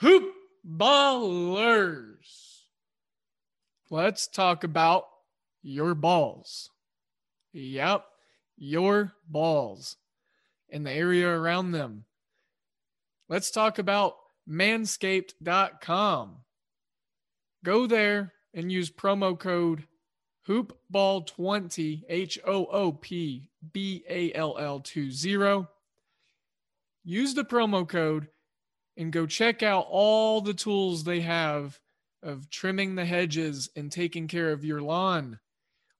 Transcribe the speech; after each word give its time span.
Hoop 0.00 0.32
ballers. 0.66 2.62
Let's 3.90 4.26
talk 4.26 4.64
about 4.64 5.04
your 5.62 5.94
balls. 5.94 6.70
Yep, 7.52 8.06
your 8.56 9.12
balls 9.28 9.96
and 10.70 10.86
the 10.86 10.92
area 10.92 11.28
around 11.28 11.72
them. 11.72 12.04
Let's 13.28 13.50
talk 13.50 13.78
about 13.78 14.16
manscaped.com. 14.48 16.36
Go 17.62 17.86
there 17.86 18.32
and 18.54 18.72
use 18.72 18.90
promo 18.90 19.38
code 19.38 19.84
hoopball20 20.48 22.04
H 22.08 22.38
O 22.46 22.64
O 22.66 22.92
P 22.92 23.50
B 23.72 24.02
A 24.08 24.32
L 24.32 24.56
L 24.58 24.80
20. 24.80 25.66
Use 27.04 27.34
the 27.34 27.44
promo 27.44 27.86
code 27.86 28.28
and 29.00 29.12
go 29.12 29.24
check 29.24 29.62
out 29.62 29.86
all 29.88 30.42
the 30.42 30.52
tools 30.52 31.02
they 31.02 31.20
have 31.20 31.80
of 32.22 32.50
trimming 32.50 32.94
the 32.94 33.04
hedges 33.04 33.70
and 33.74 33.90
taking 33.90 34.28
care 34.28 34.52
of 34.52 34.62
your 34.62 34.82
lawn, 34.82 35.40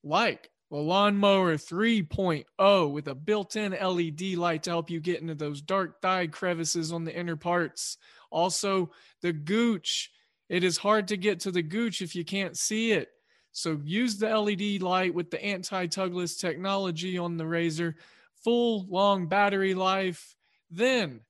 like 0.05 0.50
the 0.71 0.77
Lawnmower 0.77 1.56
3.0 1.56 2.93
with 2.93 3.09
a 3.09 3.15
built 3.15 3.56
in 3.56 3.72
LED 3.72 4.34
light 4.37 4.65
to 4.65 4.71
help 4.71 4.91
you 4.91 5.00
get 5.00 5.22
into 5.22 5.34
those 5.34 5.62
dark 5.62 6.03
dye 6.03 6.27
crevices 6.27 6.93
on 6.93 7.05
the 7.05 7.16
inner 7.16 7.37
parts. 7.37 7.97
Also, 8.31 8.91
the 9.22 9.33
Gooch. 9.33 10.10
It 10.50 10.62
is 10.62 10.77
hard 10.77 11.09
to 11.09 11.16
get 11.16 11.41
to 11.41 11.50
the 11.50 11.62
Gooch 11.62 12.03
if 12.03 12.15
you 12.15 12.25
can't 12.25 12.56
see 12.56 12.93
it. 12.93 13.09
So 13.53 13.81
use 13.83 14.19
the 14.19 14.39
LED 14.39 14.83
light 14.83 15.15
with 15.15 15.31
the 15.31 15.43
anti-tugless 15.43 16.37
technology 16.37 17.16
on 17.16 17.39
the 17.39 17.47
razor, 17.47 17.97
full 18.44 18.87
long 18.89 19.27
battery 19.27 19.75
life. 19.75 20.37
Then 20.71 21.21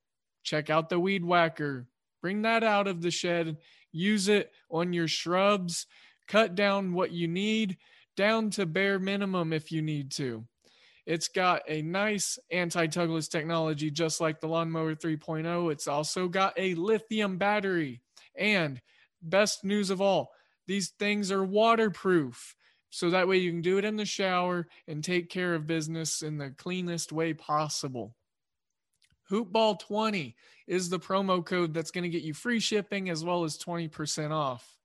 check 0.42 0.70
out 0.70 0.88
the 0.88 1.00
weed 1.00 1.24
whacker. 1.24 1.86
Bring 2.22 2.42
that 2.42 2.62
out 2.62 2.86
of 2.86 3.02
the 3.02 3.10
shed. 3.10 3.56
Use 3.92 4.28
it 4.28 4.52
on 4.70 4.92
your 4.92 5.08
shrubs. 5.08 5.86
Cut 6.28 6.54
down 6.54 6.92
what 6.92 7.12
you 7.12 7.28
need 7.28 7.78
down 8.16 8.50
to 8.50 8.66
bare 8.66 8.98
minimum 8.98 9.52
if 9.52 9.72
you 9.72 9.82
need 9.82 10.10
to. 10.12 10.44
It's 11.06 11.28
got 11.28 11.62
a 11.66 11.82
nice 11.82 12.38
anti-tugless 12.52 13.28
technology 13.28 13.90
just 13.90 14.20
like 14.20 14.40
the 14.40 14.46
lawnmower 14.46 14.94
3.0. 14.94 15.72
It's 15.72 15.88
also 15.88 16.28
got 16.28 16.52
a 16.56 16.74
lithium 16.74 17.38
battery 17.38 18.02
and 18.36 18.80
best 19.22 19.64
news 19.64 19.90
of 19.90 20.00
all, 20.00 20.32
these 20.66 20.90
things 20.98 21.32
are 21.32 21.44
waterproof. 21.44 22.54
So 22.90 23.10
that 23.10 23.28
way 23.28 23.38
you 23.38 23.50
can 23.50 23.62
do 23.62 23.78
it 23.78 23.84
in 23.84 23.96
the 23.96 24.04
shower 24.04 24.66
and 24.88 25.02
take 25.02 25.30
care 25.30 25.54
of 25.54 25.66
business 25.66 26.22
in 26.22 26.38
the 26.38 26.50
cleanest 26.50 27.12
way 27.12 27.32
possible. 27.34 28.16
Hoopball20 29.30 30.34
is 30.66 30.88
the 30.88 30.98
promo 30.98 31.44
code 31.44 31.72
that's 31.72 31.90
going 31.90 32.04
to 32.04 32.10
get 32.10 32.22
you 32.22 32.34
free 32.34 32.60
shipping 32.60 33.10
as 33.10 33.24
well 33.24 33.44
as 33.44 33.58
20% 33.58 34.30
off. 34.30 34.78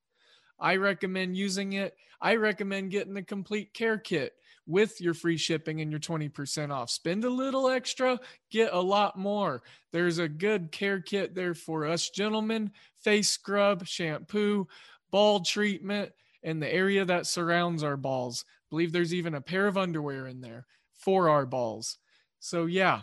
I 0.60 0.78
recommend 0.78 1.36
using 1.36 1.74
it. 1.74 1.96
I 2.22 2.36
recommend 2.36 2.92
getting 2.92 3.14
the 3.14 3.22
complete 3.22 3.74
care 3.74 3.98
kit 3.98 4.34
with 4.68 5.00
your 5.00 5.14
free 5.14 5.38
shipping 5.38 5.82
and 5.82 5.92
your 5.92 6.00
20% 6.00 6.72
off. 6.72 6.90
Spend 6.90 7.24
a 7.24 7.30
little 7.30 7.70
extra, 7.70 8.20
get 8.50 8.74
a 8.74 8.80
lot 8.80 9.18
more. 9.18 9.62
There's 9.92 10.18
a 10.18 10.28
good 10.28 10.72
care 10.72 11.02
kit 11.02 11.36
there 11.36 11.54
for 11.54 11.86
us 11.86 12.10
gentlemen 12.10 12.72
face 13.00 13.30
scrub, 13.30 13.86
shampoo, 13.86 14.68
ball 15.12 15.42
treatment, 15.42 16.12
and 16.42 16.62
the 16.62 16.74
area 16.74 17.06
that 17.06 17.28
surrounds 17.28 17.84
our 17.84 17.98
balls. 17.98 18.46
I 18.48 18.66
believe 18.70 18.92
there's 18.92 19.14
even 19.14 19.36
a 19.36 19.42
pair 19.42 19.68
of 19.68 19.78
underwear 19.78 20.26
in 20.28 20.42
there 20.42 20.66
for 20.94 21.30
our 21.30 21.46
balls. 21.46 21.98
So, 22.40 22.66
yeah, 22.66 23.02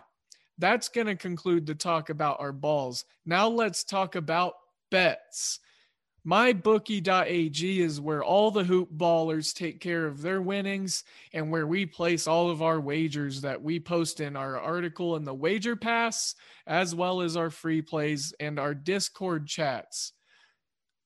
that's 0.58 0.88
going 0.88 1.06
to 1.06 1.16
conclude 1.16 1.66
the 1.66 1.74
talk 1.74 2.10
about 2.10 2.40
our 2.40 2.52
balls. 2.52 3.04
Now, 3.26 3.48
let's 3.48 3.84
talk 3.84 4.14
about 4.14 4.54
bets. 4.90 5.60
MyBookie.ag 6.26 7.80
is 7.80 8.00
where 8.00 8.22
all 8.22 8.52
the 8.52 8.62
hoop 8.62 8.88
ballers 8.96 9.52
take 9.52 9.80
care 9.80 10.06
of 10.06 10.22
their 10.22 10.40
winnings 10.40 11.02
and 11.32 11.50
where 11.50 11.66
we 11.66 11.84
place 11.84 12.28
all 12.28 12.48
of 12.48 12.62
our 12.62 12.80
wagers 12.80 13.40
that 13.40 13.60
we 13.60 13.80
post 13.80 14.20
in 14.20 14.36
our 14.36 14.56
article 14.56 15.16
in 15.16 15.24
the 15.24 15.34
Wager 15.34 15.74
Pass, 15.74 16.36
as 16.68 16.94
well 16.94 17.22
as 17.22 17.36
our 17.36 17.50
free 17.50 17.82
plays 17.82 18.32
and 18.38 18.60
our 18.60 18.72
Discord 18.72 19.48
chats. 19.48 20.12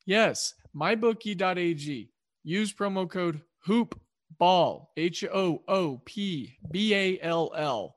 Yes, 0.05 0.53
mybookie.ag. 0.77 2.11
Use 2.45 2.73
promo 2.75 3.11
code 3.11 3.41
HOOPBALL, 3.67 4.91
H 4.99 5.25
O 5.25 5.63
O 5.67 6.03
P 6.05 6.59
B 6.71 6.95
A 6.95 7.19
L 7.23 7.53
L. 7.57 7.97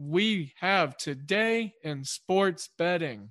we 0.00 0.54
have 0.60 0.96
today 0.96 1.74
in 1.84 2.04
sports 2.04 2.70
betting. 2.78 3.28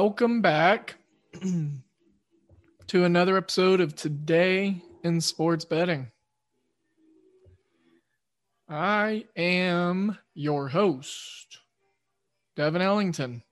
Welcome 0.00 0.42
back 0.42 0.94
to 2.86 3.04
another 3.04 3.36
episode 3.36 3.80
of 3.80 3.96
Today 3.96 4.80
in 5.02 5.20
Sports 5.20 5.64
Betting. 5.64 6.12
I 8.68 9.24
am 9.34 10.16
your 10.34 10.68
host, 10.68 11.58
Devin 12.54 12.80
Ellington. 12.80 13.42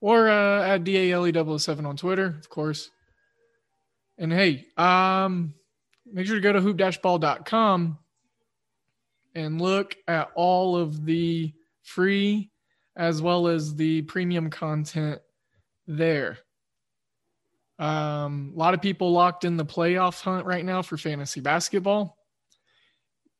Or 0.00 0.30
uh, 0.30 0.62
at 0.62 0.84
DALE007 0.84 1.86
on 1.86 1.98
Twitter, 1.98 2.38
of 2.38 2.48
course. 2.48 2.88
And 4.16 4.32
hey, 4.32 4.64
um, 4.78 5.52
make 6.10 6.26
sure 6.26 6.36
to 6.36 6.40
go 6.40 6.54
to 6.54 6.60
hoop-ball.com 6.62 7.98
and 9.34 9.60
look 9.60 9.96
at 10.08 10.30
all 10.34 10.74
of 10.74 11.04
the 11.04 11.52
free 11.82 12.49
as 13.00 13.22
well 13.22 13.48
as 13.48 13.74
the 13.74 14.02
premium 14.02 14.50
content 14.50 15.22
there. 15.86 16.36
Um, 17.78 18.52
a 18.54 18.58
lot 18.58 18.74
of 18.74 18.82
people 18.82 19.10
locked 19.10 19.46
in 19.46 19.56
the 19.56 19.64
playoff 19.64 20.20
hunt 20.20 20.44
right 20.44 20.62
now 20.62 20.82
for 20.82 20.98
fantasy 20.98 21.40
basketball. 21.40 22.18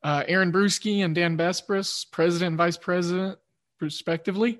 Uh, 0.02 0.24
Aaron 0.26 0.50
Bruski 0.50 1.04
and 1.04 1.14
Dan 1.14 1.36
Besbris, 1.36 2.10
president 2.10 2.48
and 2.48 2.56
vice 2.56 2.78
president, 2.78 3.38
respectively, 3.82 4.58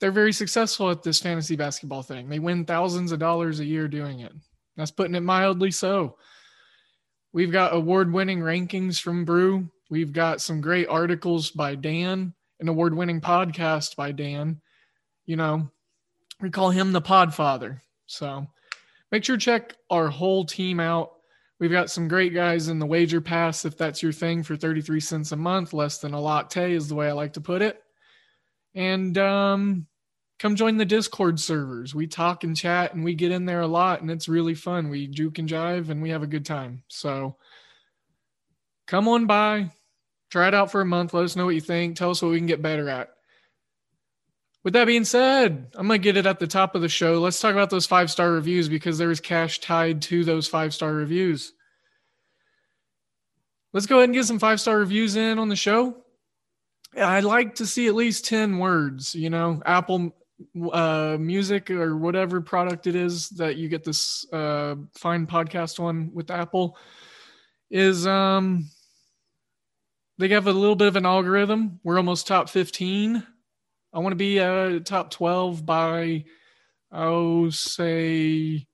they're 0.00 0.10
very 0.10 0.32
successful 0.32 0.90
at 0.90 1.04
this 1.04 1.20
fantasy 1.20 1.54
basketball 1.54 2.02
thing. 2.02 2.28
They 2.28 2.40
win 2.40 2.64
thousands 2.64 3.12
of 3.12 3.20
dollars 3.20 3.60
a 3.60 3.64
year 3.64 3.86
doing 3.86 4.18
it. 4.18 4.32
That's 4.76 4.90
putting 4.90 5.14
it 5.14 5.20
mildly 5.20 5.70
so. 5.70 6.16
We've 7.32 7.52
got 7.52 7.72
award 7.72 8.12
winning 8.12 8.40
rankings 8.40 9.00
from 9.00 9.24
Brew. 9.24 9.70
We've 9.90 10.12
got 10.12 10.40
some 10.40 10.60
great 10.60 10.88
articles 10.88 11.52
by 11.52 11.76
Dan, 11.76 12.34
an 12.62 12.68
award 12.68 12.94
winning 12.94 13.20
podcast 13.20 13.96
by 13.96 14.12
Dan. 14.12 14.60
You 15.26 15.36
know, 15.36 15.70
we 16.40 16.48
call 16.48 16.70
him 16.70 16.92
the 16.92 17.02
Podfather. 17.02 17.80
So 18.06 18.46
make 19.10 19.24
sure 19.24 19.36
to 19.36 19.44
check 19.44 19.74
our 19.90 20.08
whole 20.08 20.44
team 20.44 20.80
out. 20.80 21.12
We've 21.58 21.70
got 21.70 21.90
some 21.90 22.08
great 22.08 22.34
guys 22.34 22.68
in 22.68 22.78
the 22.78 22.86
wager 22.86 23.20
pass 23.20 23.64
if 23.64 23.76
that's 23.76 24.02
your 24.02 24.12
thing 24.12 24.42
for 24.42 24.56
33 24.56 25.00
cents 25.00 25.32
a 25.32 25.36
month, 25.36 25.72
less 25.72 25.98
than 25.98 26.14
a 26.14 26.20
latte 26.20 26.72
is 26.72 26.88
the 26.88 26.94
way 26.94 27.08
I 27.08 27.12
like 27.12 27.34
to 27.34 27.40
put 27.40 27.62
it. 27.62 27.82
And 28.74 29.16
um, 29.18 29.86
come 30.38 30.56
join 30.56 30.76
the 30.76 30.84
Discord 30.84 31.38
servers. 31.38 31.94
We 31.94 32.06
talk 32.06 32.42
and 32.42 32.56
chat 32.56 32.94
and 32.94 33.04
we 33.04 33.14
get 33.14 33.32
in 33.32 33.44
there 33.44 33.60
a 33.60 33.66
lot 33.66 34.00
and 34.00 34.10
it's 34.10 34.28
really 34.28 34.54
fun. 34.54 34.88
We 34.88 35.06
juke 35.06 35.38
and 35.38 35.48
jive 35.48 35.90
and 35.90 36.02
we 36.02 36.10
have 36.10 36.22
a 36.22 36.28
good 36.28 36.46
time. 36.46 36.82
So 36.88 37.36
come 38.86 39.06
on 39.06 39.26
by, 39.26 39.70
try 40.32 40.48
it 40.48 40.54
out 40.54 40.72
for 40.72 40.80
a 40.80 40.86
month. 40.86 41.12
Let 41.12 41.26
us 41.26 41.36
know 41.36 41.44
what 41.44 41.54
you 41.54 41.60
think. 41.60 41.94
Tell 41.94 42.10
us 42.10 42.22
what 42.22 42.30
we 42.30 42.38
can 42.38 42.46
get 42.46 42.62
better 42.62 42.88
at. 42.88 43.10
With 44.64 44.72
that 44.72 44.86
being 44.86 45.04
said, 45.04 45.70
I'm 45.74 45.86
going 45.86 46.00
to 46.00 46.02
get 46.02 46.16
it 46.16 46.24
at 46.24 46.38
the 46.38 46.46
top 46.46 46.74
of 46.74 46.80
the 46.80 46.88
show. 46.88 47.20
Let's 47.20 47.38
talk 47.38 47.52
about 47.52 47.68
those 47.68 47.84
five 47.84 48.10
star 48.10 48.32
reviews 48.32 48.68
because 48.68 48.96
there 48.96 49.10
is 49.10 49.20
cash 49.20 49.60
tied 49.60 50.00
to 50.02 50.24
those 50.24 50.48
five 50.48 50.72
star 50.72 50.94
reviews. 50.94 51.52
Let's 53.74 53.86
go 53.86 53.96
ahead 53.98 54.08
and 54.08 54.14
get 54.14 54.24
some 54.24 54.38
five 54.38 54.58
star 54.58 54.78
reviews 54.78 55.16
in 55.16 55.38
on 55.38 55.50
the 55.50 55.56
show. 55.56 55.96
I'd 56.96 57.24
like 57.24 57.56
to 57.56 57.66
see 57.66 57.86
at 57.86 57.94
least 57.94 58.24
10 58.26 58.58
words, 58.58 59.14
you 59.14 59.28
know, 59.28 59.62
Apple 59.66 60.14
uh, 60.72 61.18
music 61.20 61.70
or 61.70 61.96
whatever 61.96 62.40
product 62.40 62.86
it 62.86 62.94
is 62.94 63.28
that 63.30 63.56
you 63.56 63.68
get 63.68 63.84
this 63.84 64.26
uh, 64.32 64.76
fine 64.94 65.26
podcast 65.26 65.78
on 65.78 66.10
with 66.14 66.30
Apple 66.30 66.76
is 67.70 68.06
um, 68.06 68.68
they 70.18 70.28
have 70.28 70.46
a 70.46 70.52
little 70.52 70.76
bit 70.76 70.88
of 70.88 70.96
an 70.96 71.06
algorithm. 71.06 71.80
We're 71.82 71.96
almost 71.96 72.26
top 72.26 72.48
15. 72.48 73.26
I 73.94 73.98
want 73.98 74.12
to 74.12 74.16
be 74.16 74.40
uh, 74.40 74.80
top 74.80 75.10
12 75.10 75.66
by, 75.66 76.24
oh, 76.90 77.50
say, 77.50 78.66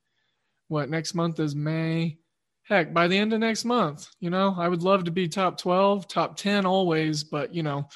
what, 0.68 0.90
next 0.90 1.14
month 1.14 1.40
is 1.40 1.54
May. 1.56 2.18
Heck, 2.62 2.92
by 2.92 3.08
the 3.08 3.16
end 3.16 3.32
of 3.32 3.40
next 3.40 3.64
month, 3.64 4.08
you 4.20 4.30
know, 4.30 4.54
I 4.56 4.68
would 4.68 4.82
love 4.82 5.04
to 5.04 5.10
be 5.10 5.26
top 5.26 5.58
12, 5.58 6.06
top 6.06 6.36
10 6.36 6.66
always, 6.66 7.24
but, 7.24 7.54
you 7.54 7.62
know, 7.62 7.88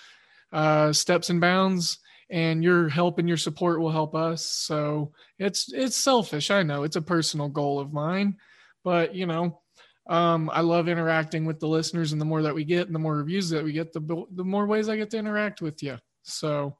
uh, 0.52 0.92
steps 0.92 1.30
and 1.30 1.40
bounds 1.40 1.98
and 2.32 2.64
your 2.64 2.88
help 2.88 3.18
and 3.18 3.28
your 3.28 3.36
support 3.36 3.80
will 3.80 3.90
help 3.90 4.14
us. 4.14 4.44
So 4.44 5.12
it's 5.38 5.72
it's 5.72 5.96
selfish. 5.96 6.50
I 6.50 6.62
know 6.62 6.82
it's 6.82 6.96
a 6.96 7.02
personal 7.02 7.48
goal 7.48 7.78
of 7.78 7.92
mine, 7.92 8.38
but 8.82 9.14
you 9.14 9.26
know, 9.26 9.60
um, 10.06 10.50
I 10.52 10.60
love 10.60 10.88
interacting 10.88 11.44
with 11.44 11.60
the 11.60 11.69
listeners, 11.69 12.12
and 12.12 12.20
the 12.20 12.24
more 12.24 12.43
that 12.43 12.55
we 12.55 12.65
get, 12.65 12.86
and 12.86 12.94
the 12.94 12.98
more 12.98 13.17
reviews 13.17 13.50
that 13.50 13.65
we 13.65 13.72
get, 13.72 13.93
the 13.93 14.26
the 14.32 14.44
more 14.44 14.67
ways 14.67 14.88
I 14.88 14.96
get 14.96 15.10
to 15.10 15.19
interact 15.19 15.62
with 15.62 15.82
you. 15.82 15.98
So 16.22 16.76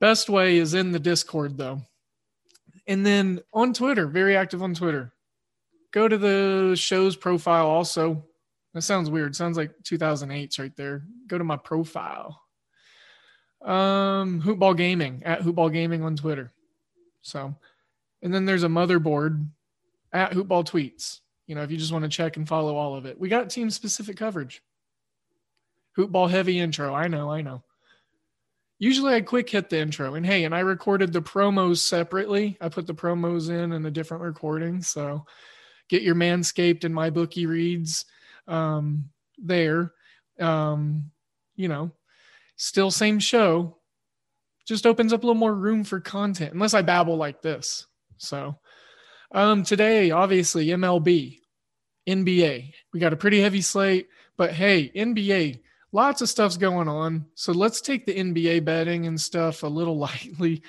best 0.00 0.28
way 0.28 0.58
is 0.58 0.74
in 0.74 0.92
the 0.92 0.98
Discord 0.98 1.56
though, 1.56 1.80
and 2.86 3.04
then 3.04 3.40
on 3.52 3.72
Twitter, 3.72 4.06
very 4.06 4.36
active 4.36 4.62
on 4.62 4.74
Twitter. 4.74 5.12
Go 5.92 6.08
to 6.08 6.18
the 6.18 6.74
show's 6.76 7.16
profile 7.16 7.66
also. 7.66 8.24
That 8.74 8.82
sounds 8.82 9.08
weird. 9.08 9.36
Sounds 9.36 9.56
like 9.56 9.72
2008's 9.84 10.58
right 10.58 10.74
there. 10.74 11.04
Go 11.28 11.38
to 11.38 11.44
my 11.44 11.56
profile 11.56 12.40
um, 13.64 14.42
Hoopball 14.42 14.76
Gaming 14.76 15.22
at 15.24 15.40
Hoopball 15.40 15.72
Gaming 15.72 16.02
on 16.02 16.16
Twitter. 16.16 16.52
So, 17.22 17.54
and 18.22 18.32
then 18.32 18.44
there's 18.44 18.64
a 18.64 18.68
motherboard 18.68 19.48
at 20.12 20.32
Hoopball 20.32 20.68
Tweets. 20.68 21.20
You 21.46 21.54
know, 21.54 21.62
if 21.62 21.70
you 21.70 21.76
just 21.76 21.92
want 21.92 22.04
to 22.04 22.08
check 22.08 22.36
and 22.36 22.48
follow 22.48 22.76
all 22.76 22.94
of 22.94 23.06
it, 23.06 23.18
we 23.18 23.28
got 23.28 23.50
team 23.50 23.70
specific 23.70 24.16
coverage. 24.16 24.62
Hoopball 25.96 26.30
heavy 26.30 26.58
intro. 26.58 26.94
I 26.94 27.08
know, 27.08 27.30
I 27.30 27.42
know. 27.42 27.62
Usually 28.78 29.14
I 29.14 29.20
quick 29.20 29.48
hit 29.48 29.70
the 29.70 29.78
intro, 29.78 30.14
and 30.14 30.26
hey, 30.26 30.44
and 30.44 30.54
I 30.54 30.60
recorded 30.60 31.12
the 31.12 31.22
promos 31.22 31.78
separately. 31.78 32.56
I 32.60 32.68
put 32.68 32.86
the 32.86 32.94
promos 32.94 33.48
in 33.48 33.72
in 33.72 33.86
a 33.86 33.90
different 33.90 34.22
recording. 34.22 34.82
So 34.82 35.24
get 35.88 36.02
your 36.02 36.16
Manscaped 36.16 36.84
and 36.84 36.94
my 36.94 37.10
bookie 37.10 37.46
reads 37.46 38.04
um, 38.48 39.10
there. 39.38 39.92
Um, 40.40 41.10
you 41.54 41.68
know, 41.68 41.92
still 42.56 42.90
same 42.90 43.18
show 43.18 43.78
just 44.66 44.86
opens 44.86 45.12
up 45.12 45.22
a 45.22 45.26
little 45.26 45.38
more 45.38 45.54
room 45.54 45.84
for 45.84 46.00
content 46.00 46.52
unless 46.52 46.74
i 46.74 46.82
babble 46.82 47.16
like 47.16 47.42
this 47.42 47.86
so 48.16 48.56
um 49.34 49.62
today 49.62 50.10
obviously 50.10 50.68
mlb 50.68 51.38
nba 52.08 52.72
we 52.92 53.00
got 53.00 53.12
a 53.12 53.16
pretty 53.16 53.40
heavy 53.40 53.60
slate 53.60 54.08
but 54.36 54.52
hey 54.52 54.90
nba 54.94 55.60
lots 55.94 56.20
of 56.20 56.28
stuff's 56.28 56.56
going 56.56 56.88
on. 56.88 57.24
So 57.36 57.52
let's 57.52 57.80
take 57.80 58.04
the 58.04 58.14
nba 58.16 58.64
betting 58.64 59.06
and 59.06 59.18
stuff 59.18 59.62
a 59.62 59.66
little 59.68 59.96
lightly. 60.06 60.62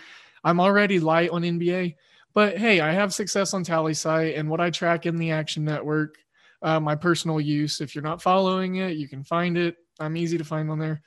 I'm 0.44 0.62
already 0.62 1.00
light 1.00 1.32
on 1.32 1.42
nba 1.42 1.96
but 2.34 2.58
hey 2.58 2.80
i 2.80 2.92
have 2.92 3.14
success 3.14 3.54
on 3.54 3.64
Tallysight 3.64 4.38
and 4.38 4.50
what 4.50 4.62
i 4.62 4.70
track 4.70 5.06
in 5.06 5.16
the 5.16 5.32
action 5.32 5.66
network 5.66 6.18
uh, 6.62 6.80
my 6.80 6.96
personal 6.96 7.40
use. 7.40 7.80
If 7.82 7.94
you're 7.94 8.04
not 8.04 8.22
following 8.22 8.76
it 8.76 8.98
you 8.98 9.08
can 9.10 9.24
find 9.24 9.58
it. 9.58 9.78
I'm 10.00 10.16
easy 10.16 10.38
to 10.38 10.44
find 10.44 10.70
on 10.70 10.78
there 10.78 11.02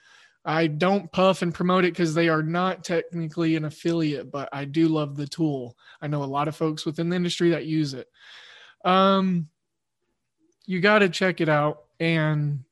I 0.49 0.67
don't 0.67 1.13
puff 1.13 1.43
and 1.43 1.55
promote 1.55 1.85
it 1.85 1.93
because 1.93 2.15
they 2.15 2.31
are 2.31 2.43
not 2.43 2.83
technically 2.83 3.55
an 3.55 3.67
affiliate, 3.67 4.31
but 4.33 4.49
I 4.51 4.65
do 4.65 4.89
love 4.89 5.15
the 5.15 5.27
tool. 5.27 5.77
I 6.01 6.07
know 6.07 6.23
a 6.23 6.25
lot 6.25 6.49
of 6.49 6.57
folks 6.57 6.87
within 6.87 7.11
the 7.11 7.17
industry 7.17 7.51
that 7.51 7.67
use 7.67 7.93
it. 7.93 8.09
Um, 8.83 9.51
you 10.65 10.81
got 10.81 11.01
to 11.01 11.11
check 11.11 11.43
it 11.43 11.51
out, 11.51 11.83
and 12.01 12.65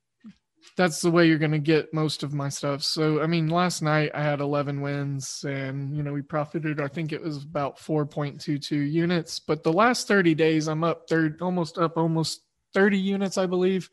that's 0.78 1.02
the 1.02 1.10
way 1.10 1.28
you're 1.28 1.36
going 1.36 1.50
to 1.50 1.58
get 1.58 1.92
most 1.92 2.22
of 2.22 2.32
my 2.32 2.48
stuff. 2.48 2.82
So, 2.82 3.20
I 3.20 3.26
mean, 3.26 3.50
last 3.50 3.82
night 3.82 4.10
I 4.14 4.22
had 4.22 4.40
11 4.40 4.80
wins, 4.80 5.44
and 5.46 5.94
you 5.94 6.02
know 6.02 6.14
we 6.14 6.22
profited. 6.22 6.80
I 6.80 6.88
think 6.88 7.12
it 7.12 7.20
was 7.20 7.42
about 7.42 7.76
4.22 7.76 8.90
units, 8.90 9.38
but 9.38 9.62
the 9.62 9.72
last 9.72 10.08
30 10.08 10.34
days 10.34 10.66
I'm 10.66 10.82
up 10.82 11.10
third, 11.10 11.42
almost 11.42 11.76
up 11.76 11.98
almost 11.98 12.40
30 12.72 12.96
units, 12.96 13.36
I 13.36 13.44
believe 13.44 13.90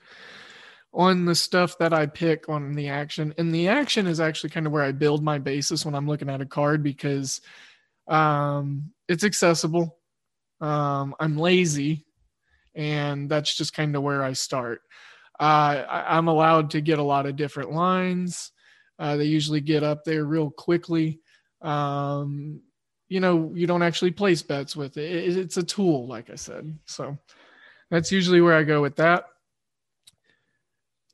on 0.94 1.26
the 1.26 1.36
stuff 1.36 1.78
that 1.80 1.94
I 1.94 2.06
pick 2.06 2.50
on 2.50 2.74
the 2.74 2.90
action. 2.90 3.34
And 3.38 3.54
the 3.54 3.68
action 3.68 4.06
is 4.06 4.20
actually 4.20 4.52
kind 4.52 4.68
of 4.68 4.74
where 4.74 4.84
I 4.84 4.92
build 4.92 5.24
my 5.24 5.40
basis 5.40 5.86
when 5.86 5.96
I'm 5.96 6.08
looking 6.08 6.30
at 6.30 6.42
a 6.42 6.46
card 6.46 6.84
because 6.84 7.42
um, 8.08 8.92
it's 9.08 9.24
accessible. 9.24 9.98
Um, 10.62 11.16
I'm 11.20 11.38
lazy, 11.38 12.06
and 12.76 13.30
that's 13.30 13.56
just 13.56 13.74
kind 13.74 13.96
of 13.96 14.04
where 14.04 14.24
I 14.24 14.34
start. 14.34 14.82
Uh, 15.40 15.84
I, 15.90 16.18
am 16.18 16.28
allowed 16.28 16.70
to 16.72 16.82
get 16.82 17.00
a 17.00 17.04
lot 17.04 17.26
of 17.26 17.36
different 17.36 17.72
lines. 17.72 18.52
Uh, 19.00 19.18
they 19.18 19.26
usually 19.26 19.62
get 19.62 19.84
up 19.84 20.04
there 20.04 20.24
real 20.24 20.52
quickly. 20.52 21.20
Um, 21.62 22.62
you 23.10 23.20
know, 23.20 23.52
you 23.56 23.68
don't 23.68 23.82
actually 23.82 24.12
place 24.12 24.42
bets 24.42 24.76
with 24.76 24.98
it. 24.98 25.12
it. 25.12 25.38
It's 25.38 25.58
a 25.58 25.64
tool, 25.64 26.08
like 26.08 26.30
I 26.30 26.36
said. 26.36 26.78
So 26.86 27.18
that's 27.90 28.12
usually 28.12 28.42
where 28.42 28.56
I 28.56 28.64
go 28.64 28.82
with 28.82 28.96
that. 28.98 29.26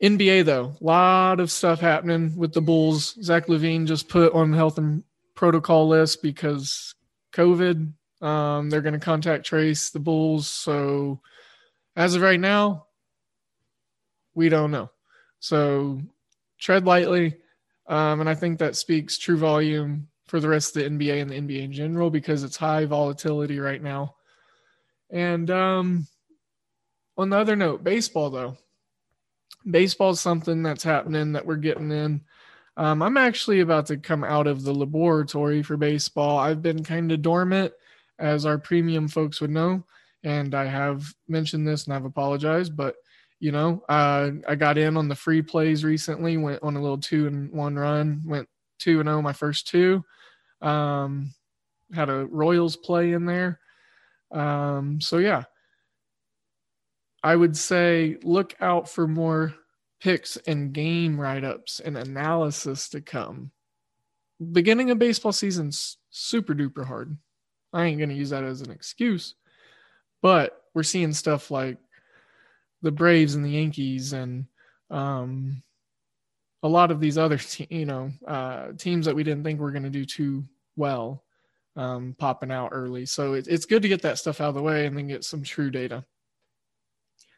NBA 0.01 0.45
though, 0.45 0.75
a 0.79 0.83
lot 0.83 1.39
of 1.39 1.51
stuff 1.51 1.79
happening 1.79 2.35
with 2.37 2.53
the 2.53 2.61
Bulls. 2.61 3.17
Zach 3.21 3.47
LaVine 3.47 3.85
just 3.85 4.07
put 4.07 4.33
on 4.33 4.53
health 4.53 4.77
and 4.77 5.03
protocol 5.35 5.87
list 5.87 6.21
because 6.21 6.95
COVID. 7.33 7.93
Um, 8.21 8.69
they're 8.69 8.81
going 8.81 8.93
to 8.93 8.99
contact 8.99 9.45
trace 9.45 9.91
the 9.91 9.99
Bulls. 9.99 10.47
So 10.47 11.21
as 11.95 12.15
of 12.15 12.21
right 12.21 12.39
now, 12.39 12.87
we 14.33 14.49
don't 14.49 14.71
know. 14.71 14.89
So 15.39 16.01
tread 16.57 16.85
lightly. 16.85 17.37
Um, 17.87 18.19
and 18.19 18.29
I 18.29 18.35
think 18.35 18.59
that 18.59 18.75
speaks 18.75 19.17
true 19.17 19.37
volume 19.37 20.09
for 20.27 20.39
the 20.39 20.49
rest 20.49 20.75
of 20.75 20.83
the 20.83 20.89
NBA 20.89 21.21
and 21.21 21.29
the 21.29 21.39
NBA 21.39 21.63
in 21.63 21.73
general 21.73 22.09
because 22.09 22.43
it's 22.43 22.57
high 22.57 22.85
volatility 22.85 23.59
right 23.59 23.81
now. 23.81 24.15
And 25.09 25.49
um, 25.49 26.07
on 27.17 27.29
the 27.29 27.37
other 27.37 27.55
note, 27.55 27.83
baseball 27.83 28.29
though, 28.29 28.57
baseball 29.69 30.11
is 30.11 30.21
something 30.21 30.63
that's 30.63 30.83
happening 30.83 31.31
that 31.33 31.45
we're 31.45 31.55
getting 31.55 31.91
in. 31.91 32.21
Um, 32.77 33.01
I'm 33.01 33.17
actually 33.17 33.59
about 33.59 33.85
to 33.87 33.97
come 33.97 34.23
out 34.23 34.47
of 34.47 34.63
the 34.63 34.73
laboratory 34.73 35.63
for 35.63 35.77
baseball. 35.77 36.37
I've 36.37 36.61
been 36.61 36.83
kind 36.83 37.11
of 37.11 37.21
dormant, 37.21 37.73
as 38.19 38.45
our 38.45 38.57
premium 38.57 39.07
folks 39.07 39.41
would 39.41 39.49
know, 39.49 39.83
and 40.23 40.53
I 40.53 40.65
have 40.65 41.13
mentioned 41.27 41.67
this 41.67 41.85
and 41.85 41.93
I've 41.93 42.05
apologized, 42.05 42.75
but 42.75 42.95
you 43.39 43.53
know, 43.53 43.83
uh, 43.87 44.31
I 44.47 44.55
got 44.55 44.77
in 44.77 44.97
on 44.97 45.07
the 45.07 45.15
free 45.15 45.41
plays 45.41 45.85
recently. 45.85 46.35
Went 46.37 46.61
on 46.61 46.75
a 46.75 46.81
little 46.81 46.97
two 46.97 47.27
and 47.27 47.49
one 47.51 47.77
run. 47.77 48.21
Went 48.25 48.49
two 48.79 48.99
and 48.99 49.07
oh 49.07 49.21
my 49.21 49.33
first 49.33 49.67
two. 49.67 50.03
Um, 50.61 51.33
had 51.93 52.09
a 52.09 52.25
Royals 52.25 52.75
play 52.75 53.13
in 53.13 53.25
there. 53.25 53.59
Um, 54.31 54.99
so 54.99 55.17
yeah, 55.17 55.43
I 57.23 57.35
would 57.35 57.57
say 57.57 58.17
look 58.23 58.55
out 58.61 58.89
for 58.89 59.07
more 59.07 59.53
picks 59.99 60.37
and 60.47 60.73
game 60.73 61.19
write 61.19 61.43
ups 61.43 61.79
and 61.79 61.97
analysis 61.97 62.89
to 62.89 63.01
come. 63.01 63.51
Beginning 64.51 64.89
of 64.89 64.99
baseball 64.99 65.33
season's 65.33 65.97
super 66.09 66.53
duper 66.53 66.85
hard. 66.85 67.17
I 67.73 67.85
ain't 67.85 67.97
going 67.97 68.09
to 68.09 68.15
use 68.15 68.29
that 68.29 68.43
as 68.43 68.61
an 68.61 68.71
excuse, 68.71 69.35
but 70.21 70.63
we're 70.73 70.83
seeing 70.83 71.13
stuff 71.13 71.51
like 71.51 71.77
the 72.81 72.91
Braves 72.91 73.35
and 73.35 73.43
the 73.43 73.51
Yankees 73.51 74.13
and 74.13 74.45
um, 74.89 75.61
a 76.63 76.67
lot 76.67 76.89
of 76.89 77.01
these 77.01 77.17
other, 77.17 77.37
te- 77.37 77.67
you 77.69 77.85
know, 77.85 78.11
uh, 78.25 78.69
teams 78.77 79.05
that 79.05 79.15
we 79.15 79.23
didn't 79.23 79.43
think 79.43 79.59
were 79.59 79.71
going 79.71 79.83
to 79.83 79.89
do 79.89 80.05
too 80.05 80.45
well 80.77 81.23
um, 81.75 82.15
popping 82.17 82.51
out 82.51 82.69
early. 82.71 83.05
So 83.05 83.33
it, 83.33 83.47
it's 83.47 83.65
good 83.65 83.81
to 83.81 83.89
get 83.89 84.01
that 84.03 84.17
stuff 84.17 84.39
out 84.39 84.49
of 84.49 84.55
the 84.55 84.63
way 84.63 84.85
and 84.85 84.97
then 84.97 85.07
get 85.07 85.25
some 85.25 85.43
true 85.43 85.69
data 85.69 86.05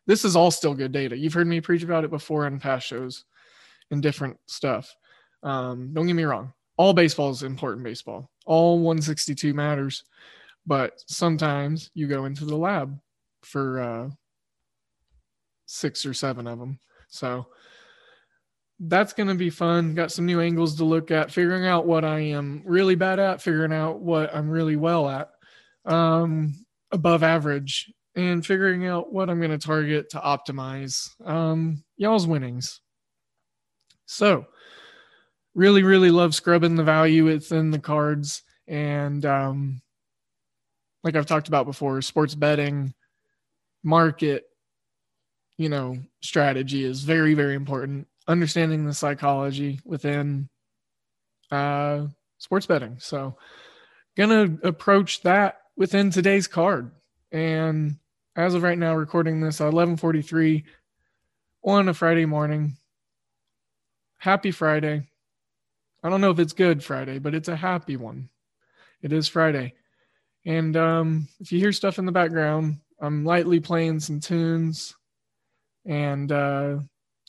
this 0.07 0.25
is 0.25 0.35
all 0.35 0.51
still 0.51 0.73
good 0.73 0.91
data. 0.91 1.17
You've 1.17 1.33
heard 1.33 1.47
me 1.47 1.61
preach 1.61 1.83
about 1.83 2.03
it 2.03 2.09
before 2.11 2.47
in 2.47 2.59
past 2.59 2.87
shows 2.87 3.25
and 3.91 4.01
different 4.01 4.37
stuff. 4.47 4.95
Um, 5.43 5.91
don't 5.93 6.07
get 6.07 6.13
me 6.13 6.23
wrong. 6.23 6.53
All 6.77 6.93
baseball 6.93 7.29
is 7.29 7.43
important 7.43 7.83
baseball. 7.83 8.29
All 8.45 8.77
162 8.79 9.53
matters, 9.53 10.03
but 10.65 11.01
sometimes 11.07 11.91
you 11.93 12.07
go 12.07 12.25
into 12.25 12.45
the 12.45 12.55
lab 12.55 12.97
for 13.43 13.79
uh, 13.79 14.09
six 15.65 16.05
or 16.05 16.13
seven 16.13 16.47
of 16.47 16.59
them. 16.59 16.79
So 17.09 17.47
that's 18.79 19.13
going 19.13 19.29
to 19.29 19.35
be 19.35 19.49
fun. 19.49 19.93
Got 19.93 20.11
some 20.11 20.25
new 20.25 20.41
angles 20.41 20.75
to 20.77 20.85
look 20.85 21.11
at, 21.11 21.31
figuring 21.31 21.67
out 21.67 21.85
what 21.85 22.03
I 22.03 22.19
am 22.19 22.63
really 22.65 22.95
bad 22.95 23.19
at, 23.19 23.41
figuring 23.41 23.73
out 23.73 23.99
what 23.99 24.33
I'm 24.35 24.49
really 24.49 24.75
well 24.75 25.07
at, 25.07 25.29
um, 25.85 26.65
above 26.91 27.21
average 27.21 27.91
and 28.15 28.45
figuring 28.45 28.85
out 28.85 29.13
what 29.13 29.29
I'm 29.29 29.39
going 29.39 29.51
to 29.51 29.57
target 29.57 30.09
to 30.11 30.19
optimize 30.19 31.09
um, 31.25 31.83
y'all's 31.97 32.27
winnings. 32.27 32.81
So, 34.05 34.45
really, 35.55 35.83
really 35.83 36.11
love 36.11 36.35
scrubbing 36.35 36.75
the 36.75 36.83
value 36.83 37.25
within 37.25 37.71
the 37.71 37.79
cards. 37.79 38.43
And 38.67 39.25
um, 39.25 39.81
like 41.03 41.15
I've 41.15 41.25
talked 41.25 41.47
about 41.47 41.65
before, 41.65 42.01
sports 42.01 42.35
betting, 42.35 42.93
market, 43.83 44.45
you 45.57 45.69
know, 45.69 45.97
strategy 46.21 46.83
is 46.83 47.03
very, 47.03 47.33
very 47.33 47.55
important. 47.55 48.07
Understanding 48.27 48.85
the 48.85 48.93
psychology 48.93 49.79
within 49.85 50.49
uh, 51.49 52.07
sports 52.37 52.65
betting. 52.65 52.97
So, 52.99 53.37
gonna 54.17 54.57
approach 54.63 55.21
that 55.23 55.61
within 55.77 56.11
today's 56.11 56.47
card. 56.47 56.91
And 57.31 57.97
as 58.35 58.53
of 58.53 58.63
right 58.63 58.77
now, 58.77 58.95
recording 58.95 59.41
this 59.41 59.59
at 59.61 59.71
11:43 59.71 60.63
on 61.63 61.89
a 61.89 61.93
Friday 61.93 62.25
morning. 62.25 62.77
Happy 64.17 64.51
Friday. 64.51 65.07
I 66.03 66.09
don't 66.09 66.21
know 66.21 66.31
if 66.31 66.39
it's 66.39 66.53
good 66.53 66.83
Friday, 66.83 67.19
but 67.19 67.35
it's 67.35 67.49
a 67.49 67.55
happy 67.55 67.97
one. 67.97 68.29
It 69.01 69.13
is 69.13 69.27
Friday. 69.27 69.73
And 70.45 70.75
um, 70.75 71.27
if 71.39 71.51
you 71.51 71.59
hear 71.59 71.71
stuff 71.71 71.99
in 71.99 72.05
the 72.05 72.11
background, 72.11 72.79
I'm 72.99 73.25
lightly 73.25 73.59
playing 73.59 73.99
some 73.99 74.19
tunes 74.19 74.95
and 75.85 76.31
uh, 76.31 76.79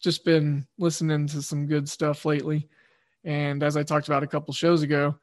just 0.00 0.25
been 0.25 0.66
listening 0.78 1.26
to 1.28 1.42
some 1.42 1.66
good 1.66 1.88
stuff 1.88 2.25
lately. 2.25 2.68
And 3.25 3.62
as 3.62 3.76
I 3.76 3.82
talked 3.82 4.09
about 4.09 4.23
a 4.23 4.26
couple 4.26 4.54
shows 4.54 4.82
ago, 4.82 5.16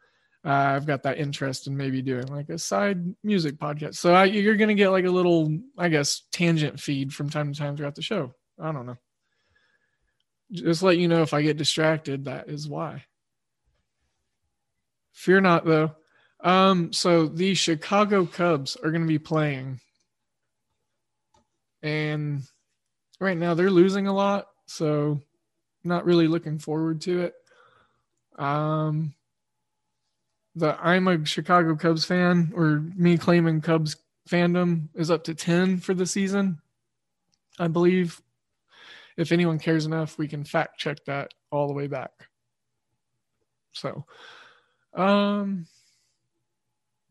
uh, 0.45 0.49
I've 0.49 0.85
got 0.85 1.03
that 1.03 1.17
interest 1.17 1.67
in 1.67 1.75
maybe 1.75 2.01
doing 2.01 2.27
like 2.27 2.49
a 2.49 2.57
side 2.57 3.15
music 3.23 3.57
podcast. 3.57 3.95
So 3.95 4.13
I, 4.13 4.25
you're 4.25 4.55
going 4.55 4.69
to 4.69 4.73
get 4.73 4.89
like 4.89 5.05
a 5.05 5.11
little, 5.11 5.57
I 5.77 5.89
guess, 5.89 6.21
tangent 6.31 6.79
feed 6.79 7.13
from 7.13 7.29
time 7.29 7.51
to 7.51 7.59
time 7.59 7.75
throughout 7.75 7.95
the 7.95 8.01
show. 8.01 8.33
I 8.59 8.71
don't 8.71 8.85
know. 8.85 8.97
Just 10.51 10.81
let 10.81 10.97
you 10.97 11.07
know 11.07 11.21
if 11.21 11.33
I 11.33 11.41
get 11.41 11.57
distracted, 11.57 12.25
that 12.25 12.49
is 12.49 12.67
why. 12.67 13.03
Fear 15.11 15.41
not, 15.41 15.65
though. 15.65 15.91
Um, 16.41 16.93
so 16.93 17.27
the 17.27 17.53
Chicago 17.53 18.25
Cubs 18.25 18.77
are 18.77 18.91
going 18.91 19.01
to 19.01 19.07
be 19.07 19.19
playing, 19.19 19.81
and 21.83 22.41
right 23.19 23.37
now 23.37 23.53
they're 23.53 23.69
losing 23.69 24.07
a 24.07 24.13
lot, 24.13 24.47
so 24.65 25.19
not 25.83 26.05
really 26.05 26.27
looking 26.27 26.57
forward 26.57 27.01
to 27.01 27.23
it. 27.23 27.33
Um, 28.37 29.13
the 30.59 30.77
I'm 30.81 31.07
a 31.07 31.25
Chicago 31.25 31.75
Cubs 31.75 32.05
fan 32.05 32.51
or 32.55 32.83
me 32.95 33.17
claiming 33.17 33.61
Cubs 33.61 33.95
fandom 34.29 34.89
is 34.93 35.09
up 35.09 35.23
to 35.25 35.33
10 35.33 35.79
for 35.79 35.93
the 35.93 36.05
season. 36.05 36.59
I 37.57 37.67
believe 37.67 38.21
if 39.17 39.31
anyone 39.31 39.59
cares 39.59 39.85
enough, 39.85 40.17
we 40.17 40.27
can 40.27 40.43
fact 40.43 40.79
check 40.79 41.03
that 41.05 41.31
all 41.51 41.67
the 41.67 41.73
way 41.73 41.87
back. 41.87 42.11
So, 43.73 44.05
um, 44.93 45.65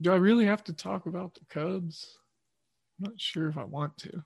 do 0.00 0.12
I 0.12 0.16
really 0.16 0.46
have 0.46 0.64
to 0.64 0.72
talk 0.72 1.06
about 1.06 1.34
the 1.34 1.44
Cubs? 1.48 2.18
I'm 2.98 3.10
not 3.10 3.20
sure 3.20 3.48
if 3.48 3.58
I 3.58 3.64
want 3.64 3.96
to, 3.98 4.22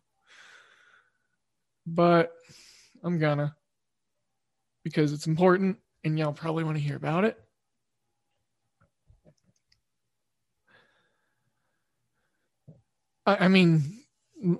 but 1.86 2.32
I'm 3.02 3.18
gonna 3.18 3.54
because 4.84 5.12
it's 5.12 5.26
important 5.26 5.78
and 6.04 6.18
y'all 6.18 6.32
probably 6.32 6.64
want 6.64 6.76
to 6.76 6.82
hear 6.82 6.96
about 6.96 7.24
it. 7.24 7.38
I, 13.26 13.44
I 13.44 13.48
mean, 13.48 14.02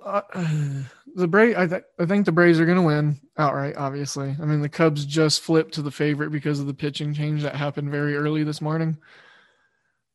uh, 0.03 0.21
the 1.15 1.27
Braves. 1.27 1.57
I, 1.57 1.67
th- 1.67 1.83
I 1.99 2.05
think 2.05 2.25
the 2.25 2.31
Braves 2.31 2.59
are 2.59 2.65
going 2.65 2.77
to 2.77 2.83
win. 2.83 3.19
outright, 3.37 3.75
obviously. 3.77 4.35
I 4.41 4.45
mean, 4.45 4.61
the 4.61 4.69
Cubs 4.69 5.05
just 5.05 5.41
flipped 5.41 5.73
to 5.75 5.81
the 5.81 5.91
favorite 5.91 6.31
because 6.31 6.59
of 6.59 6.67
the 6.67 6.73
pitching 6.73 7.13
change 7.13 7.43
that 7.43 7.55
happened 7.55 7.91
very 7.91 8.15
early 8.15 8.43
this 8.43 8.61
morning. 8.61 8.97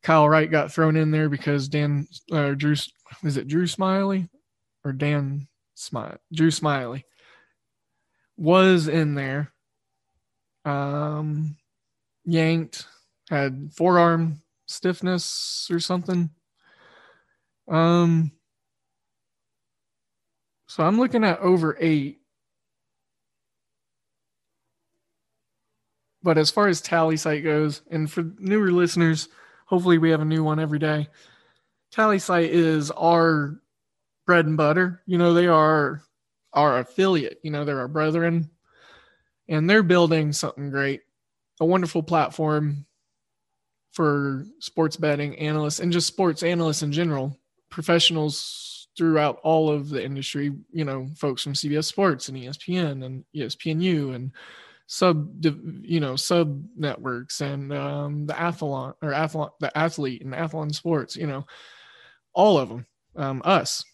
Kyle 0.02 0.28
Wright 0.28 0.50
got 0.50 0.72
thrown 0.72 0.96
in 0.96 1.10
there 1.10 1.28
because 1.28 1.68
Dan 1.68 2.06
uh, 2.32 2.52
Drew 2.52 2.76
is 3.24 3.36
it 3.36 3.48
Drew 3.48 3.64
Smyly 3.64 4.28
or 4.84 4.92
Dan 4.92 5.48
Smyly? 5.76 6.18
Drew 6.32 6.50
Smyly 6.50 7.02
was 8.36 8.86
in 8.88 9.14
there. 9.14 9.52
Um, 10.64 11.56
yanked, 12.24 12.86
had 13.28 13.70
forearm 13.74 14.42
stiffness 14.66 15.68
or 15.70 15.80
something. 15.80 16.30
Um, 17.66 18.32
so 20.68 20.84
I'm 20.84 20.98
looking 21.00 21.24
at 21.24 21.40
over 21.40 21.76
eight. 21.80 22.20
But 26.22 26.36
as 26.36 26.50
far 26.50 26.68
as 26.68 26.82
Tallysight 26.82 27.42
goes, 27.42 27.80
and 27.90 28.10
for 28.10 28.22
newer 28.38 28.70
listeners, 28.70 29.28
hopefully 29.66 29.96
we 29.96 30.10
have 30.10 30.20
a 30.20 30.26
new 30.26 30.44
one 30.44 30.60
every 30.60 30.78
day. 30.78 31.08
Tallysight 31.92 32.50
is 32.50 32.90
our 32.90 33.58
bread 34.26 34.44
and 34.44 34.58
butter. 34.58 35.02
You 35.06 35.16
know, 35.16 35.32
they 35.32 35.46
are 35.46 36.02
our 36.52 36.80
affiliate. 36.80 37.40
You 37.42 37.50
know, 37.50 37.64
they're 37.64 37.80
our 37.80 37.88
brethren, 37.88 38.50
and 39.48 39.70
they're 39.70 39.82
building 39.82 40.32
something 40.32 40.68
great, 40.68 41.00
a 41.60 41.64
wonderful 41.64 42.02
platform 42.02 42.84
for 43.92 44.44
sports 44.60 44.98
betting 44.98 45.38
analysts 45.38 45.80
and 45.80 45.92
just 45.92 46.06
sports 46.06 46.42
analysts 46.42 46.82
in 46.82 46.92
general, 46.92 47.38
professionals 47.70 48.77
throughout 48.98 49.38
all 49.42 49.70
of 49.70 49.88
the 49.88 50.04
industry. 50.04 50.52
You 50.72 50.84
know, 50.84 51.08
folks 51.16 51.42
from 51.42 51.54
CBS 51.54 51.84
Sports 51.84 52.28
and 52.28 52.36
ESPN 52.36 53.04
and 53.06 53.24
ESPNU 53.34 54.14
and 54.14 54.32
sub 54.88 55.28
you 55.82 56.00
know 56.00 56.16
sub 56.16 56.64
networks 56.74 57.42
and 57.42 57.72
um, 57.74 58.26
the 58.26 58.32
athlon 58.32 58.94
or 59.02 59.10
athlon 59.10 59.50
the 59.60 59.76
athlete 59.76 60.22
and 60.22 60.32
athlon 60.32 60.74
sports 60.74 61.14
you 61.14 61.26
know 61.26 61.46
all 62.32 62.56
of 62.56 62.70
them 62.70 62.86
um, 63.14 63.42
us 63.44 63.84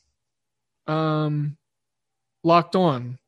um, 0.87 1.57
locked 2.45 2.77
on 2.77 3.19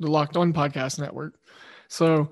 the 0.00 0.10
locked 0.10 0.36
on 0.36 0.52
podcast 0.52 1.00
network 1.00 1.38
so 1.88 2.30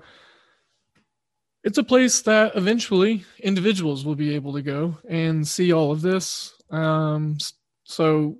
it's 1.63 1.79
a 1.79 1.83
place 1.83 2.21
that 2.21 2.55
eventually 2.55 3.25
individuals 3.39 4.05
will 4.05 4.15
be 4.15 4.35
able 4.35 4.53
to 4.53 4.61
go 4.61 4.95
and 5.09 5.45
see 5.45 5.73
all 5.73 5.91
of 5.91 6.01
this 6.01 6.53
um, 6.69 7.35
so 7.87 8.37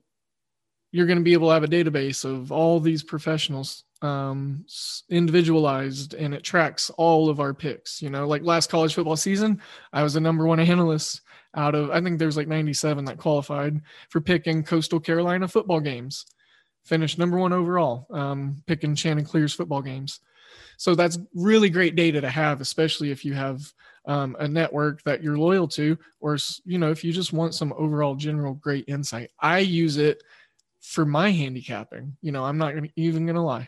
you're 0.91 1.07
going 1.07 1.17
to 1.17 1.23
be 1.23 1.33
able 1.33 1.47
to 1.47 1.53
have 1.53 1.63
a 1.63 1.67
database 1.67 2.25
of 2.25 2.51
all 2.51 2.79
these 2.79 3.03
professionals 3.03 3.83
um 4.03 4.63
individualized 5.09 6.13
and 6.13 6.31
it 6.31 6.43
tracks 6.43 6.91
all 6.97 7.29
of 7.29 7.39
our 7.39 7.51
picks 7.51 7.99
you 7.99 8.11
know? 8.11 8.27
Like 8.27 8.43
last 8.43 8.69
college 8.69 8.93
football 8.93 9.15
season 9.15 9.59
i 9.91 10.03
was 10.03 10.13
the 10.13 10.19
number 10.19 10.45
one 10.45 10.59
analyst 10.59 11.21
out 11.55 11.73
of 11.73 11.89
i 11.89 11.99
think 11.99 12.19
there's 12.19 12.37
like 12.37 12.47
97 12.47 13.05
that 13.05 13.17
qualified 13.17 13.81
for 14.09 14.21
picking 14.21 14.63
coastal 14.63 14.99
carolina 14.99 15.47
football 15.47 15.79
games. 15.79 16.25
Finished 16.85 17.17
number 17.17 17.37
one 17.37 17.53
overall 17.53 18.05
um 18.11 18.61
picking 18.67 18.93
chanticleer's 18.93 19.53
football 19.53 19.81
games. 19.81 20.19
So 20.77 20.93
that's 20.93 21.17
really 21.33 21.69
great 21.71 21.95
data 21.95 22.21
to 22.21 22.29
have 22.29 22.61
especially 22.61 23.09
if 23.09 23.25
you 23.25 23.33
have 23.33 23.73
um, 24.07 24.35
a 24.39 24.47
network 24.47 25.03
that 25.03 25.21
you're 25.21 25.37
loyal 25.37 25.67
to 25.67 25.97
or 26.19 26.37
you 26.65 26.77
know 26.77 26.89
if 26.89 27.03
you 27.03 27.11
just 27.13 27.33
want 27.33 27.53
some 27.53 27.73
overall 27.77 28.15
general 28.15 28.53
great 28.55 28.85
insight 28.87 29.29
i 29.39 29.59
use 29.59 29.97
it 29.97 30.23
for 30.87 31.05
my 31.05 31.29
handicapping. 31.31 32.15
You 32.21 32.31
know, 32.31 32.43
I'm 32.43 32.57
not 32.57 32.73
gonna, 32.73 32.87
even 32.95 33.25
going 33.25 33.35
to 33.35 33.41
lie. 33.41 33.67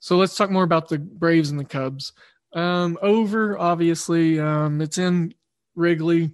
So 0.00 0.16
let's 0.16 0.36
talk 0.36 0.50
more 0.50 0.64
about 0.64 0.88
the 0.88 0.98
Braves 0.98 1.50
and 1.50 1.60
the 1.60 1.64
Cubs. 1.64 2.12
Um, 2.54 2.98
over, 3.02 3.58
obviously, 3.58 4.40
um, 4.40 4.80
it's 4.80 4.98
in 4.98 5.34
Wrigley. 5.74 6.32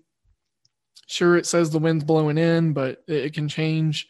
Sure, 1.07 1.37
it 1.37 1.47
says 1.47 1.71
the 1.71 1.79
wind's 1.79 2.05
blowing 2.05 2.38
in, 2.38 2.73
but 2.73 3.03
it, 3.09 3.25
it 3.25 3.35
can 3.35 3.49
change. 3.49 4.07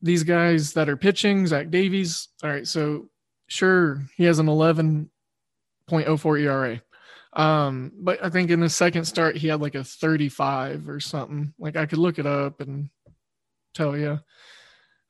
These 0.00 0.22
guys 0.22 0.72
that 0.72 0.88
are 0.88 0.96
pitching, 0.96 1.46
Zach 1.46 1.70
Davies. 1.70 2.28
All 2.42 2.50
right, 2.50 2.66
so 2.66 3.08
sure, 3.48 4.02
he 4.16 4.24
has 4.24 4.38
an 4.38 4.46
11.04 4.46 6.40
ERA. 6.40 6.80
Um, 7.32 7.92
but 7.98 8.24
I 8.24 8.30
think 8.30 8.50
in 8.50 8.60
the 8.60 8.68
second 8.68 9.04
start, 9.04 9.36
he 9.36 9.48
had 9.48 9.60
like 9.60 9.74
a 9.74 9.84
35 9.84 10.88
or 10.88 11.00
something. 11.00 11.52
Like 11.58 11.76
I 11.76 11.86
could 11.86 11.98
look 11.98 12.18
it 12.18 12.26
up 12.26 12.60
and 12.60 12.90
tell 13.74 13.96
you. 13.96 14.20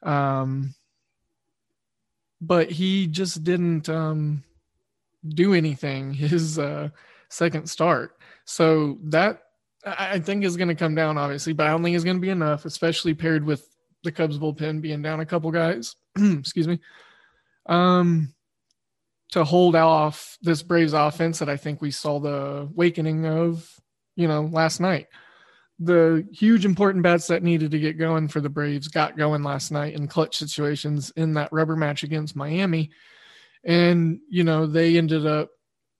Um, 0.02 0.74
but 2.40 2.70
he 2.70 3.06
just 3.06 3.44
didn't 3.44 3.88
um, 3.88 4.42
do 5.26 5.54
anything 5.54 6.14
his 6.14 6.58
uh, 6.58 6.90
second 7.28 7.68
start. 7.68 8.16
So 8.44 8.98
that 9.04 9.42
I 9.84 10.18
think 10.18 10.44
is 10.44 10.56
going 10.56 10.68
to 10.68 10.74
come 10.74 10.94
down, 10.94 11.18
obviously, 11.18 11.52
but 11.52 11.66
I 11.66 11.70
don't 11.70 11.82
think 11.82 11.94
it's 11.94 12.04
going 12.04 12.16
to 12.16 12.20
be 12.20 12.30
enough, 12.30 12.64
especially 12.64 13.14
paired 13.14 13.44
with 13.44 13.68
the 14.04 14.12
Cubs 14.12 14.38
bullpen 14.38 14.80
being 14.80 15.02
down 15.02 15.20
a 15.20 15.26
couple 15.26 15.50
guys. 15.50 15.96
excuse 16.16 16.66
me. 16.66 16.80
Um, 17.66 18.34
to 19.32 19.44
hold 19.44 19.76
off 19.76 20.38
this 20.40 20.62
Braves 20.62 20.94
offense 20.94 21.38
that 21.38 21.48
I 21.48 21.56
think 21.56 21.82
we 21.82 21.90
saw 21.90 22.18
the 22.18 22.68
awakening 22.70 23.26
of, 23.26 23.68
you 24.16 24.26
know, 24.28 24.42
last 24.42 24.80
night 24.80 25.06
the 25.78 26.26
huge 26.32 26.64
important 26.64 27.02
bets 27.02 27.28
that 27.28 27.42
needed 27.42 27.70
to 27.70 27.78
get 27.78 27.98
going 27.98 28.26
for 28.26 28.40
the 28.40 28.48
Braves 28.48 28.88
got 28.88 29.16
going 29.16 29.42
last 29.42 29.70
night 29.70 29.94
in 29.94 30.08
clutch 30.08 30.36
situations 30.36 31.10
in 31.16 31.34
that 31.34 31.52
rubber 31.52 31.76
match 31.76 32.02
against 32.02 32.34
Miami. 32.34 32.90
And, 33.64 34.20
you 34.28 34.44
know, 34.44 34.66
they 34.66 34.98
ended 34.98 35.24
up, 35.24 35.50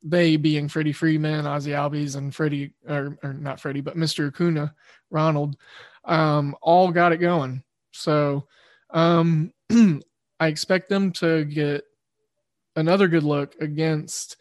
they 0.02 0.36
being 0.36 0.68
Freddie 0.68 0.92
Freeman, 0.92 1.46
Ozzie 1.46 1.72
Albies, 1.72 2.16
and 2.16 2.34
Freddie, 2.34 2.72
or, 2.88 3.18
or 3.22 3.32
not 3.34 3.60
Freddie, 3.60 3.80
but 3.80 3.96
Mr. 3.96 4.28
Acuna, 4.28 4.74
Ronald, 5.10 5.56
um, 6.04 6.56
all 6.60 6.90
got 6.90 7.12
it 7.12 7.18
going. 7.18 7.62
So 7.92 8.46
um, 8.90 9.52
I 10.40 10.46
expect 10.46 10.88
them 10.88 11.12
to 11.12 11.44
get 11.44 11.84
another 12.78 13.08
good 13.08 13.24
look 13.24 13.54
against 13.60 14.36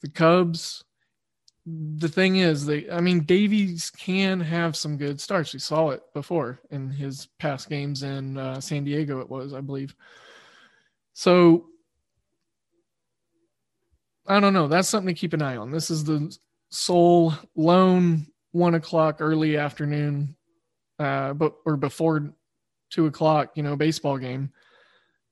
the 0.00 0.08
Cubs, 0.08 0.84
the 1.64 2.08
thing 2.08 2.36
is 2.36 2.66
they 2.66 2.90
I 2.90 3.00
mean 3.00 3.20
Davies 3.20 3.90
can 3.90 4.40
have 4.40 4.76
some 4.76 4.96
good 4.96 5.20
starts. 5.20 5.52
We 5.52 5.60
saw 5.60 5.90
it 5.90 6.02
before 6.12 6.60
in 6.70 6.90
his 6.90 7.28
past 7.38 7.68
games 7.68 8.02
in 8.02 8.36
uh, 8.36 8.60
San 8.60 8.84
Diego 8.84 9.20
it 9.20 9.30
was, 9.30 9.54
I 9.54 9.60
believe. 9.60 9.94
So 11.12 11.66
I 14.26 14.40
don't 14.40 14.54
know. 14.54 14.66
That's 14.66 14.88
something 14.88 15.14
to 15.14 15.20
keep 15.20 15.34
an 15.34 15.42
eye 15.42 15.56
on. 15.56 15.70
This 15.70 15.90
is 15.90 16.04
the 16.04 16.36
sole 16.70 17.34
lone 17.54 18.26
one 18.52 18.74
o'clock 18.74 19.16
early 19.20 19.56
afternoon, 19.56 20.34
uh, 20.98 21.32
but 21.34 21.54
or 21.64 21.76
before 21.76 22.32
two 22.90 23.06
o'clock, 23.06 23.52
you 23.54 23.62
know, 23.62 23.76
baseball 23.76 24.18
game. 24.18 24.50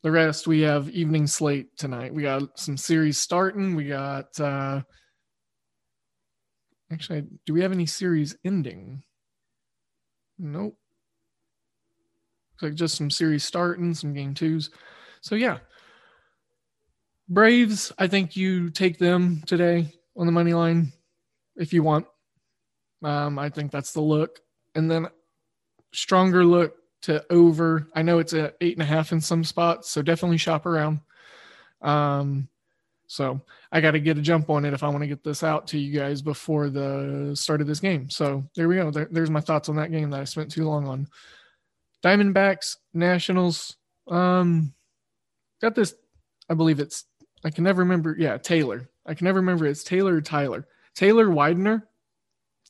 The 0.02 0.10
rest 0.10 0.46
we 0.46 0.62
have 0.62 0.88
evening 0.90 1.26
slate 1.26 1.76
tonight. 1.76 2.14
We 2.14 2.22
got 2.22 2.58
some 2.58 2.76
series 2.76 3.18
starting. 3.18 3.74
We 3.74 3.88
got 3.88 4.38
uh, 4.40 4.80
Actually, 6.92 7.24
do 7.46 7.54
we 7.54 7.62
have 7.62 7.72
any 7.72 7.86
series 7.86 8.36
ending? 8.44 9.02
Nope. 10.38 10.76
Looks 12.52 12.62
like 12.62 12.74
just 12.74 12.96
some 12.96 13.10
series 13.10 13.44
starting, 13.44 13.94
some 13.94 14.12
game 14.12 14.34
twos. 14.34 14.70
So 15.20 15.36
yeah. 15.36 15.58
Braves, 17.28 17.92
I 17.96 18.08
think 18.08 18.36
you 18.36 18.70
take 18.70 18.98
them 18.98 19.42
today 19.46 19.94
on 20.16 20.26
the 20.26 20.32
money 20.32 20.52
line 20.52 20.92
if 21.56 21.72
you 21.72 21.84
want. 21.84 22.06
Um, 23.04 23.38
I 23.38 23.50
think 23.50 23.70
that's 23.70 23.92
the 23.92 24.00
look. 24.00 24.40
And 24.74 24.90
then 24.90 25.06
stronger 25.92 26.44
look 26.44 26.74
to 27.02 27.24
over. 27.30 27.88
I 27.94 28.02
know 28.02 28.18
it's 28.18 28.34
at 28.34 28.56
eight 28.60 28.74
and 28.74 28.82
a 28.82 28.86
half 28.86 29.12
in 29.12 29.20
some 29.20 29.44
spots, 29.44 29.90
so 29.90 30.02
definitely 30.02 30.38
shop 30.38 30.66
around. 30.66 31.00
Um, 31.82 32.48
so 33.06 33.40
I 33.72 33.80
got 33.80 33.92
to 33.92 34.00
get 34.00 34.18
a 34.18 34.22
jump 34.22 34.50
on 34.50 34.64
it 34.64 34.72
if 34.72 34.82
I 34.82 34.88
want 34.88 35.00
to 35.02 35.08
get 35.08 35.24
this 35.24 35.42
out 35.42 35.66
to 35.68 35.78
you 35.78 35.98
guys 35.98 36.22
before 36.22 36.68
the 36.68 37.32
start 37.34 37.60
of 37.60 37.66
this 37.66 37.80
game. 37.80 38.08
So 38.08 38.44
there 38.54 38.68
we 38.68 38.76
go. 38.76 38.90
There, 38.90 39.08
there's 39.10 39.30
my 39.30 39.40
thoughts 39.40 39.68
on 39.68 39.76
that 39.76 39.90
game 39.90 40.10
that 40.10 40.20
I 40.20 40.24
spent 40.24 40.50
too 40.50 40.64
long 40.64 40.86
on. 40.86 41.08
Diamondbacks, 42.04 42.76
Nationals. 42.94 43.76
Um, 44.08 44.74
got 45.60 45.74
this. 45.74 45.94
I 46.48 46.54
believe 46.54 46.80
it's. 46.80 47.04
I 47.44 47.50
can 47.50 47.64
never 47.64 47.80
remember. 47.80 48.14
Yeah, 48.18 48.36
Taylor. 48.36 48.88
I 49.06 49.14
can 49.14 49.24
never 49.24 49.40
remember. 49.40 49.66
It's 49.66 49.82
Taylor 49.82 50.14
or 50.14 50.20
Tyler. 50.20 50.66
Taylor 50.94 51.30
Widener. 51.30 51.88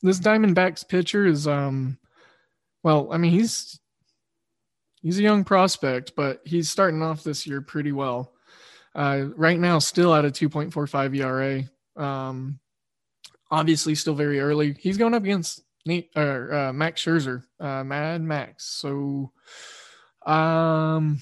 This 0.01 0.19
Diamondbacks 0.19 0.87
pitcher 0.87 1.27
is. 1.27 1.47
Um, 1.47 1.97
well, 2.83 3.09
I 3.11 3.17
mean 3.17 3.31
he's 3.31 3.79
he's 5.01 5.19
a 5.19 5.23
young 5.23 5.43
prospect, 5.43 6.13
but 6.15 6.41
he's 6.43 6.69
starting 6.69 7.01
off 7.01 7.23
this 7.23 7.45
year 7.45 7.61
pretty 7.61 7.91
well. 7.91 8.33
Uh, 8.93 9.25
right 9.35 9.59
now, 9.59 9.79
still 9.79 10.13
at 10.13 10.25
a 10.25 10.29
2.45 10.29 11.17
ERA. 11.17 12.03
Um, 12.03 12.59
obviously, 13.49 13.95
still 13.95 14.15
very 14.15 14.39
early. 14.39 14.75
He's 14.79 14.97
going 14.97 15.13
up 15.13 15.23
against 15.23 15.61
Nate 15.85 16.09
or 16.15 16.53
uh, 16.53 16.73
Max 16.73 17.03
Scherzer, 17.03 17.43
uh, 17.59 17.83
Mad 17.83 18.21
Max. 18.21 18.65
So, 18.65 19.31
um, 20.25 21.19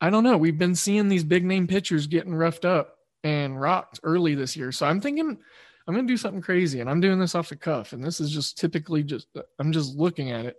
I 0.00 0.10
don't 0.10 0.24
know. 0.24 0.36
We've 0.36 0.58
been 0.58 0.74
seeing 0.74 1.08
these 1.08 1.24
big 1.24 1.44
name 1.44 1.66
pitchers 1.66 2.06
getting 2.06 2.34
roughed 2.34 2.64
up 2.64 2.98
and 3.22 3.58
rocked 3.58 4.00
early 4.02 4.34
this 4.34 4.56
year. 4.56 4.70
So 4.70 4.86
I'm 4.86 5.00
thinking 5.00 5.38
I'm 5.86 5.94
going 5.94 6.06
to 6.06 6.12
do 6.12 6.18
something 6.18 6.42
crazy 6.42 6.80
and 6.80 6.90
I'm 6.90 7.00
doing 7.00 7.18
this 7.18 7.34
off 7.34 7.48
the 7.48 7.56
cuff. 7.56 7.92
And 7.92 8.02
this 8.02 8.20
is 8.20 8.30
just 8.30 8.58
typically 8.58 9.02
just, 9.02 9.28
I'm 9.58 9.72
just 9.72 9.96
looking 9.96 10.30
at 10.30 10.46
it. 10.46 10.56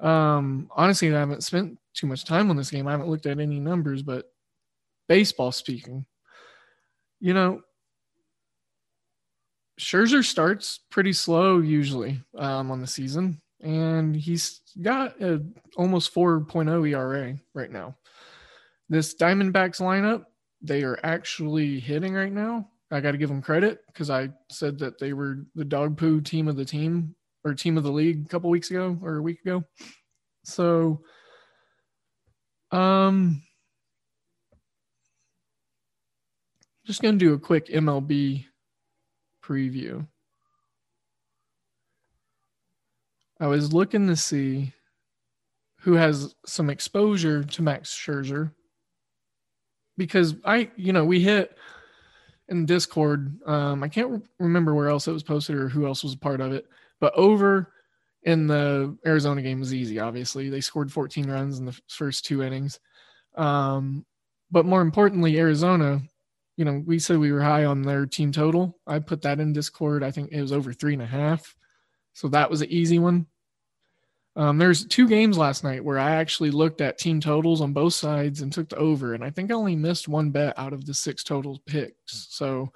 Um, 0.00 0.70
honestly, 0.74 1.14
I 1.14 1.18
haven't 1.18 1.44
spent 1.44 1.78
too 1.94 2.06
much 2.06 2.24
time 2.24 2.50
on 2.50 2.56
this 2.56 2.70
game. 2.70 2.86
I 2.86 2.92
haven't 2.92 3.08
looked 3.08 3.26
at 3.26 3.40
any 3.40 3.60
numbers, 3.60 4.02
but 4.02 4.26
baseball 5.08 5.52
speaking, 5.52 6.04
you 7.20 7.34
know, 7.34 7.62
Scherzer 9.80 10.24
starts 10.24 10.80
pretty 10.90 11.12
slow 11.12 11.58
usually 11.58 12.20
um, 12.38 12.70
on 12.70 12.80
the 12.80 12.86
season, 12.86 13.40
and 13.60 14.16
he's 14.16 14.60
got 14.80 15.20
a 15.20 15.42
almost 15.76 16.14
4.0 16.14 16.88
ERA 16.90 17.36
right 17.54 17.70
now. 17.70 17.96
This 18.88 19.14
Diamondbacks 19.14 19.80
lineup, 19.80 20.24
they 20.62 20.82
are 20.82 20.98
actually 21.02 21.80
hitting 21.80 22.14
right 22.14 22.32
now. 22.32 22.68
I 22.90 23.00
got 23.00 23.12
to 23.12 23.18
give 23.18 23.28
them 23.28 23.42
credit 23.42 23.80
because 23.88 24.10
I 24.10 24.30
said 24.48 24.78
that 24.78 24.98
they 24.98 25.12
were 25.12 25.44
the 25.54 25.64
dog 25.64 25.98
poo 25.98 26.20
team 26.20 26.46
of 26.46 26.56
the 26.56 26.64
team 26.64 27.15
or 27.46 27.54
team 27.54 27.76
of 27.78 27.84
the 27.84 27.92
league 27.92 28.26
a 28.26 28.28
couple 28.28 28.50
weeks 28.50 28.70
ago 28.70 28.98
or 29.02 29.16
a 29.16 29.22
week 29.22 29.40
ago. 29.40 29.64
So, 30.42 31.00
um, 32.72 33.42
just 36.84 37.02
going 37.02 37.18
to 37.18 37.24
do 37.24 37.34
a 37.34 37.38
quick 37.38 37.68
MLB 37.68 38.46
preview. 39.44 40.06
I 43.38 43.46
was 43.46 43.72
looking 43.72 44.08
to 44.08 44.16
see 44.16 44.72
who 45.80 45.92
has 45.94 46.34
some 46.46 46.68
exposure 46.68 47.44
to 47.44 47.62
Max 47.62 47.94
Scherzer 47.94 48.50
because 49.96 50.34
I, 50.44 50.70
you 50.76 50.92
know, 50.92 51.04
we 51.04 51.20
hit 51.20 51.56
in 52.48 52.66
Discord. 52.66 53.40
Um, 53.46 53.82
I 53.82 53.88
can't 53.88 54.10
re- 54.10 54.22
remember 54.40 54.74
where 54.74 54.88
else 54.88 55.06
it 55.06 55.12
was 55.12 55.22
posted 55.22 55.56
or 55.56 55.68
who 55.68 55.86
else 55.86 56.02
was 56.02 56.14
a 56.14 56.18
part 56.18 56.40
of 56.40 56.52
it, 56.52 56.66
but 57.00 57.14
over 57.14 57.72
in 58.22 58.46
the 58.46 58.96
Arizona 59.06 59.42
game 59.42 59.60
was 59.60 59.74
easy. 59.74 59.98
Obviously, 59.98 60.48
they 60.48 60.60
scored 60.60 60.92
14 60.92 61.30
runs 61.30 61.58
in 61.58 61.64
the 61.64 61.78
first 61.88 62.24
two 62.24 62.42
innings. 62.42 62.80
Um, 63.36 64.04
but 64.50 64.66
more 64.66 64.80
importantly, 64.82 65.38
Arizona 65.38 66.00
you 66.56 66.64
know, 66.64 66.82
we 66.86 66.98
said 66.98 67.18
we 67.18 67.32
were 67.32 67.42
high 67.42 67.66
on 67.66 67.82
their 67.82 68.06
team 68.06 68.32
total. 68.32 68.78
I 68.86 68.98
put 68.98 69.22
that 69.22 69.40
in 69.40 69.52
Discord. 69.52 70.02
I 70.02 70.10
think 70.10 70.32
it 70.32 70.40
was 70.40 70.52
over 70.52 70.72
three 70.72 70.94
and 70.94 71.02
a 71.02 71.06
half. 71.06 71.54
So 72.14 72.28
that 72.28 72.50
was 72.50 72.62
an 72.62 72.70
easy 72.70 72.98
one. 72.98 73.26
Um, 74.36 74.58
there's 74.58 74.86
two 74.86 75.08
games 75.08 75.38
last 75.38 75.64
night 75.64 75.84
where 75.84 75.98
I 75.98 76.12
actually 76.12 76.50
looked 76.50 76.80
at 76.80 76.98
team 76.98 77.20
totals 77.20 77.60
on 77.60 77.72
both 77.72 77.94
sides 77.94 78.42
and 78.42 78.52
took 78.52 78.68
the 78.68 78.76
over, 78.76 79.14
and 79.14 79.24
I 79.24 79.30
think 79.30 79.50
I 79.50 79.54
only 79.54 79.76
missed 79.76 80.08
one 80.08 80.30
bet 80.30 80.58
out 80.58 80.74
of 80.74 80.84
the 80.84 80.92
six 80.92 81.24
total 81.24 81.60
picks. 81.66 82.28
So 82.30 82.70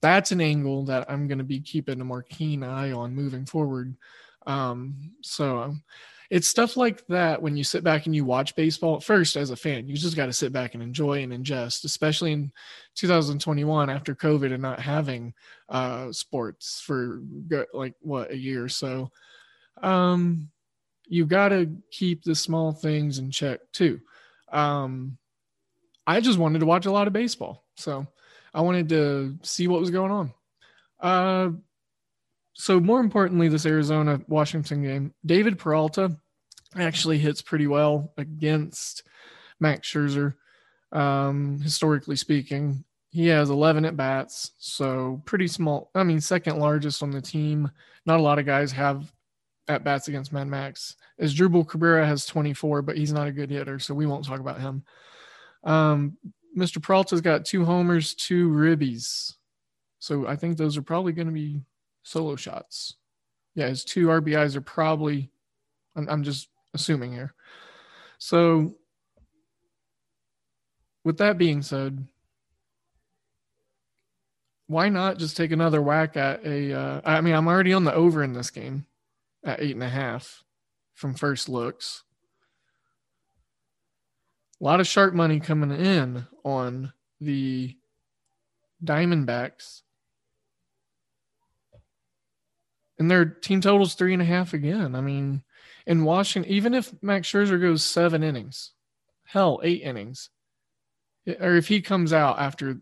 that's 0.00 0.32
an 0.32 0.40
angle 0.40 0.84
that 0.86 1.10
I'm 1.10 1.26
going 1.26 1.38
to 1.38 1.44
be 1.44 1.60
keeping 1.60 2.00
a 2.00 2.04
more 2.04 2.22
keen 2.22 2.62
eye 2.62 2.92
on 2.92 3.14
moving 3.14 3.46
forward. 3.46 3.96
Um, 4.46 5.12
so 5.22 5.58
um, 5.58 5.82
it's 6.30 6.48
stuff 6.48 6.76
like 6.76 7.06
that 7.06 7.40
when 7.40 7.56
you 7.56 7.64
sit 7.64 7.82
back 7.82 8.06
and 8.06 8.14
you 8.14 8.24
watch 8.24 8.54
baseball 8.54 9.00
first 9.00 9.36
as 9.36 9.50
a 9.50 9.56
fan 9.56 9.88
you 9.88 9.96
just 9.96 10.16
got 10.16 10.26
to 10.26 10.32
sit 10.32 10.52
back 10.52 10.74
and 10.74 10.82
enjoy 10.82 11.22
and 11.22 11.32
ingest 11.32 11.84
especially 11.84 12.32
in 12.32 12.52
2021 12.94 13.88
after 13.90 14.14
covid 14.14 14.52
and 14.52 14.62
not 14.62 14.80
having 14.80 15.32
uh 15.68 16.10
sports 16.12 16.82
for 16.84 17.22
like 17.72 17.94
what 18.00 18.30
a 18.30 18.36
year 18.36 18.64
or 18.64 18.68
so 18.68 19.10
um 19.82 20.48
you 21.06 21.24
got 21.24 21.48
to 21.48 21.70
keep 21.90 22.22
the 22.22 22.34
small 22.34 22.72
things 22.72 23.18
in 23.18 23.30
check 23.30 23.60
too 23.72 24.00
um 24.52 25.16
i 26.06 26.20
just 26.20 26.38
wanted 26.38 26.58
to 26.58 26.66
watch 26.66 26.86
a 26.86 26.92
lot 26.92 27.06
of 27.06 27.12
baseball 27.12 27.64
so 27.76 28.06
i 28.54 28.60
wanted 28.60 28.88
to 28.88 29.38
see 29.42 29.68
what 29.68 29.80
was 29.80 29.90
going 29.90 30.10
on 30.10 30.32
uh 31.00 31.50
so 32.58 32.80
more 32.80 32.98
importantly, 32.98 33.48
this 33.48 33.66
Arizona 33.66 34.20
Washington 34.26 34.82
game, 34.82 35.14
David 35.24 35.60
Peralta 35.60 36.18
actually 36.76 37.18
hits 37.18 37.40
pretty 37.40 37.68
well 37.68 38.12
against 38.16 39.04
Max 39.60 39.88
Scherzer. 39.88 40.34
Um, 40.90 41.60
historically 41.62 42.16
speaking, 42.16 42.84
he 43.10 43.28
has 43.28 43.48
11 43.48 43.84
at 43.84 43.96
bats, 43.96 44.50
so 44.58 45.22
pretty 45.24 45.46
small. 45.46 45.90
I 45.94 46.02
mean, 46.02 46.20
second 46.20 46.58
largest 46.58 47.00
on 47.00 47.12
the 47.12 47.22
team. 47.22 47.70
Not 48.06 48.18
a 48.18 48.22
lot 48.22 48.40
of 48.40 48.46
guys 48.46 48.72
have 48.72 49.12
at 49.68 49.84
bats 49.84 50.08
against 50.08 50.32
Mad 50.32 50.48
Max. 50.48 50.96
Asdrubal 51.22 51.68
Cabrera 51.68 52.04
has 52.06 52.26
24, 52.26 52.82
but 52.82 52.96
he's 52.96 53.12
not 53.12 53.28
a 53.28 53.32
good 53.32 53.50
hitter, 53.50 53.78
so 53.78 53.94
we 53.94 54.06
won't 54.06 54.24
talk 54.24 54.40
about 54.40 54.60
him. 54.60 54.82
Um, 55.62 56.16
Mr. 56.56 56.82
Peralta's 56.82 57.20
got 57.20 57.44
two 57.44 57.64
homers, 57.64 58.14
two 58.14 58.48
ribbies. 58.50 59.34
So 59.98 60.26
I 60.26 60.36
think 60.36 60.56
those 60.56 60.76
are 60.76 60.82
probably 60.82 61.12
going 61.12 61.26
to 61.26 61.32
be 61.32 61.62
solo 62.02 62.36
shots. 62.36 62.96
Yeah, 63.54 63.68
his 63.68 63.84
two 63.84 64.06
RBIs 64.06 64.56
are 64.56 64.60
probably, 64.60 65.30
I'm, 65.96 66.22
just 66.22 66.48
assuming 66.74 67.12
here. 67.12 67.34
So, 68.18 68.76
with 71.04 71.18
that 71.18 71.38
being 71.38 71.62
said, 71.62 72.06
why 74.68 74.88
not 74.90 75.18
just 75.18 75.36
take 75.36 75.50
another 75.50 75.82
whack 75.82 76.16
at 76.16 76.44
a? 76.44 76.72
Uh, 76.72 77.00
I 77.04 77.20
mean, 77.20 77.34
I'm 77.34 77.48
already 77.48 77.72
on 77.72 77.84
the 77.84 77.94
over 77.94 78.22
in 78.22 78.34
this 78.34 78.50
game 78.50 78.86
at 79.42 79.60
eight 79.60 79.74
and 79.74 79.82
a 79.82 79.88
half 79.88 80.44
from 80.94 81.14
first 81.14 81.48
looks. 81.48 82.04
A 84.60 84.64
lot 84.64 84.80
of 84.80 84.86
sharp 84.86 85.14
money 85.14 85.40
coming 85.40 85.70
in 85.70 86.26
on 86.48 86.92
the 87.20 87.76
Diamondbacks 88.84 89.82
and 92.98 93.10
their 93.10 93.24
team 93.24 93.60
totals 93.60 93.94
three 93.94 94.12
and 94.12 94.22
a 94.22 94.24
half 94.24 94.54
again. 94.54 94.94
I 94.94 95.00
mean, 95.00 95.42
in 95.86 96.04
Washington, 96.04 96.50
even 96.50 96.74
if 96.74 96.92
Max 97.02 97.28
Scherzer 97.28 97.60
goes 97.60 97.84
seven 97.84 98.22
innings, 98.22 98.72
hell, 99.24 99.60
eight 99.62 99.82
innings, 99.82 100.30
or 101.40 101.56
if 101.56 101.68
he 101.68 101.80
comes 101.80 102.12
out 102.12 102.38
after 102.38 102.78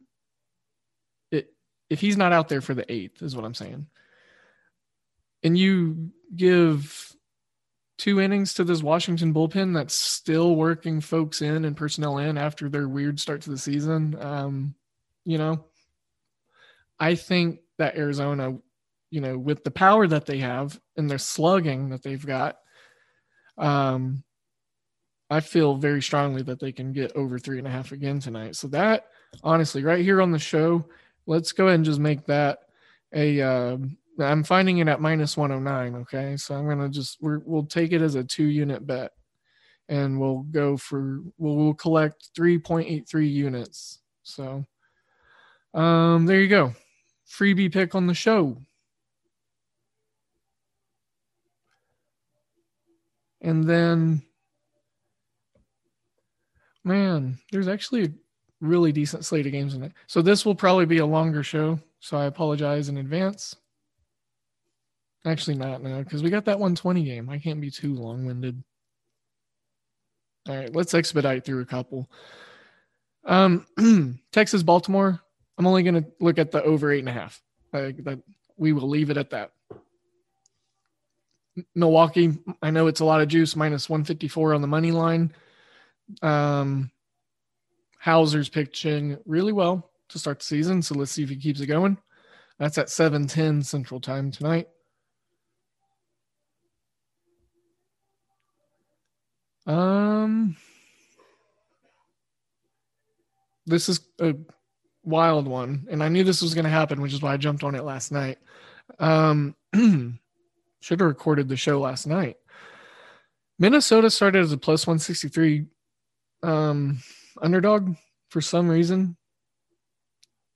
it, 1.31 1.49
if 1.91 2.01
he's 2.01 2.17
not 2.17 2.33
out 2.33 2.49
there 2.49 2.61
for 2.61 2.75
the 2.75 2.91
eighth, 2.91 3.23
is 3.23 3.35
what 3.35 3.45
I'm 3.45 3.55
saying, 3.55 3.87
and 5.43 5.57
you 5.57 6.11
give 6.35 7.16
two 7.99 8.21
innings 8.21 8.55
to 8.55 8.65
this 8.65 8.83
Washington 8.83 9.33
bullpen 9.33 9.75
that's 9.75 9.95
still 9.95 10.57
working 10.57 11.01
folks 11.01 11.41
in 11.43 11.65
and 11.65 11.77
personnel 11.77 12.19
in 12.19 12.37
after 12.37 12.69
their 12.69 12.89
weird 12.89 13.19
start 13.19 13.43
to 13.43 13.51
the 13.51 13.59
season, 13.59 14.17
um, 14.21 14.75
you 15.25 15.39
know, 15.39 15.65
I 16.99 17.15
think 17.15 17.61
that 17.79 17.97
Arizona 17.97 18.59
you 19.11 19.21
know, 19.21 19.39
with 19.39 19.65
the 19.65 19.71
power 19.71 20.07
that 20.07 20.27
they 20.27 20.39
have 20.39 20.79
and 20.97 21.09
their 21.09 21.19
slugging 21.19 21.91
that 21.91 22.03
they've 22.03 22.27
got, 22.27 22.59
um, 23.59 24.23
I 25.31 25.41
feel 25.41 25.77
very 25.77 26.03
strongly 26.03 26.43
that 26.43 26.61
they 26.61 26.73
can 26.73 26.93
get 26.93 27.13
over 27.17 27.39
three 27.39 27.59
and 27.59 27.67
a 27.67 27.71
half 27.71 27.93
again 27.93 28.21
tonight. 28.21 28.57
So 28.57 28.69
that 28.69 29.07
honestly, 29.43 29.83
right 29.83 30.05
here 30.05 30.21
on 30.23 30.33
the 30.33 30.39
show, 30.39 30.87
let's 31.27 31.53
go 31.53 31.67
ahead 31.67 31.77
and 31.77 31.85
just 31.85 32.01
make 32.01 32.27
that 32.27 32.61
a. 33.15 33.41
Uh, 33.41 33.79
I'm 34.19 34.45
finding 34.45 34.79
it 34.79 34.89
at 34.89 35.01
minus 35.01 35.37
109. 35.37 36.03
Okay, 36.03 36.37
so 36.37 36.55
I'm 36.55 36.69
gonna 36.69 36.89
just 36.89 37.19
we 37.21 37.39
will 37.39 37.65
take 37.65 37.93
it 37.93 38.03
as 38.03 38.15
a 38.15 38.25
two 38.25 38.47
unit 38.47 38.87
bet, 38.87 39.13
and 39.89 40.19
we'll 40.19 40.41
go 40.51 40.77
for 40.77 41.21
we'll, 41.39 41.57
we'll 41.57 41.75
collect 41.75 42.31
3.83 42.37 43.31
units. 43.31 44.01
So, 44.23 44.65
um, 45.75 46.27
there 46.27 46.41
you 46.41 46.49
go, 46.49 46.75
freebie 47.29 47.73
pick 47.73 47.95
on 47.95 48.07
the 48.07 48.15
show. 48.15 48.57
And 53.43 53.63
then, 53.63 54.23
man, 56.83 57.39
there's 57.53 57.69
actually 57.69 58.05
a 58.07 58.13
really 58.61 58.91
decent 58.91 59.25
slate 59.25 59.47
of 59.47 59.53
games 59.53 59.75
in 59.75 59.85
it. 59.85 59.93
So 60.09 60.21
this 60.21 60.45
will 60.45 60.55
probably 60.55 60.87
be 60.87 60.99
a 60.99 61.07
longer 61.07 61.45
show. 61.45 61.79
So 62.01 62.17
I 62.17 62.25
apologize 62.25 62.89
in 62.89 62.97
advance. 62.97 63.55
Actually, 65.27 65.57
not 65.57 65.83
now 65.83 65.99
because 65.99 66.23
we 66.23 66.31
got 66.31 66.45
that 66.45 66.61
120 66.61 67.03
game. 67.03 67.29
I 67.29 67.39
can't 67.39 67.61
be 67.61 67.71
too 67.71 67.95
long 67.95 68.27
winded. 68.27 68.63
All 70.49 70.57
right, 70.57 70.75
let's 70.75 70.95
expedite 70.95 71.45
through 71.45 71.61
a 71.63 71.67
couple. 71.67 72.09
Um, 73.25 73.67
Texas, 74.33 74.63
Baltimore. 74.63 75.21
I'm 75.59 75.67
only 75.67 75.83
going 75.83 76.03
to 76.03 76.07
look 76.21 76.39
at 76.39 76.53
the 76.53 76.63
over 76.63 76.93
eight 76.93 77.01
and 77.01 77.09
a 77.09 77.13
half. 77.13 77.43
That 77.73 78.23
we 78.57 78.73
will 78.73 78.89
leave 78.89 79.11
it 79.11 79.17
at 79.17 79.31
that. 79.31 79.51
Milwaukee, 81.75 82.39
I 82.63 82.71
know 82.71 82.87
it's 82.87 83.01
a 83.01 83.05
lot 83.05 83.21
of 83.21 83.29
juice, 83.29 83.57
minus 83.57 83.89
154 83.89 84.55
on 84.55 84.61
the 84.61 84.69
money 84.69 84.93
line. 84.93 85.35
Um, 86.23 86.91
Houser's 87.99 88.49
pitching 88.49 89.19
really 89.27 89.53
well 89.53 89.91
to 90.11 90.19
start 90.21 90.39
the 90.39 90.45
season, 90.45 90.83
so 90.83 90.95
let's 90.95 91.11
see 91.11 91.25
if 91.25 91.31
he 91.31 91.37
keeps 91.37 91.61
it 91.61 91.67
going. 91.67 91.99
That's 92.59 92.79
at 92.79 92.91
7:10 92.91 93.65
Central 93.65 94.01
Time 94.01 94.31
tonight. 94.31 94.69
Um, 99.67 100.57
this 103.67 103.89
is 103.89 104.01
a 104.21 104.35
wild 105.03 105.49
one, 105.49 105.87
and 105.91 106.03
I 106.03 106.09
knew 106.09 106.25
this 106.25 106.43
was 106.43 106.55
going 106.55 106.65
to 106.65 106.71
happen, 106.71 107.01
which 107.01 107.13
is 107.13 107.23
why 107.23 107.33
I 107.33 107.37
jumped 107.37 107.65
on 107.65 107.75
it 107.75 107.85
last 107.85 108.13
night. 108.13 108.39
Um, 108.99 109.57
should 110.81 111.01
have 111.01 111.09
recorded 111.09 111.49
the 111.49 111.57
show 111.57 111.81
last 111.81 112.07
night. 112.07 112.37
Minnesota 113.59 114.11
started 114.11 114.43
as 114.43 114.53
a 114.53 114.59
plus 114.59 114.87
163 114.87 115.67
um, 116.43 116.99
underdog 117.41 117.97
for 118.29 118.41
some 118.41 118.69
reason. 118.69 119.17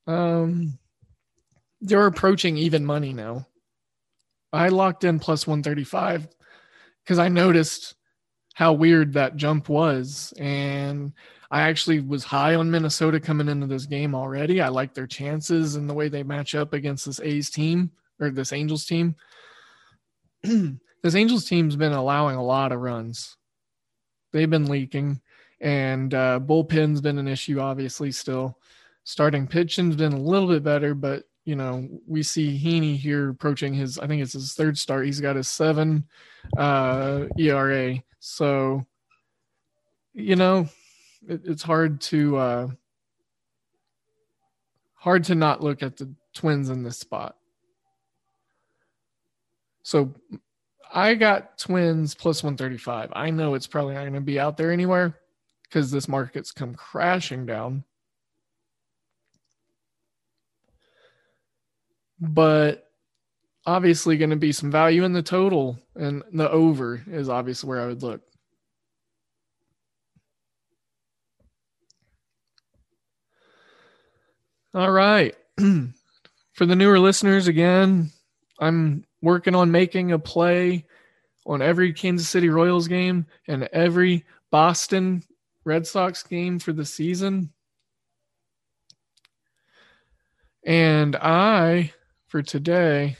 Um, 0.07 0.77
they're 1.81 2.05
approaching 2.05 2.57
even 2.57 2.85
money 2.85 3.11
now. 3.11 3.47
I 4.53 4.69
locked 4.69 5.03
in 5.03 5.19
plus 5.19 5.47
135 5.47 6.27
because 7.03 7.17
I 7.17 7.29
noticed 7.29 7.95
how 8.53 8.73
weird 8.73 9.13
that 9.13 9.35
jump 9.35 9.69
was. 9.69 10.33
And 10.37 11.13
I 11.49 11.61
actually 11.61 11.99
was 11.99 12.23
high 12.23 12.55
on 12.55 12.71
Minnesota 12.71 13.19
coming 13.19 13.49
into 13.49 13.67
this 13.67 13.85
game 13.85 14.15
already. 14.15 14.61
I 14.61 14.69
like 14.69 14.93
their 14.93 15.07
chances 15.07 15.75
and 15.75 15.89
the 15.89 15.93
way 15.93 16.09
they 16.09 16.23
match 16.23 16.55
up 16.55 16.73
against 16.73 17.05
this 17.05 17.19
A's 17.19 17.49
team 17.49 17.91
or 18.19 18.29
this 18.29 18.53
Angels 18.53 18.85
team. 18.85 19.15
this 20.43 21.15
Angels 21.15 21.45
team's 21.45 21.75
been 21.75 21.93
allowing 21.93 22.35
a 22.35 22.43
lot 22.43 22.71
of 22.71 22.79
runs. 22.79 23.35
They've 24.31 24.49
been 24.49 24.69
leaking, 24.69 25.19
and 25.59 26.13
uh, 26.13 26.39
bullpen's 26.39 27.01
been 27.01 27.17
an 27.17 27.27
issue, 27.27 27.59
obviously, 27.59 28.13
still. 28.13 28.57
Starting 29.03 29.45
pitching's 29.45 29.97
been 29.97 30.13
a 30.13 30.19
little 30.19 30.47
bit 30.47 30.63
better, 30.63 30.93
but 30.95 31.23
you 31.51 31.57
know, 31.57 31.85
we 32.07 32.23
see 32.23 32.57
Heaney 32.57 32.95
here 32.95 33.27
approaching 33.27 33.73
his, 33.73 33.99
I 33.99 34.07
think 34.07 34.21
it's 34.21 34.31
his 34.31 34.53
third 34.53 34.77
start. 34.77 35.05
He's 35.05 35.19
got 35.19 35.35
his 35.35 35.49
seven 35.49 36.05
uh, 36.57 37.25
ERA. 37.37 38.01
So, 38.19 38.85
you 40.13 40.37
know, 40.37 40.69
it, 41.27 41.41
it's 41.43 41.61
hard 41.61 41.99
to 42.03 42.37
uh, 42.37 42.67
hard 44.93 45.25
to 45.25 45.35
not 45.35 45.61
look 45.61 45.83
at 45.83 45.97
the 45.97 46.15
Twins 46.33 46.69
in 46.69 46.83
this 46.83 46.99
spot. 46.99 47.35
So, 49.83 50.15
I 50.93 51.15
got 51.15 51.57
Twins 51.57 52.15
plus 52.15 52.43
135. 52.43 53.09
I 53.11 53.29
know 53.29 53.55
it's 53.55 53.67
probably 53.67 53.95
not 53.95 54.03
going 54.03 54.13
to 54.13 54.21
be 54.21 54.39
out 54.39 54.55
there 54.55 54.71
anywhere 54.71 55.17
because 55.63 55.91
this 55.91 56.07
market's 56.07 56.53
come 56.53 56.75
crashing 56.75 57.45
down. 57.45 57.83
But 62.21 62.87
obviously 63.65 64.17
going 64.17 64.29
to 64.29 64.35
be 64.35 64.51
some 64.51 64.71
value 64.71 65.03
in 65.03 65.13
the 65.13 65.23
total 65.23 65.77
and 65.95 66.23
the 66.31 66.49
over 66.49 67.03
is 67.07 67.27
obviously 67.29 67.67
where 67.67 67.81
I 67.81 67.87
would 67.87 68.03
look. 68.03 68.21
All 74.73 74.91
right. 74.91 75.35
For 76.53 76.65
the 76.65 76.75
newer 76.75 76.99
listeners, 76.99 77.47
again, 77.47 78.11
I'm 78.59 79.03
working 79.21 79.55
on 79.55 79.71
making 79.71 80.11
a 80.11 80.19
play 80.19 80.85
on 81.45 81.61
every 81.61 81.91
Kansas 81.91 82.29
City 82.29 82.49
Royals 82.49 82.87
game 82.87 83.25
and 83.47 83.63
every 83.73 84.25
Boston 84.51 85.23
Red 85.65 85.87
Sox 85.87 86.23
game 86.23 86.59
for 86.59 86.73
the 86.73 86.85
season. 86.85 87.51
And 90.65 91.15
I 91.15 91.93
for 92.31 92.41
today. 92.41 93.17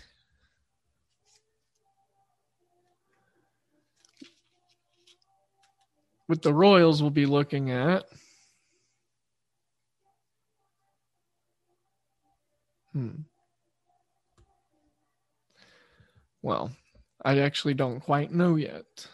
With 6.30 6.42
the 6.42 6.54
Royals, 6.54 7.02
we'll 7.02 7.12
be 7.12 7.26
looking 7.26 7.72
at. 7.72 8.06
Hmm. 12.94 13.24
Well, 16.42 16.72
I 17.26 17.40
actually 17.40 17.74
don't 17.74 18.00
quite 18.00 18.32
know 18.32 18.56
yet. 18.56 19.08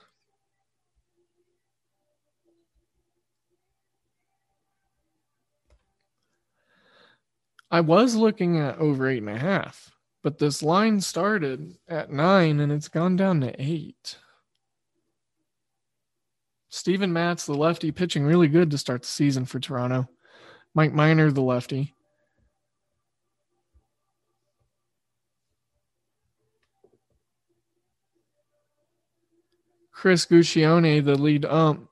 I 7.69 7.81
was 7.81 8.15
looking 8.15 8.59
at 8.59 8.77
over 8.77 9.09
eight 9.09 9.21
and 9.21 9.29
a 9.29 9.37
half, 9.37 9.91
but 10.23 10.37
this 10.37 10.63
line 10.63 11.01
started 11.01 11.75
at 11.87 12.11
nine 12.11 12.59
and 12.59 12.71
it's 12.71 12.87
gone 12.87 13.15
down 13.15 13.41
to 13.41 13.53
eight. 13.61 14.17
Steven 16.69 17.11
Matz, 17.11 17.45
the 17.45 17.55
lefty, 17.55 17.91
pitching 17.91 18.23
really 18.23 18.47
good 18.47 18.71
to 18.71 18.77
start 18.77 19.01
the 19.01 19.07
season 19.07 19.45
for 19.45 19.59
Toronto. 19.59 20.07
Mike 20.73 20.93
Minor, 20.93 21.31
the 21.31 21.41
lefty. 21.41 21.93
Chris 29.91 30.25
Guccione, 30.25 31.03
the 31.03 31.15
lead 31.15 31.43
ump. 31.43 31.89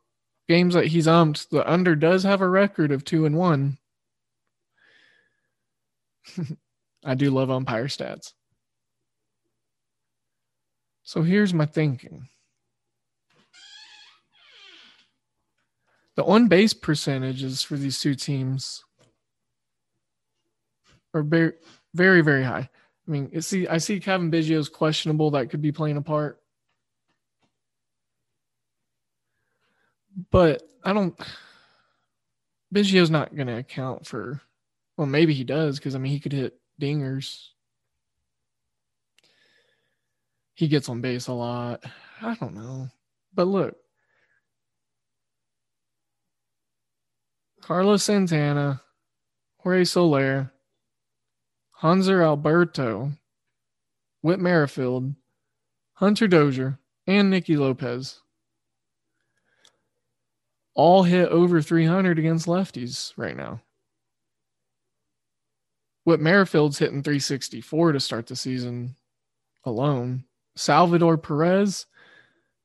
Games 0.47 0.75
that 0.75 0.88
he's 0.88 1.07
umped, 1.07 1.49
the 1.49 1.67
under 1.69 1.95
does 1.95 2.21
have 2.21 2.39
a 2.39 2.47
record 2.47 2.91
of 2.91 3.03
two 3.03 3.25
and 3.25 3.35
one. 3.35 3.79
I 7.05 7.15
do 7.15 7.29
love 7.31 7.51
umpire 7.51 7.88
stats. 7.88 8.33
So 11.03 11.21
here's 11.21 11.53
my 11.53 11.65
thinking. 11.65 12.27
The 16.15 16.23
on 16.23 16.47
base 16.47 16.73
percentages 16.73 17.61
for 17.61 17.75
these 17.75 17.99
two 17.99 18.15
teams 18.15 18.83
are 21.13 21.21
very, 21.21 21.53
very, 21.93 22.21
very 22.21 22.43
high. 22.43 22.69
I 23.07 23.11
mean, 23.11 23.41
see, 23.41 23.67
I 23.67 23.77
see 23.77 23.99
Cavan 23.99 24.31
Biggio's 24.31 24.69
questionable. 24.69 25.31
That 25.31 25.49
could 25.49 25.61
be 25.61 25.71
playing 25.71 25.97
a 25.97 26.01
part. 26.01 26.41
But 30.31 30.63
I 30.83 30.93
don't. 30.93 31.19
Biggio's 32.73 33.11
not 33.11 33.35
going 33.35 33.47
to 33.47 33.57
account 33.57 34.07
for 34.07 34.41
well, 34.97 35.08
maybe 35.08 35.34
he 35.34 35.43
does 35.43 35.77
because 35.77 35.95
I 35.95 35.99
mean 35.99 36.12
he 36.12 36.19
could 36.19 36.34
hit 36.34 36.60
dingers. 36.81 37.49
He 40.53 40.67
gets 40.67 40.88
on 40.88 41.01
base 41.01 41.27
a 41.27 41.34
lot. 41.34 41.84
I 42.21 42.36
don't 42.36 42.55
know. 42.55 42.89
But 43.34 43.47
look. 43.47 43.75
Carlos 47.62 48.03
Santana, 48.03 48.81
Jorge 49.58 49.84
Soler, 49.86 50.53
Hanser 51.81 52.23
Alberto, 52.23 53.12
Whit 54.21 54.39
Merrifield, 54.39 55.15
Hunter 55.93 56.27
Dozier, 56.27 56.79
and 57.08 57.29
Nicky 57.29 57.58
Lopez 57.58 58.21
all 60.75 61.03
hit 61.03 61.29
over 61.29 61.62
300 61.62 62.19
against 62.19 62.47
lefties 62.47 63.13
right 63.17 63.36
now. 63.36 63.62
Whit 66.05 66.19
Merrifield's 66.19 66.77
hitting 66.77 67.03
364 67.03 67.91
to 67.91 67.99
start 67.99 68.27
the 68.27 68.35
season 68.35 68.95
alone. 69.65 70.23
Salvador 70.55 71.17
Perez, 71.17 71.87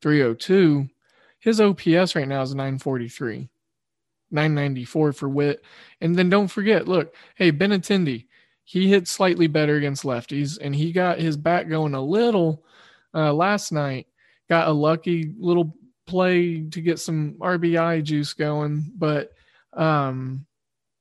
302. 0.02 0.88
His 1.40 1.60
OPS 1.60 2.14
right 2.14 2.28
now 2.28 2.42
is 2.42 2.54
943, 2.54 3.48
994 4.30 5.12
for 5.14 5.28
Whit. 5.28 5.64
And 6.02 6.14
then 6.14 6.28
don't 6.28 6.48
forget, 6.48 6.86
look, 6.86 7.14
hey, 7.34 7.50
Ben 7.50 7.70
Benintendi, 7.70 8.26
he 8.64 8.88
hit 8.88 9.08
slightly 9.08 9.46
better 9.46 9.76
against 9.76 10.04
lefties 10.04 10.58
and 10.60 10.74
he 10.74 10.92
got 10.92 11.18
his 11.18 11.36
back 11.36 11.68
going 11.68 11.94
a 11.94 12.00
little 12.00 12.62
uh, 13.14 13.32
last 13.32 13.72
night. 13.72 14.06
Got 14.50 14.68
a 14.68 14.72
lucky 14.72 15.32
little 15.38 15.74
play 16.06 16.62
to 16.68 16.80
get 16.82 16.98
some 16.98 17.36
RBI 17.40 18.02
juice 18.04 18.34
going, 18.34 18.92
but 18.96 19.32
um, 19.72 20.44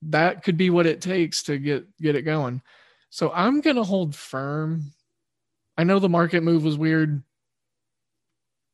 that 0.04 0.44
could 0.44 0.58
be 0.58 0.70
what 0.70 0.86
it 0.86 1.02
takes 1.02 1.44
to 1.44 1.58
get 1.58 1.86
get 1.98 2.16
it 2.16 2.24
going. 2.24 2.62
So 3.10 3.32
I'm 3.34 3.62
gonna 3.62 3.84
hold 3.84 4.16
firm. 4.16 4.94
I 5.78 5.84
know 5.84 6.00
the 6.00 6.10
market 6.10 6.44
move 6.44 6.64
was 6.64 6.78
weird, 6.78 7.24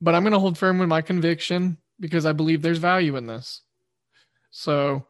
but 0.02 0.16
I'm 0.16 0.24
gonna 0.24 0.40
hold 0.40 0.58
firm 0.58 0.80
with 0.80 0.90
my 0.90 1.02
conviction 1.02 1.78
because 2.00 2.26
I 2.26 2.34
believe 2.34 2.62
there's 2.62 2.78
value 2.78 3.16
in 3.16 3.28
this. 3.28 3.62
So 4.52 5.06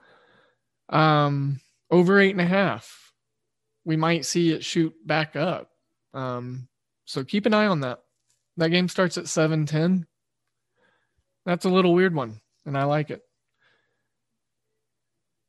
um 0.90 1.60
over 1.92 2.20
eight 2.20 2.32
and 2.32 2.42
a 2.42 2.46
half. 2.46 3.14
We 3.84 3.96
might 3.96 4.26
see 4.26 4.52
it 4.52 4.64
shoot 4.64 4.94
back 5.06 5.36
up. 5.36 5.70
Um, 6.14 6.68
so 7.06 7.24
keep 7.24 7.46
an 7.46 7.54
eye 7.54 7.68
on 7.68 7.82
that. 7.82 8.00
That 8.58 8.70
game 8.70 8.88
starts 8.88 9.18
at 9.18 9.28
7:10. 9.28 10.08
That's 11.46 11.66
a 11.66 11.70
little 11.70 11.94
weird 11.94 12.16
one, 12.16 12.42
and 12.66 12.78
I 12.78 12.86
like 12.86 13.12
it. 13.12 13.22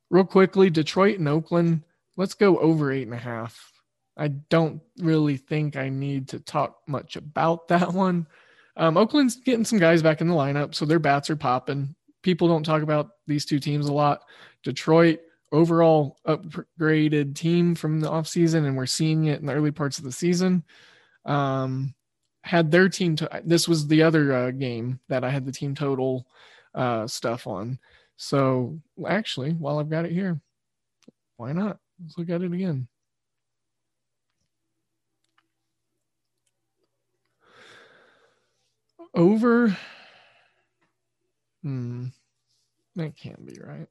Real 0.09 0.23
quickly, 0.23 0.69
Detroit 0.69 1.19
and 1.19 1.27
Oakland. 1.27 1.83
Let's 2.15 2.33
go 2.33 2.57
over 2.59 2.91
eight 2.91 3.07
and 3.07 3.13
a 3.13 3.17
half. 3.17 3.71
I 4.17 4.29
don't 4.29 4.81
really 4.97 5.37
think 5.37 5.75
I 5.75 5.89
need 5.89 6.29
to 6.29 6.39
talk 6.39 6.79
much 6.87 7.15
about 7.15 7.67
that 7.67 7.93
one. 7.93 8.27
Um, 8.75 8.97
Oakland's 8.97 9.37
getting 9.37 9.65
some 9.65 9.79
guys 9.79 10.01
back 10.03 10.21
in 10.21 10.27
the 10.27 10.35
lineup, 10.35 10.75
so 10.75 10.85
their 10.85 10.99
bats 10.99 11.29
are 11.29 11.35
popping. 11.35 11.95
People 12.21 12.47
don't 12.47 12.63
talk 12.63 12.83
about 12.83 13.09
these 13.25 13.45
two 13.45 13.59
teams 13.59 13.87
a 13.87 13.93
lot. 13.93 14.21
Detroit 14.63 15.19
overall 15.51 16.17
upgraded 16.27 17.35
team 17.35 17.73
from 17.73 17.99
the 17.99 18.09
offseason, 18.09 18.65
and 18.65 18.77
we're 18.77 18.85
seeing 18.85 19.25
it 19.25 19.39
in 19.39 19.45
the 19.45 19.53
early 19.53 19.71
parts 19.71 19.97
of 19.97 20.03
the 20.03 20.11
season. 20.11 20.63
Um, 21.25 21.95
had 22.43 22.71
their 22.71 22.89
team. 22.89 23.15
To, 23.17 23.41
this 23.43 23.67
was 23.67 23.87
the 23.87 24.03
other 24.03 24.33
uh, 24.33 24.51
game 24.51 24.99
that 25.09 25.23
I 25.23 25.29
had 25.29 25.45
the 25.45 25.51
team 25.51 25.73
total 25.73 26.27
uh, 26.75 27.07
stuff 27.07 27.47
on. 27.47 27.79
So 28.17 28.79
actually, 29.07 29.51
while 29.51 29.79
I've 29.79 29.89
got 29.89 30.05
it 30.05 30.11
here, 30.11 30.41
why 31.37 31.53
not? 31.53 31.77
Let's 32.01 32.17
look 32.17 32.29
at 32.29 32.41
it 32.41 32.51
again. 32.51 32.87
Over. 39.13 39.77
Hmm. 41.63 42.07
That 42.95 43.15
can't 43.15 43.45
be 43.45 43.59
right. 43.63 43.87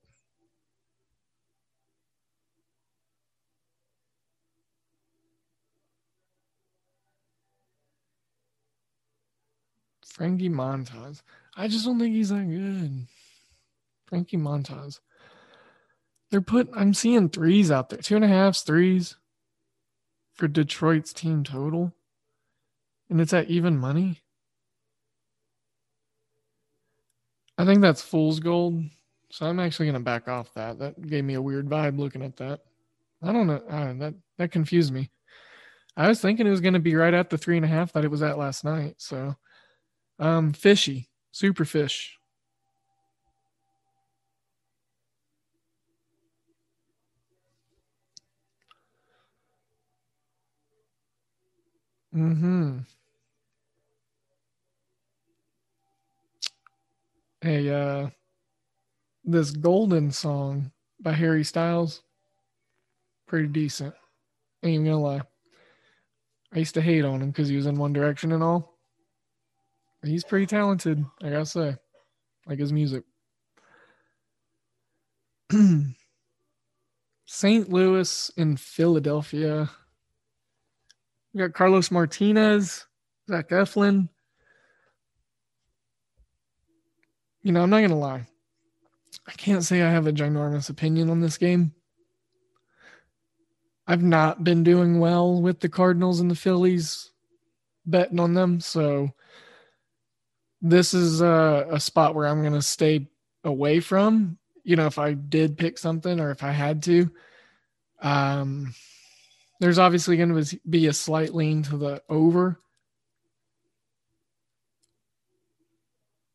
Frankie 10.04 10.48
Montas. 10.48 11.22
I 11.56 11.68
just 11.68 11.84
don't 11.84 11.98
think 11.98 12.14
he's 12.14 12.30
that 12.30 12.48
good. 12.48 13.06
Frankie 14.06 14.36
Montas. 14.36 15.00
They're 16.30 16.40
put. 16.40 16.68
I'm 16.74 16.94
seeing 16.94 17.28
threes 17.28 17.70
out 17.70 17.90
there, 17.90 18.00
two 18.00 18.16
and 18.16 18.24
a 18.24 18.28
halfs, 18.28 18.62
threes 18.62 19.16
for 20.34 20.48
Detroit's 20.48 21.12
team 21.12 21.44
total, 21.44 21.92
and 23.08 23.20
it's 23.20 23.32
at 23.32 23.48
even 23.48 23.78
money. 23.78 24.22
I 27.58 27.64
think 27.64 27.80
that's 27.80 28.02
fool's 28.02 28.40
gold. 28.40 28.82
So 29.30 29.46
I'm 29.46 29.60
actually 29.60 29.86
gonna 29.86 30.00
back 30.00 30.28
off 30.28 30.52
that. 30.54 30.78
That 30.78 31.00
gave 31.06 31.24
me 31.24 31.34
a 31.34 31.42
weird 31.42 31.68
vibe 31.68 31.98
looking 31.98 32.22
at 32.22 32.36
that. 32.36 32.60
I 33.22 33.32
don't 33.32 33.46
know. 33.46 33.60
That 33.98 34.14
that 34.38 34.52
confused 34.52 34.92
me. 34.92 35.10
I 35.96 36.08
was 36.08 36.20
thinking 36.20 36.46
it 36.46 36.50
was 36.50 36.60
gonna 36.60 36.80
be 36.80 36.94
right 36.94 37.14
at 37.14 37.30
the 37.30 37.38
three 37.38 37.56
and 37.56 37.64
a 37.64 37.68
half 37.68 37.92
that 37.92 38.04
it 38.04 38.10
was 38.10 38.22
at 38.22 38.38
last 38.38 38.64
night. 38.64 38.96
So, 38.98 39.34
um, 40.18 40.52
fishy, 40.52 41.08
super 41.32 41.64
fish. 41.64 42.18
Hmm. 52.16 52.78
Hey, 57.42 57.68
uh, 57.68 58.08
this 59.22 59.50
Golden 59.50 60.10
song 60.10 60.72
by 60.98 61.12
Harry 61.12 61.44
Styles, 61.44 62.00
pretty 63.26 63.48
decent. 63.48 63.94
Ain't 64.62 64.72
even 64.72 64.86
gonna 64.86 64.98
lie. 64.98 65.20
I 66.54 66.58
used 66.58 66.72
to 66.76 66.80
hate 66.80 67.04
on 67.04 67.20
him 67.20 67.32
because 67.32 67.48
he 67.48 67.56
was 67.56 67.66
in 67.66 67.76
One 67.76 67.92
Direction 67.92 68.32
and 68.32 68.42
all. 68.42 68.78
He's 70.02 70.24
pretty 70.24 70.46
talented, 70.46 71.04
I 71.22 71.28
gotta 71.28 71.44
say. 71.44 71.76
Like 72.46 72.58
his 72.58 72.72
music. 72.72 73.04
St. 77.26 77.68
Louis 77.68 78.30
in 78.38 78.56
Philadelphia. 78.56 79.68
We 81.36 81.42
got 81.42 81.52
Carlos 81.52 81.90
Martinez, 81.90 82.86
Zach 83.28 83.50
Eflin. 83.50 84.08
You 87.42 87.52
know, 87.52 87.62
I'm 87.62 87.68
not 87.68 87.82
gonna 87.82 87.98
lie. 87.98 88.26
I 89.28 89.32
can't 89.32 89.62
say 89.62 89.82
I 89.82 89.90
have 89.90 90.06
a 90.06 90.14
ginormous 90.14 90.70
opinion 90.70 91.10
on 91.10 91.20
this 91.20 91.36
game. 91.36 91.74
I've 93.86 94.02
not 94.02 94.44
been 94.44 94.64
doing 94.64 94.98
well 94.98 95.42
with 95.42 95.60
the 95.60 95.68
Cardinals 95.68 96.20
and 96.20 96.30
the 96.30 96.34
Phillies 96.34 97.10
betting 97.84 98.18
on 98.18 98.32
them, 98.32 98.58
so 98.58 99.10
this 100.62 100.94
is 100.94 101.20
a, 101.20 101.66
a 101.70 101.78
spot 101.78 102.14
where 102.14 102.26
I'm 102.26 102.40
going 102.40 102.54
to 102.54 102.62
stay 102.62 103.08
away 103.44 103.80
from. 103.80 104.38
You 104.64 104.76
know, 104.76 104.86
if 104.86 104.98
I 104.98 105.12
did 105.12 105.58
pick 105.58 105.76
something 105.76 106.18
or 106.18 106.30
if 106.30 106.42
I 106.42 106.52
had 106.52 106.82
to, 106.84 107.10
um, 108.00 108.74
there's 109.60 109.78
obviously 109.78 110.16
going 110.16 110.34
to 110.34 110.60
be 110.68 110.86
a 110.86 110.92
slight 110.92 111.34
lean 111.34 111.62
to 111.64 111.76
the 111.76 112.02
over 112.08 112.60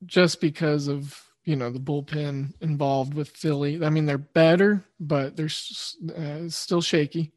just 0.05 0.41
because 0.41 0.87
of 0.87 1.23
you 1.45 1.55
know 1.55 1.69
the 1.69 1.79
bullpen 1.79 2.53
involved 2.61 3.13
with 3.13 3.29
Philly. 3.29 3.83
I 3.83 3.89
mean, 3.89 4.05
they're 4.05 4.17
better, 4.17 4.83
but 4.99 5.35
they're 5.35 5.49
uh, 6.15 6.49
still 6.49 6.81
shaky. 6.81 7.31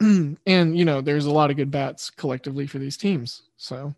and 0.00 0.38
you 0.46 0.84
know, 0.84 1.00
there's 1.00 1.26
a 1.26 1.30
lot 1.30 1.50
of 1.50 1.56
good 1.56 1.70
bats 1.70 2.10
collectively 2.10 2.66
for 2.66 2.78
these 2.78 2.96
teams. 2.96 3.42
So, 3.56 3.94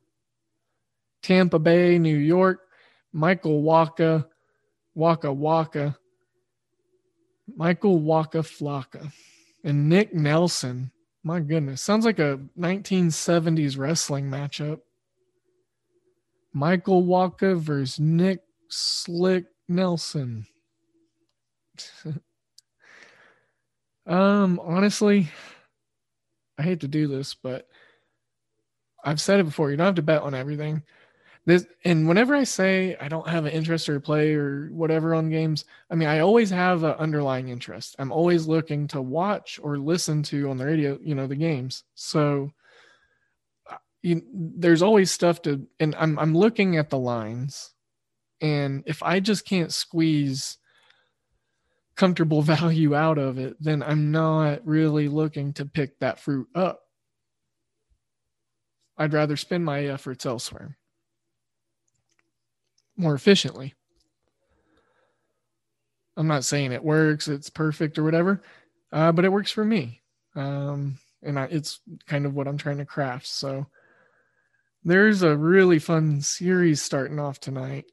Tampa 1.23 1.59
Bay, 1.59 1.99
New 1.99 2.17
York, 2.17 2.61
Michael 3.13 3.63
Wacha, 3.63 4.27
Waka 4.95 5.33
Waka, 5.33 5.97
Michael 7.57 7.99
Waka 7.99 8.39
Flocka, 8.39 9.13
and 9.65 9.89
Nick 9.89 10.15
Nelson. 10.15 10.91
My 11.25 11.41
goodness, 11.41 11.81
sounds 11.81 12.05
like 12.05 12.19
a 12.19 12.41
1970s 12.59 13.79
wrestling 13.79 14.29
matchup. 14.29 14.81
Michael 16.53 17.05
Walker 17.05 17.55
versus 17.55 18.01
Nick 18.01 18.41
Slick 18.69 19.47
Nelson. 19.69 20.47
um, 24.07 24.61
honestly, 24.63 25.29
I 26.59 26.63
hate 26.63 26.81
to 26.81 26.89
do 26.89 27.07
this, 27.07 27.35
but 27.35 27.69
I've 29.05 29.21
said 29.21 29.41
it 29.41 29.45
before. 29.45 29.71
You 29.71 29.77
don't 29.77 29.87
have 29.87 29.95
to 29.97 30.03
bet 30.03 30.23
on 30.23 30.35
everything. 30.35 30.83
This 31.45 31.67
and 31.85 32.07
whenever 32.07 32.37
I 32.37 32.45
say 32.45 32.97
I 33.01 33.09
don't 33.09 33.29
have 33.29 33.47
an 33.47 33.53
interest 33.53 33.89
or 33.89 33.99
play 33.99 34.35
or 34.35 34.69
whatever 34.73 35.15
on 35.15 35.29
games, 35.29 35.65
I 35.91 35.97
mean 35.97 36.09
I 36.09 36.21
always 36.21 36.51
have 36.51 36.85
an 36.85 36.93
underlying 36.93 37.49
interest. 37.49 37.97
I'm 37.99 38.13
always 38.13 38.47
looking 38.47 38.87
to 38.89 39.03
watch 39.03 39.59
or 39.63 39.77
listen 39.77 40.23
to 40.25 40.51
on 40.51 40.59
the 40.59 40.67
radio, 40.67 40.99
you 41.03 41.17
know, 41.17 41.27
the 41.27 41.35
games. 41.35 41.83
So 41.97 42.53
uh, 43.69 43.77
you, 44.03 44.23
there's 44.33 44.83
always 44.83 45.11
stuff 45.11 45.43
to, 45.43 45.67
and 45.81 45.97
I'm 45.97 46.17
I'm 46.19 46.35
looking 46.35 46.77
at 46.77 46.91
the 46.91 46.99
lines 46.99 47.73
and 48.41 48.83
if 48.87 49.03
I 49.03 49.21
just 49.21 49.45
can't 49.47 49.73
squeeze 49.73 50.59
comfortable 51.97 52.43
value 52.43 52.95
out 52.95 53.19
of 53.19 53.39
it, 53.39 53.57
then 53.61 53.83
I'm 53.83 54.11
not 54.11 54.67
really 54.67 55.09
looking 55.09 55.53
to 55.55 55.65
pick 55.65 55.99
that 56.01 56.19
fruit 56.19 56.49
up. 56.55 56.81
I'd 58.99 59.13
rather 59.13 59.37
spend 59.37 59.65
my 59.65 59.87
efforts 59.87 60.27
elsewhere 60.27 60.77
more 62.97 63.15
efficiently. 63.15 63.75
I'm 66.17 66.27
not 66.27 66.45
saying 66.45 66.73
it 66.73 66.85
works, 66.85 67.29
it's 67.29 67.51
perfect 67.51 67.99
or 67.99 68.05
whatever, 68.05 68.43
uh, 68.93 69.13
but 69.13 69.25
it 69.25 69.33
works 69.33 69.51
for 69.51 69.65
me. 69.65 70.01
Um, 70.37 70.99
and 71.23 71.39
I, 71.39 71.45
it's 71.45 71.81
kind 72.07 72.27
of 72.27 72.35
what 72.35 72.47
I'm 72.47 72.59
trying 72.59 72.79
to 72.79 72.85
craft. 72.85 73.27
So 73.27 73.67
there's 74.85 75.23
a 75.23 75.37
really 75.37 75.79
fun 75.79 76.21
series 76.21 76.83
starting 76.83 77.19
off 77.19 77.41
tonight 77.41 77.87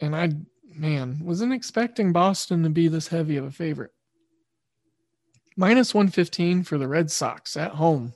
and 0.00 0.16
I, 0.16 0.30
man, 0.74 1.20
wasn't 1.22 1.52
expecting 1.52 2.12
Boston 2.12 2.62
to 2.62 2.70
be 2.70 2.88
this 2.88 3.08
heavy 3.08 3.36
of 3.36 3.44
a 3.44 3.50
favorite. 3.50 3.92
Minus 5.56 5.94
115 5.94 6.64
for 6.64 6.78
the 6.78 6.88
Red 6.88 7.10
Sox 7.10 7.56
at 7.56 7.72
home. 7.72 8.14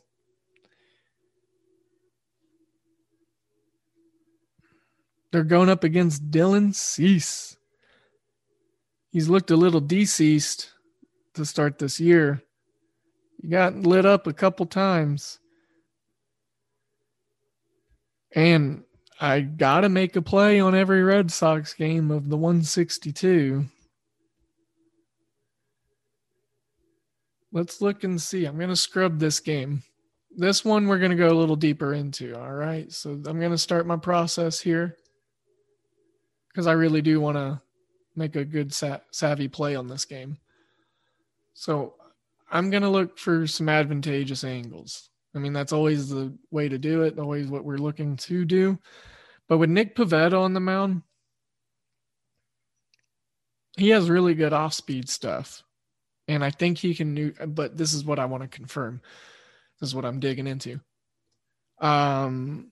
They're 5.34 5.42
going 5.42 5.68
up 5.68 5.82
against 5.82 6.30
Dylan 6.30 6.72
Cease. 6.72 7.56
He's 9.10 9.28
looked 9.28 9.50
a 9.50 9.56
little 9.56 9.80
deceased 9.80 10.70
to 11.34 11.44
start 11.44 11.80
this 11.80 11.98
year. 11.98 12.40
He 13.42 13.48
got 13.48 13.74
lit 13.74 14.06
up 14.06 14.28
a 14.28 14.32
couple 14.32 14.64
times. 14.66 15.40
And 18.32 18.84
I 19.20 19.40
gotta 19.40 19.88
make 19.88 20.14
a 20.14 20.22
play 20.22 20.60
on 20.60 20.76
every 20.76 21.02
Red 21.02 21.32
Sox 21.32 21.74
game 21.74 22.12
of 22.12 22.28
the 22.28 22.36
162. 22.36 23.64
Let's 27.50 27.80
look 27.80 28.04
and 28.04 28.22
see. 28.22 28.44
I'm 28.44 28.56
gonna 28.56 28.76
scrub 28.76 29.18
this 29.18 29.40
game. 29.40 29.82
This 30.36 30.64
one 30.64 30.86
we're 30.86 31.00
gonna 31.00 31.16
go 31.16 31.26
a 31.26 31.34
little 31.34 31.56
deeper 31.56 31.92
into. 31.92 32.38
All 32.38 32.52
right. 32.52 32.92
So 32.92 33.10
I'm 33.26 33.40
gonna 33.40 33.58
start 33.58 33.84
my 33.84 33.96
process 33.96 34.60
here 34.60 34.96
because 36.54 36.68
I 36.68 36.72
really 36.72 37.02
do 37.02 37.20
want 37.20 37.36
to 37.36 37.60
make 38.14 38.36
a 38.36 38.44
good 38.44 38.72
savvy 38.72 39.48
play 39.48 39.74
on 39.74 39.88
this 39.88 40.04
game. 40.04 40.38
So 41.52 41.94
I'm 42.50 42.70
gonna 42.70 42.90
look 42.90 43.18
for 43.18 43.46
some 43.48 43.68
advantageous 43.68 44.44
angles. 44.44 45.10
I 45.34 45.38
mean, 45.40 45.52
that's 45.52 45.72
always 45.72 46.08
the 46.08 46.32
way 46.52 46.68
to 46.68 46.78
do 46.78 47.02
it, 47.02 47.18
always 47.18 47.48
what 47.48 47.64
we're 47.64 47.76
looking 47.76 48.16
to 48.18 48.44
do. 48.44 48.78
But 49.48 49.58
with 49.58 49.68
Nick 49.68 49.96
Pivetta 49.96 50.38
on 50.38 50.54
the 50.54 50.60
mound, 50.60 51.02
he 53.76 53.88
has 53.88 54.08
really 54.08 54.34
good 54.34 54.52
off 54.52 54.74
speed 54.74 55.08
stuff. 55.08 55.64
And 56.28 56.44
I 56.44 56.50
think 56.50 56.78
he 56.78 56.94
can 56.94 57.34
but 57.48 57.76
this 57.76 57.92
is 57.92 58.04
what 58.04 58.20
I 58.20 58.26
want 58.26 58.44
to 58.44 58.48
confirm. 58.48 59.00
This 59.80 59.88
is 59.88 59.94
what 59.94 60.04
I'm 60.04 60.20
digging 60.20 60.46
into. 60.46 60.80
Um 61.80 62.70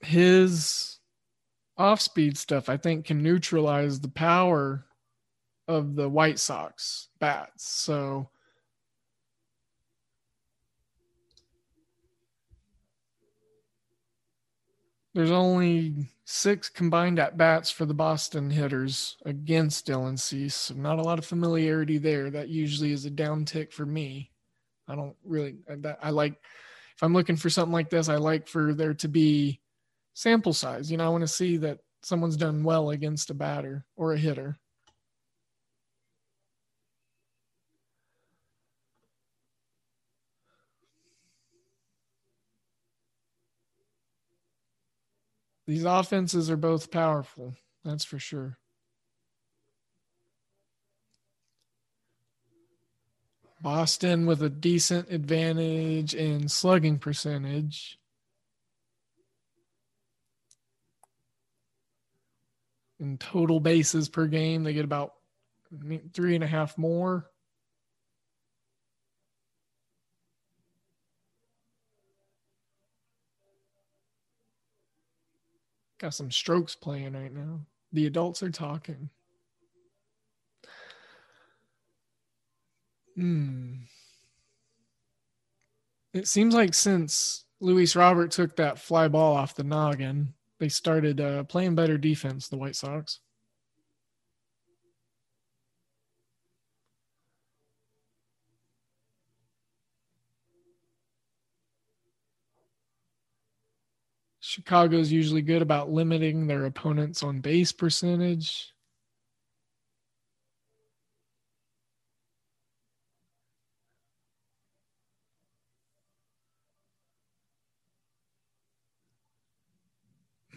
his 0.00 0.91
off 1.78 2.00
speed 2.00 2.36
stuff 2.36 2.68
I 2.68 2.76
think 2.76 3.06
can 3.06 3.22
neutralize 3.22 4.00
the 4.00 4.08
power 4.08 4.84
of 5.68 5.94
the 5.94 6.08
White 6.08 6.38
Sox 6.38 7.08
bats. 7.18 7.66
So 7.66 8.28
there's 15.14 15.30
only 15.30 16.08
six 16.24 16.68
combined 16.68 17.18
at 17.18 17.36
bats 17.36 17.70
for 17.70 17.84
the 17.84 17.94
Boston 17.94 18.50
hitters 18.50 19.16
against 19.24 19.86
Dylan 19.86 20.18
Cease. 20.18 20.54
So 20.54 20.74
not 20.74 20.98
a 20.98 21.02
lot 21.02 21.18
of 21.18 21.26
familiarity 21.26 21.98
there. 21.98 22.30
That 22.30 22.48
usually 22.48 22.92
is 22.92 23.06
a 23.06 23.10
downtick 23.10 23.72
for 23.72 23.86
me. 23.86 24.30
I 24.88 24.94
don't 24.94 25.16
really, 25.24 25.56
I 26.02 26.10
like, 26.10 26.34
if 26.94 27.02
I'm 27.02 27.14
looking 27.14 27.36
for 27.36 27.50
something 27.50 27.72
like 27.72 27.88
this, 27.88 28.08
I 28.08 28.16
like 28.16 28.46
for 28.46 28.74
there 28.74 28.94
to 28.94 29.08
be 29.08 29.60
sample 30.14 30.52
size. 30.52 30.90
You 30.90 30.96
know, 30.96 31.06
I 31.06 31.10
want 31.10 31.22
to 31.22 31.28
see 31.28 31.56
that 31.58 31.78
someone's 32.02 32.36
done 32.36 32.64
well 32.64 32.90
against 32.90 33.30
a 33.30 33.34
batter 33.34 33.84
or 33.96 34.12
a 34.12 34.18
hitter. 34.18 34.56
These 45.66 45.84
offenses 45.84 46.50
are 46.50 46.56
both 46.56 46.90
powerful. 46.90 47.54
That's 47.84 48.04
for 48.04 48.18
sure. 48.18 48.58
Boston 53.60 54.26
with 54.26 54.42
a 54.42 54.50
decent 54.50 55.08
advantage 55.10 56.14
in 56.14 56.48
slugging 56.48 56.98
percentage. 56.98 57.96
In 63.02 63.18
total 63.18 63.58
bases 63.58 64.08
per 64.08 64.28
game, 64.28 64.62
they 64.62 64.72
get 64.72 64.84
about 64.84 65.14
three 66.14 66.36
and 66.36 66.44
a 66.44 66.46
half 66.46 66.78
more. 66.78 67.28
Got 75.98 76.14
some 76.14 76.30
strokes 76.30 76.76
playing 76.76 77.14
right 77.14 77.34
now. 77.34 77.62
The 77.92 78.06
adults 78.06 78.40
are 78.44 78.50
talking. 78.50 79.10
Hmm. 83.16 83.72
It 86.14 86.28
seems 86.28 86.54
like 86.54 86.72
since 86.72 87.46
Luis 87.60 87.96
Robert 87.96 88.30
took 88.30 88.54
that 88.56 88.78
fly 88.78 89.08
ball 89.08 89.34
off 89.36 89.56
the 89.56 89.64
noggin, 89.64 90.34
they 90.62 90.68
started 90.68 91.20
uh, 91.20 91.42
playing 91.42 91.74
better 91.74 91.98
defense, 91.98 92.46
the 92.46 92.56
White 92.56 92.76
Sox. 92.76 93.18
Chicago's 104.38 105.10
usually 105.10 105.42
good 105.42 105.62
about 105.62 105.90
limiting 105.90 106.46
their 106.46 106.64
opponents 106.64 107.24
on 107.24 107.40
base 107.40 107.72
percentage. 107.72 108.71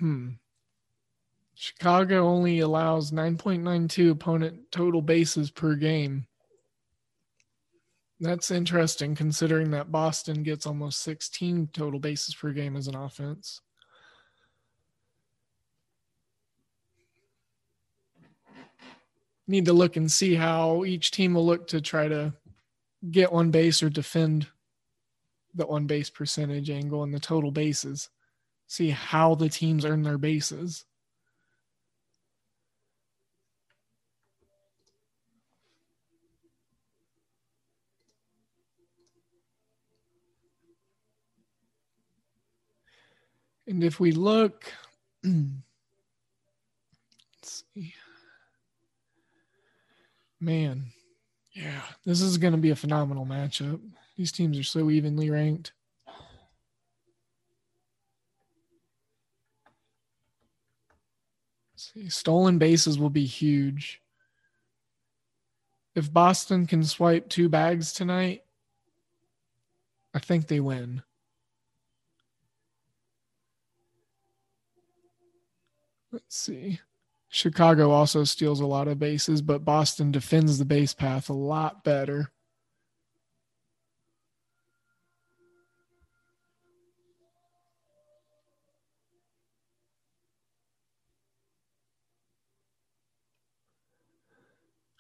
Hmm. 0.06 0.28
Chicago 1.56 2.28
only 2.28 2.60
allows 2.60 3.10
9.92 3.10 4.12
opponent 4.12 4.60
total 4.70 5.01
bases 5.01 5.49
per 5.49 5.74
game. 5.74 6.28
That's 8.20 8.51
interesting 8.51 9.16
considering 9.16 9.72
that 9.72 9.91
Boston 9.91 10.43
gets 10.43 10.68
almost 10.68 11.01
16 11.01 11.70
total 11.74 11.99
bases 11.99 12.36
per 12.36 12.51
game 12.51 12.76
as 12.76 12.88
an 12.88 12.95
offense. 12.95 13.62
need 19.47 19.66
to 19.66 19.74
look 19.74 19.95
and 19.95 20.12
see 20.12 20.36
how 20.36 20.86
each 20.86 21.10
team 21.10 21.34
will 21.34 21.47
look 21.47 21.68
to 21.70 21.82
try 21.82 22.08
to 22.08 22.32
get 23.10 23.34
one 23.34 23.49
base 23.49 23.82
or 23.82 23.89
defend 23.89 24.45
the 25.56 25.66
one 25.66 25.88
base 25.88 26.12
percentage 26.12 26.70
angle 26.70 27.01
and 27.01 27.14
the 27.14 27.20
total 27.20 27.49
bases. 27.49 28.10
See 28.68 28.89
how 28.89 29.36
the 29.36 29.49
teams 29.49 29.86
earn 29.86 30.01
their 30.01 30.18
bases. 30.18 30.86
And 43.68 43.84
if 43.84 43.99
we 43.99 44.11
look, 44.11 44.72
let's 45.24 45.43
see. 47.74 47.93
Man, 50.39 50.86
yeah, 51.53 51.82
this 52.05 52.22
is 52.22 52.38
going 52.38 52.51
to 52.53 52.59
be 52.59 52.70
a 52.70 52.76
phenomenal 52.76 53.26
matchup. 53.26 53.80
These 54.18 54.32
teams 54.32 54.59
are 54.59 54.63
so 54.63 54.89
evenly 54.89 55.30
ranked. 55.30 55.74
See, 61.76 62.10
stolen 62.10 62.58
bases 62.58 62.98
will 62.98 63.10
be 63.10 63.26
huge. 63.26 64.02
If 65.96 66.12
Boston 66.12 66.66
can 66.66 66.84
swipe 66.84 67.30
two 67.30 67.48
bags 67.48 67.94
tonight, 67.94 68.44
I 70.14 70.20
think 70.20 70.48
they 70.48 70.60
win. 70.60 71.04
Let's 76.12 76.38
see. 76.38 76.80
Chicago 77.30 77.92
also 77.92 78.24
steals 78.24 78.62
a 78.62 78.66
lot 78.66 78.88
of 78.88 79.00
bases, 79.00 79.42
but 79.42 79.66
Boston 79.66 80.12
defends 80.12 80.58
the 80.58 80.64
base 80.64 80.94
path 80.94 81.30
a 81.30 81.34
lot 81.34 81.84
better. 81.84 82.32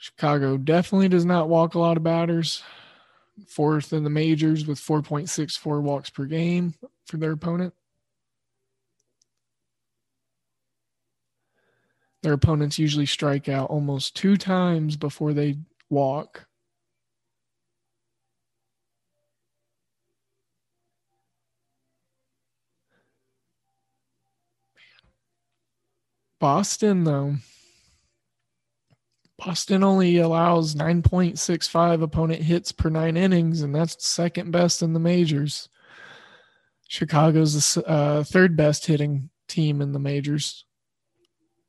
Chicago 0.05 0.55
definitely 0.55 1.09
does 1.09 1.25
not 1.25 1.49
walk 1.49 1.73
a 1.73 1.79
lot 1.79 1.97
of 1.97 2.03
batters. 2.03 2.61
Fourth 3.47 3.91
in 3.91 4.03
the 4.03 4.09
majors 4.11 4.67
with 4.67 4.77
4.64 4.77 5.81
walks 5.81 6.11
per 6.11 6.25
game 6.25 6.75
for 7.07 7.17
their 7.17 7.31
opponent. 7.31 7.73
Their 12.21 12.33
opponents 12.33 12.77
usually 12.77 13.07
strike 13.07 13.49
out 13.49 13.71
almost 13.71 14.15
two 14.15 14.37
times 14.37 14.95
before 14.95 15.33
they 15.33 15.57
walk. 15.89 16.45
Boston, 26.39 27.05
though. 27.05 27.37
Boston 29.37 29.83
only 29.83 30.17
allows 30.17 30.75
9.65 30.75 32.01
opponent 32.01 32.41
hits 32.41 32.71
per 32.71 32.89
nine 32.89 33.17
innings, 33.17 33.61
and 33.61 33.75
that's 33.75 34.05
second 34.05 34.51
best 34.51 34.81
in 34.81 34.93
the 34.93 34.99
majors. 34.99 35.67
Chicago's 36.87 37.73
the 37.73 37.85
uh, 37.87 38.23
third 38.23 38.55
best 38.55 38.85
hitting 38.85 39.29
team 39.47 39.81
in 39.81 39.91
the 39.91 39.99
majors 39.99 40.65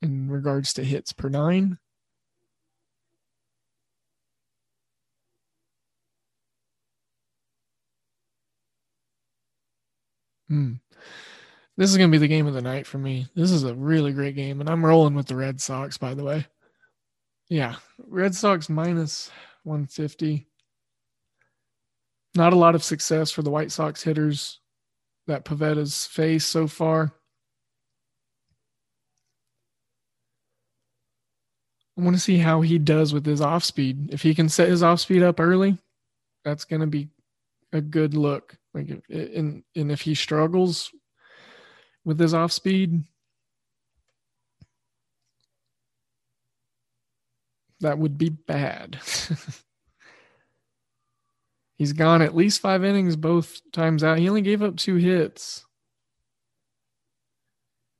in 0.00 0.30
regards 0.30 0.72
to 0.74 0.84
hits 0.84 1.12
per 1.12 1.28
nine. 1.28 1.78
Hmm. 10.48 10.74
This 11.76 11.90
is 11.90 11.96
going 11.96 12.10
to 12.10 12.12
be 12.12 12.18
the 12.18 12.28
game 12.28 12.46
of 12.46 12.54
the 12.54 12.62
night 12.62 12.86
for 12.86 12.98
me. 12.98 13.26
This 13.34 13.50
is 13.50 13.64
a 13.64 13.74
really 13.74 14.12
great 14.12 14.36
game, 14.36 14.60
and 14.60 14.70
I'm 14.70 14.86
rolling 14.86 15.14
with 15.14 15.26
the 15.26 15.36
Red 15.36 15.60
Sox, 15.60 15.98
by 15.98 16.14
the 16.14 16.24
way. 16.24 16.46
Yeah, 17.48 17.76
Red 18.08 18.34
Sox 18.34 18.68
minus 18.68 19.30
150. 19.62 20.46
Not 22.34 22.52
a 22.52 22.56
lot 22.56 22.74
of 22.74 22.82
success 22.84 23.30
for 23.30 23.42
the 23.42 23.50
White 23.50 23.72
Sox 23.72 24.02
hitters 24.02 24.60
that 25.26 25.44
Pivetta's 25.44 26.06
faced 26.06 26.50
so 26.50 26.66
far. 26.66 27.12
I 31.98 32.02
want 32.02 32.14
to 32.14 32.20
see 32.20 32.38
how 32.38 32.60
he 32.60 32.78
does 32.78 33.14
with 33.14 33.24
his 33.24 33.40
off 33.40 33.64
speed. 33.64 34.12
If 34.12 34.22
he 34.22 34.34
can 34.34 34.48
set 34.48 34.68
his 34.68 34.82
off 34.82 35.00
speed 35.00 35.22
up 35.22 35.40
early, 35.40 35.78
that's 36.44 36.64
going 36.64 36.80
to 36.80 36.86
be 36.86 37.08
a 37.72 37.80
good 37.80 38.14
look. 38.14 38.56
Like, 38.74 38.90
if, 38.90 39.00
and 39.08 39.62
and 39.74 39.90
if 39.90 40.02
he 40.02 40.14
struggles 40.14 40.90
with 42.04 42.18
his 42.18 42.34
off 42.34 42.52
speed, 42.52 43.02
that 47.80 47.98
would 47.98 48.18
be 48.18 48.30
bad. 48.30 48.98
He's 51.76 51.92
gone 51.92 52.22
at 52.22 52.34
least 52.34 52.60
five 52.60 52.84
innings 52.84 53.16
both 53.16 53.60
times 53.72 54.02
out. 54.02 54.18
He 54.18 54.28
only 54.28 54.40
gave 54.40 54.62
up 54.62 54.76
two 54.76 54.96
hits. 54.96 55.66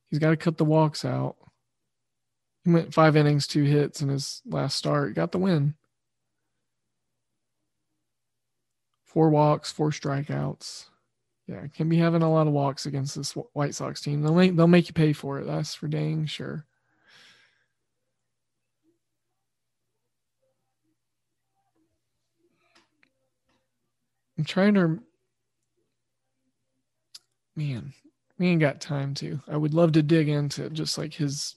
He's 0.09 0.19
got 0.19 0.31
to 0.31 0.37
cut 0.37 0.57
the 0.57 0.65
walks 0.65 1.05
out. 1.05 1.37
He 2.65 2.71
went 2.71 2.95
five 2.95 3.17
innings, 3.17 3.47
two 3.47 3.65
hits 3.65 4.01
in 4.01 4.09
his 4.09 4.41
last 4.47 4.77
start. 4.77 5.15
Got 5.15 5.33
the 5.33 5.39
win. 5.39 5.75
Four 9.05 9.31
walks, 9.31 9.71
four 9.71 9.91
strikeouts. 9.91 10.87
Yeah, 11.47 11.67
can 11.75 11.89
be 11.89 11.99
having 11.99 12.23
a 12.23 12.31
lot 12.31 12.49
of 12.49 12.53
walks 12.53 12.87
against 12.87 13.15
this 13.15 13.33
White 13.33 13.75
Sox 13.75 14.01
team. 14.01 14.23
They'll 14.23 14.35
make 14.35 14.57
they'll 14.57 14.67
make 14.67 14.89
you 14.89 14.95
pay 14.95 15.13
for 15.13 15.39
it. 15.39 15.47
That's 15.47 15.75
for 15.75 15.87
dang 15.87 16.27
sure. 16.27 16.67
I'm 24.39 24.45
trying 24.45 24.75
to 24.75 25.01
man, 27.57 27.93
we 28.39 28.49
ain't 28.49 28.61
got 28.61 28.81
time 28.81 29.15
to. 29.15 29.41
I 29.49 29.57
would 29.57 29.75
love 29.75 29.93
to 29.93 30.03
dig 30.03 30.29
into 30.29 30.69
just 30.71 30.99
like 30.99 31.15
his 31.15 31.57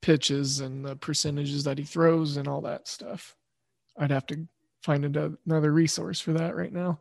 pitches 0.00 0.60
and 0.60 0.84
the 0.84 0.96
percentages 0.96 1.64
that 1.64 1.78
he 1.78 1.84
throws 1.84 2.36
and 2.36 2.48
all 2.48 2.62
that 2.62 2.88
stuff. 2.88 3.36
I'd 3.98 4.10
have 4.10 4.26
to 4.26 4.46
find 4.82 5.04
another 5.04 5.72
resource 5.72 6.20
for 6.20 6.32
that 6.34 6.56
right 6.56 6.72
now. 6.72 7.00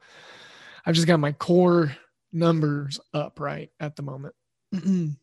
I've 0.86 0.96
just 0.96 1.08
got 1.08 1.20
my 1.20 1.32
core 1.32 1.96
numbers 2.34 3.00
up 3.14 3.40
right 3.40 3.70
at 3.80 3.96
the 3.96 4.04
moment. 4.04 4.36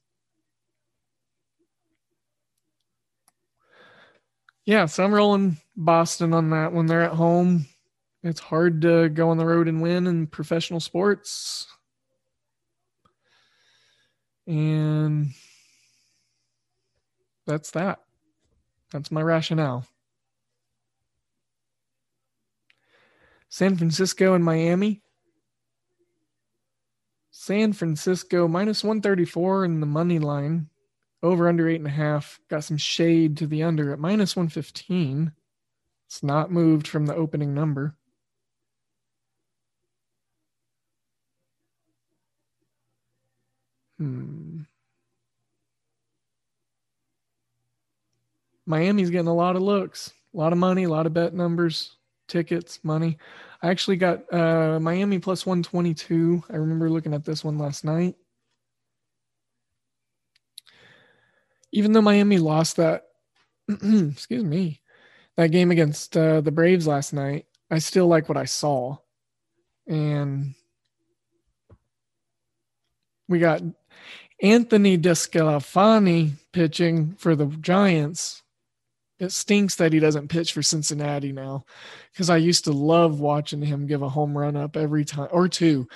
yeah, 4.64 4.86
so 4.86 5.04
I'm 5.04 5.14
rolling 5.14 5.58
Boston 5.76 6.32
on 6.32 6.50
that 6.50 6.72
one. 6.72 6.86
They're 6.86 7.02
at 7.02 7.12
home. 7.12 7.66
It's 8.22 8.40
hard 8.40 8.82
to 8.82 9.08
go 9.08 9.30
on 9.30 9.36
the 9.36 9.46
road 9.46 9.66
and 9.66 9.82
win 9.82 10.06
in 10.06 10.28
professional 10.28 10.78
sports. 10.78 11.66
And 14.46 15.30
that's 17.46 17.72
that. 17.72 18.00
That's 18.92 19.10
my 19.10 19.22
rationale. 19.22 19.86
San 23.48 23.76
Francisco 23.76 24.34
and 24.34 24.44
Miami. 24.44 25.02
San 27.30 27.72
Francisco 27.72 28.46
minus 28.46 28.84
134 28.84 29.64
in 29.64 29.80
the 29.80 29.86
money 29.86 30.18
line. 30.18 30.68
Over 31.24 31.48
under 31.48 31.68
eight 31.68 31.80
and 31.80 31.86
a 31.86 31.90
half. 31.90 32.40
Got 32.48 32.64
some 32.64 32.76
shade 32.76 33.36
to 33.38 33.46
the 33.46 33.62
under 33.62 33.92
at 33.92 33.98
minus 33.98 34.36
115. 34.36 35.32
It's 36.06 36.22
not 36.22 36.52
moved 36.52 36.86
from 36.86 37.06
the 37.06 37.14
opening 37.14 37.52
number. 37.52 37.96
Hmm. 44.02 44.62
Miami's 48.66 49.10
getting 49.10 49.28
a 49.28 49.34
lot 49.34 49.54
of 49.54 49.62
looks, 49.62 50.12
a 50.34 50.36
lot 50.36 50.52
of 50.52 50.58
money, 50.58 50.82
a 50.82 50.88
lot 50.88 51.06
of 51.06 51.14
bet 51.14 51.34
numbers, 51.34 51.98
tickets, 52.26 52.80
money. 52.82 53.16
I 53.62 53.68
actually 53.68 53.98
got 53.98 54.32
uh, 54.34 54.80
Miami 54.80 55.20
plus 55.20 55.46
122. 55.46 56.42
I 56.50 56.56
remember 56.56 56.90
looking 56.90 57.14
at 57.14 57.24
this 57.24 57.44
one 57.44 57.58
last 57.58 57.84
night. 57.84 58.16
Even 61.70 61.92
though 61.92 62.02
Miami 62.02 62.38
lost 62.38 62.78
that, 62.78 63.04
excuse 63.68 64.42
me, 64.42 64.80
that 65.36 65.52
game 65.52 65.70
against 65.70 66.16
uh, 66.16 66.40
the 66.40 66.50
Braves 66.50 66.88
last 66.88 67.12
night, 67.12 67.46
I 67.70 67.78
still 67.78 68.08
like 68.08 68.28
what 68.28 68.36
I 68.36 68.46
saw. 68.46 68.96
And 69.86 70.56
we 73.28 73.38
got 73.38 73.62
Anthony 74.42 74.98
DeSclafani 74.98 76.32
pitching 76.52 77.14
for 77.16 77.36
the 77.36 77.46
Giants. 77.46 78.42
It 79.20 79.30
stinks 79.30 79.76
that 79.76 79.92
he 79.92 80.00
doesn't 80.00 80.28
pitch 80.28 80.52
for 80.52 80.62
Cincinnati 80.62 81.30
now 81.30 81.64
because 82.12 82.28
I 82.28 82.38
used 82.38 82.64
to 82.64 82.72
love 82.72 83.20
watching 83.20 83.62
him 83.62 83.86
give 83.86 84.02
a 84.02 84.08
home 84.08 84.36
run 84.36 84.56
up 84.56 84.76
every 84.76 85.04
time 85.04 85.28
or 85.30 85.46
two 85.46 85.86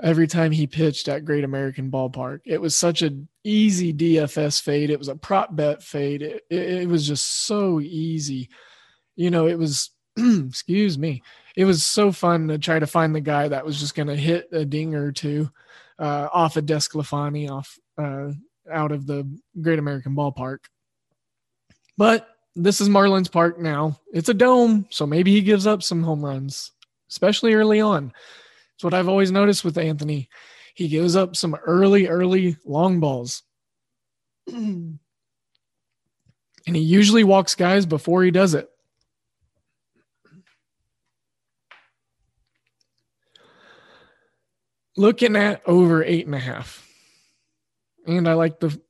every 0.00 0.28
time 0.28 0.52
he 0.52 0.68
pitched 0.68 1.08
at 1.08 1.24
Great 1.24 1.42
American 1.42 1.90
Ballpark. 1.90 2.42
It 2.44 2.60
was 2.60 2.76
such 2.76 3.02
an 3.02 3.26
easy 3.42 3.92
DFS 3.92 4.62
fade. 4.62 4.90
It 4.90 5.00
was 5.00 5.08
a 5.08 5.16
prop 5.16 5.56
bet 5.56 5.82
fade. 5.82 6.22
It, 6.22 6.44
it, 6.48 6.70
it 6.82 6.88
was 6.88 7.08
just 7.08 7.26
so 7.46 7.80
easy. 7.80 8.50
You 9.16 9.30
know, 9.30 9.48
it 9.48 9.58
was, 9.58 9.90
excuse 10.16 10.96
me, 10.96 11.24
it 11.56 11.64
was 11.64 11.82
so 11.82 12.12
fun 12.12 12.46
to 12.48 12.58
try 12.58 12.78
to 12.78 12.86
find 12.86 13.12
the 13.12 13.20
guy 13.20 13.48
that 13.48 13.66
was 13.66 13.80
just 13.80 13.96
going 13.96 14.08
to 14.08 14.16
hit 14.16 14.48
a 14.52 14.64
ding 14.64 14.94
or 14.94 15.10
two 15.10 15.50
uh, 15.98 16.28
off 16.32 16.56
of 16.56 16.66
DeSclafani 16.66 17.50
off 17.50 17.78
uh, 17.98 18.32
out 18.70 18.92
of 18.92 19.06
the 19.06 19.28
Great 19.60 19.78
American 19.78 20.14
Ballpark. 20.14 20.58
But 21.96 22.28
this 22.54 22.80
is 22.80 22.88
Marlins 22.88 23.30
Park 23.30 23.58
now. 23.58 24.00
It's 24.12 24.28
a 24.28 24.34
dome, 24.34 24.86
so 24.90 25.06
maybe 25.06 25.32
he 25.32 25.42
gives 25.42 25.66
up 25.66 25.82
some 25.82 26.02
home 26.02 26.24
runs, 26.24 26.72
especially 27.10 27.54
early 27.54 27.80
on. 27.80 28.12
It's 28.74 28.84
what 28.84 28.94
I've 28.94 29.08
always 29.08 29.30
noticed 29.30 29.64
with 29.64 29.78
Anthony. 29.78 30.28
He 30.74 30.88
gives 30.88 31.16
up 31.16 31.36
some 31.36 31.54
early, 31.54 32.08
early 32.08 32.56
long 32.66 33.00
balls. 33.00 33.42
and 34.46 34.98
he 36.66 36.80
usually 36.80 37.24
walks 37.24 37.54
guys 37.54 37.86
before 37.86 38.22
he 38.22 38.30
does 38.30 38.54
it. 38.54 38.68
Looking 44.96 45.36
at 45.36 45.62
over 45.66 46.02
eight 46.02 46.26
and 46.26 46.34
a 46.34 46.38
half. 46.38 46.86
And 48.06 48.28
I 48.28 48.34
like 48.34 48.60
the 48.60 48.80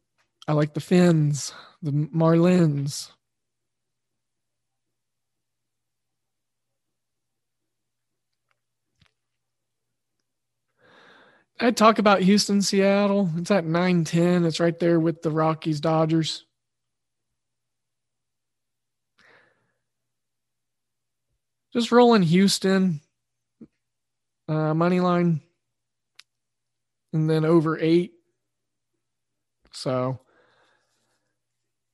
I 0.46 0.52
like 0.52 0.74
the 0.74 0.80
fins, 0.80 1.52
the 1.82 1.90
Marlins. 1.90 3.10
I 11.58 11.70
talk 11.70 11.98
about 11.98 12.20
Houston, 12.20 12.60
Seattle. 12.60 13.30
It's 13.36 13.50
at 13.50 13.64
910. 13.64 14.44
It's 14.44 14.60
right 14.60 14.78
there 14.78 15.00
with 15.00 15.22
the 15.22 15.30
Rockies, 15.30 15.80
Dodgers. 15.80 16.44
Just 21.72 21.90
rolling 21.90 22.22
Houston 22.22 23.00
uh, 24.48 24.74
money 24.74 25.00
line 25.00 25.40
and 27.16 27.28
then 27.28 27.44
over 27.44 27.78
eight. 27.78 28.12
So 29.72 30.20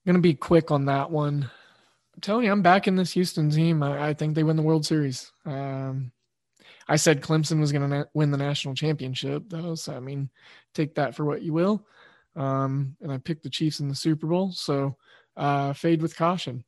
I'm 0.07 0.15
to 0.15 0.21
be 0.21 0.35
quick 0.35 0.71
on 0.71 0.87
that 0.87 1.11
one. 1.11 1.51
I'm 2.15 2.21
telling 2.21 2.45
you, 2.45 2.53
I'm 2.53 2.63
back 2.63 2.87
in 2.87 2.97
this 2.97 3.13
Houston 3.13 3.51
team. 3.51 3.83
I, 3.83 4.09
I 4.09 4.15
think 4.15 4.35
they 4.35 4.43
win 4.43 4.57
the 4.57 4.63
World 4.63 4.85
Series. 4.85 5.33
Um, 5.47 6.13
I 6.89 6.97
said 6.97 7.23
Clemson 7.23 7.61
was 7.61 7.73
to 7.73 7.79
na- 7.89 8.05
win 8.13 8.31
the 8.31 8.37
national 8.37 8.75
championship, 8.75 9.45
though. 9.49 9.75
So, 9.75 9.95
I 9.95 10.01
mean, 10.01 10.29
take 10.75 10.95
that 10.97 11.15
for 11.15 11.25
what 11.25 11.43
you 11.43 11.53
will. 11.53 11.87
Um, 12.37 12.97
and 13.01 13.13
I 13.13 13.19
picked 13.19 13.45
the 13.45 13.51
Chiefs 13.51 13.81
in 13.81 13.89
the 13.89 13.95
Super 13.95 14.27
Bowl. 14.27 14.53
So, 14.53 14.97
uh, 15.37 15.73
fade 15.73 16.03
with 16.03 16.17
caution. 16.17 16.65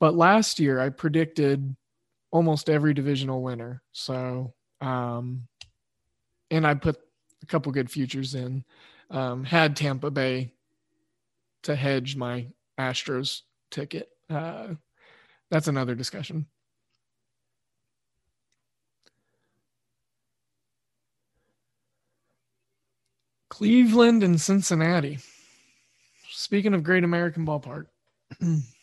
But 0.00 0.14
last 0.14 0.58
year, 0.58 0.80
I 0.80 0.88
predicted 0.88 1.76
almost 2.30 2.68
every 2.68 2.94
divisional 2.94 3.42
winner. 3.42 3.82
So, 3.92 4.54
um, 4.80 5.46
and 6.50 6.66
I 6.66 6.74
put 6.74 6.98
a 7.46 7.52
couple 7.52 7.70
good 7.70 7.90
futures 7.90 8.34
in 8.34 8.64
um, 9.10 9.44
had 9.44 9.76
Tampa 9.76 10.10
Bay 10.10 10.50
to 11.62 11.76
hedge 11.76 12.16
my 12.16 12.48
Astros 12.78 13.42
ticket. 13.70 14.08
Uh, 14.28 14.74
that's 15.50 15.68
another 15.68 15.94
discussion. 15.94 16.46
Cleveland 23.48 24.24
and 24.24 24.40
Cincinnati. 24.40 25.18
Speaking 26.30 26.74
of 26.74 26.82
Great 26.82 27.04
American 27.04 27.46
Ballpark. 27.46 27.86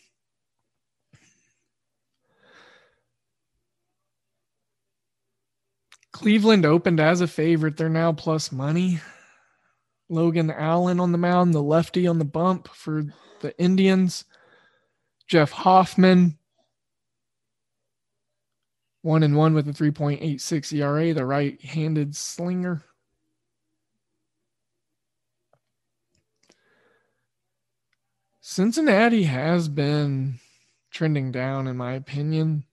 Cleveland 6.14 6.64
opened 6.64 7.00
as 7.00 7.20
a 7.20 7.26
favorite. 7.26 7.76
They're 7.76 7.88
now 7.88 8.12
plus 8.12 8.52
money. 8.52 9.00
Logan 10.08 10.48
Allen 10.48 11.00
on 11.00 11.10
the 11.10 11.18
mound, 11.18 11.52
the 11.52 11.60
lefty 11.60 12.06
on 12.06 12.20
the 12.20 12.24
bump 12.24 12.68
for 12.68 13.06
the 13.40 13.58
Indians. 13.58 14.24
Jeff 15.26 15.50
Hoffman, 15.50 16.38
one 19.02 19.24
and 19.24 19.36
one 19.36 19.54
with 19.54 19.66
a 19.68 19.72
3.86 19.72 20.72
ERA, 20.72 21.12
the 21.12 21.26
right 21.26 21.60
handed 21.60 22.14
slinger. 22.14 22.84
Cincinnati 28.40 29.24
has 29.24 29.66
been 29.66 30.38
trending 30.92 31.32
down, 31.32 31.66
in 31.66 31.76
my 31.76 31.94
opinion. 31.94 32.66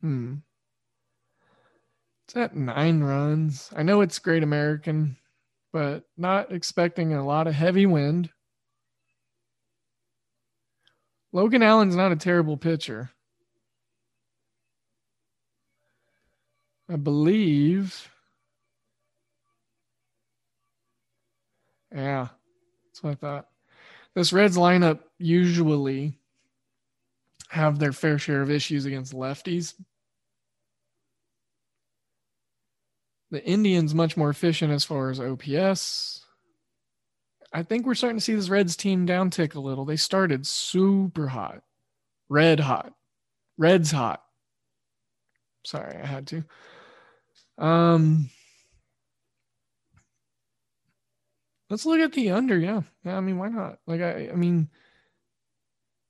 Hmm. 0.00 0.36
It's 2.24 2.36
at 2.36 2.56
nine 2.56 3.00
runs. 3.00 3.70
I 3.76 3.82
know 3.82 4.00
it's 4.00 4.18
Great 4.18 4.42
American 4.42 5.16
but 5.72 6.04
not 6.16 6.52
expecting 6.52 7.12
a 7.12 7.24
lot 7.24 7.46
of 7.46 7.54
heavy 7.54 7.86
wind. 7.86 8.30
Logan 11.32 11.62
Allen's 11.62 11.94
not 11.94 12.12
a 12.12 12.16
terrible 12.16 12.56
pitcher. 12.56 13.10
I 16.88 16.96
believe. 16.96 18.10
Yeah, 21.94 22.28
that's 22.84 23.02
what 23.02 23.10
I 23.10 23.14
thought. 23.14 23.48
This 24.14 24.32
Reds 24.32 24.56
lineup 24.56 25.00
usually 25.18 26.18
have 27.48 27.78
their 27.78 27.92
fair 27.92 28.18
share 28.18 28.42
of 28.42 28.50
issues 28.50 28.86
against 28.86 29.12
lefties, 29.12 29.74
The 33.30 33.44
Indians 33.44 33.94
much 33.94 34.16
more 34.16 34.30
efficient 34.30 34.72
as 34.72 34.84
far 34.84 35.10
as 35.10 35.20
OPS. 35.20 36.24
I 37.52 37.62
think 37.62 37.86
we're 37.86 37.94
starting 37.94 38.18
to 38.18 38.24
see 38.24 38.34
this 38.34 38.48
Reds 38.48 38.76
team 38.76 39.06
downtick 39.06 39.54
a 39.54 39.60
little. 39.60 39.84
They 39.84 39.96
started 39.96 40.46
super 40.46 41.28
hot, 41.28 41.62
red 42.28 42.60
hot, 42.60 42.92
Reds 43.58 43.90
hot. 43.90 44.22
Sorry, 45.64 45.96
I 45.96 46.06
had 46.06 46.26
to. 46.28 46.44
Um, 47.58 48.30
let's 51.68 51.86
look 51.86 52.00
at 52.00 52.12
the 52.12 52.30
under. 52.30 52.58
Yeah, 52.58 52.82
yeah. 53.04 53.16
I 53.16 53.20
mean, 53.20 53.38
why 53.38 53.48
not? 53.48 53.78
Like, 53.86 54.00
I, 54.00 54.30
I 54.32 54.34
mean, 54.34 54.68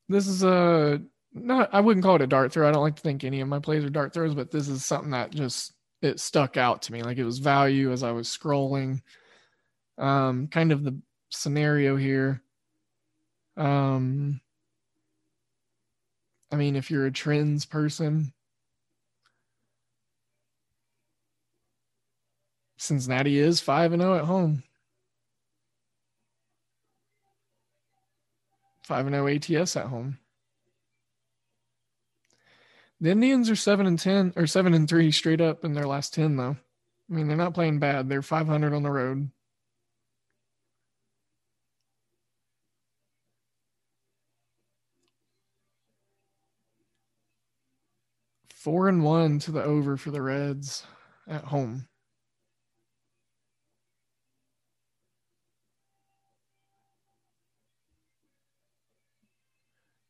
this 0.08 0.26
is 0.26 0.42
a 0.42 1.02
not. 1.32 1.70
I 1.72 1.80
wouldn't 1.80 2.04
call 2.04 2.16
it 2.16 2.22
a 2.22 2.26
dart 2.26 2.52
throw. 2.52 2.68
I 2.68 2.72
don't 2.72 2.82
like 2.82 2.96
to 2.96 3.02
think 3.02 3.24
any 3.24 3.40
of 3.40 3.48
my 3.48 3.58
plays 3.58 3.84
are 3.84 3.90
dart 3.90 4.12
throws, 4.12 4.34
but 4.34 4.50
this 4.50 4.68
is 4.68 4.84
something 4.84 5.10
that 5.12 5.30
just 5.30 5.72
it 6.02 6.20
stuck 6.20 6.56
out 6.56 6.82
to 6.82 6.92
me 6.92 7.02
like 7.02 7.18
it 7.18 7.24
was 7.24 7.38
value 7.38 7.92
as 7.92 8.02
I 8.02 8.12
was 8.12 8.28
scrolling. 8.28 9.02
Um, 9.98 10.48
kind 10.48 10.72
of 10.72 10.82
the 10.82 10.98
scenario 11.28 11.96
here. 11.96 12.42
Um, 13.56 14.40
I 16.52 16.56
mean, 16.56 16.76
if 16.76 16.90
you're 16.90 17.06
a 17.06 17.12
trends 17.12 17.64
person, 17.66 18.32
Cincinnati 22.78 23.38
is 23.38 23.60
5 23.60 23.92
and 23.92 24.00
0 24.00 24.14
at 24.16 24.24
home. 24.24 24.62
5 28.84 29.06
and 29.06 29.14
0 29.14 29.28
ATS 29.60 29.76
at 29.76 29.86
home. 29.86 30.18
The 33.02 33.10
Indians 33.10 33.48
are 33.48 33.56
seven 33.56 33.86
and 33.86 33.98
ten 33.98 34.32
or 34.36 34.46
seven 34.46 34.74
and 34.74 34.88
three 34.88 35.10
straight 35.10 35.40
up 35.40 35.64
in 35.64 35.72
their 35.72 35.86
last 35.86 36.12
ten 36.12 36.36
though. 36.36 36.56
I 37.10 37.14
mean, 37.14 37.28
they're 37.28 37.36
not 37.36 37.54
playing 37.54 37.78
bad. 37.78 38.08
They're 38.08 38.22
500 38.22 38.72
on 38.72 38.82
the 38.82 38.90
road. 38.90 39.30
Four 48.54 48.88
and 48.88 49.02
one 49.02 49.38
to 49.40 49.50
the 49.50 49.64
over 49.64 49.96
for 49.96 50.10
the 50.10 50.20
Reds 50.20 50.84
at 51.26 51.44
home. 51.44 51.88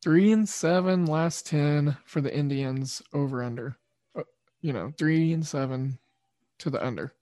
Three 0.02 0.32
and 0.32 0.48
seven 0.48 1.04
last 1.04 1.46
10 1.46 1.98
for 2.06 2.22
the 2.22 2.34
Indians 2.34 3.02
over 3.12 3.42
under. 3.42 3.76
Uh, 4.16 4.22
you 4.62 4.72
know, 4.72 4.92
three 4.96 5.32
and 5.32 5.46
seven 5.46 5.98
to 6.58 6.70
the 6.70 6.84
under. 6.84 7.12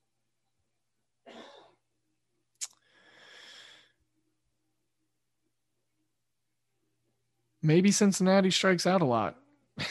Maybe 7.61 7.91
Cincinnati 7.91 8.53
strikes 8.53 8.87
out 8.87 9.03
a 9.03 9.05
lot. 9.05 9.37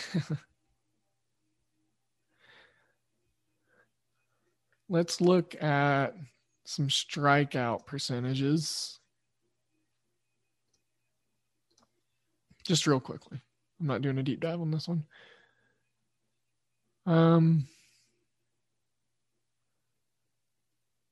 Let's 4.89 5.19
look 5.19 5.61
at 5.61 6.15
some 6.63 6.87
strikeout 6.87 7.85
percentages. 7.85 9.01
Just 12.67 12.87
real 12.87 12.99
quickly. 12.99 13.39
I'm 13.79 13.87
not 13.87 14.01
doing 14.01 14.17
a 14.17 14.23
deep 14.23 14.39
dive 14.39 14.61
on 14.61 14.71
this 14.71 14.87
one. 14.87 15.05
Um, 17.05 17.67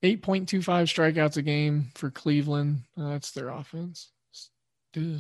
8.25 0.03 0.63
strikeouts 0.63 1.37
a 1.37 1.41
game 1.41 1.91
for 1.95 2.11
Cleveland. 2.11 2.81
Uh, 2.99 3.09
that's 3.09 3.31
their 3.31 3.49
offense. 3.49 4.11
Duh. 4.93 5.19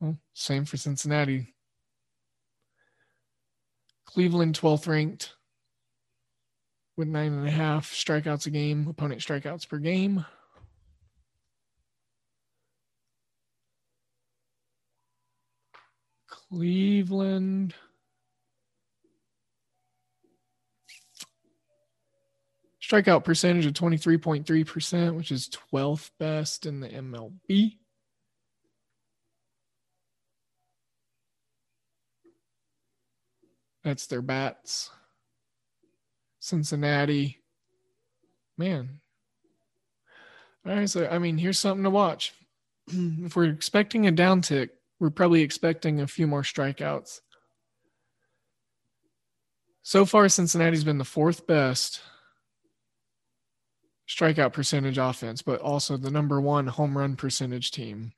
Well, 0.00 0.18
same 0.32 0.64
for 0.64 0.76
Cincinnati. 0.76 1.54
Cleveland 4.06 4.58
12th 4.58 4.86
ranked 4.86 5.34
with 6.96 7.08
nine 7.08 7.32
and 7.32 7.46
a 7.46 7.50
half 7.50 7.92
strikeouts 7.92 8.46
a 8.46 8.50
game, 8.50 8.86
opponent 8.88 9.20
strikeouts 9.20 9.68
per 9.68 9.78
game. 9.78 10.24
Cleveland. 16.54 17.74
Strikeout 22.80 23.24
percentage 23.24 23.66
of 23.66 23.72
23.3%, 23.72 25.16
which 25.16 25.32
is 25.32 25.50
12th 25.72 26.10
best 26.20 26.64
in 26.64 26.78
the 26.78 26.88
MLB. 26.88 27.78
That's 33.82 34.06
their 34.06 34.22
bats. 34.22 34.90
Cincinnati. 36.38 37.42
Man. 38.56 39.00
All 40.64 40.76
right. 40.76 40.88
So, 40.88 41.08
I 41.08 41.18
mean, 41.18 41.36
here's 41.36 41.58
something 41.58 41.82
to 41.82 41.90
watch. 41.90 42.32
if 42.88 43.34
we're 43.34 43.44
expecting 43.44 44.06
a 44.06 44.12
downtick, 44.12 44.68
we're 45.00 45.10
probably 45.10 45.42
expecting 45.42 46.00
a 46.00 46.06
few 46.06 46.26
more 46.26 46.42
strikeouts. 46.42 47.20
So 49.82 50.06
far, 50.06 50.28
Cincinnati's 50.28 50.84
been 50.84 50.98
the 50.98 51.04
fourth 51.04 51.46
best 51.46 52.00
strikeout 54.08 54.52
percentage 54.52 54.98
offense, 54.98 55.42
but 55.42 55.60
also 55.60 55.96
the 55.96 56.10
number 56.10 56.40
one 56.40 56.66
home 56.66 56.96
run 56.96 57.16
percentage 57.16 57.70
team. 57.70 58.12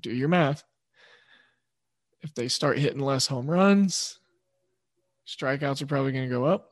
Do 0.00 0.10
your 0.10 0.28
math. 0.28 0.64
If 2.22 2.34
they 2.34 2.48
start 2.48 2.78
hitting 2.78 3.00
less 3.00 3.26
home 3.26 3.50
runs, 3.50 4.18
strikeouts 5.26 5.82
are 5.82 5.86
probably 5.86 6.12
going 6.12 6.28
to 6.28 6.34
go 6.34 6.44
up. 6.44 6.70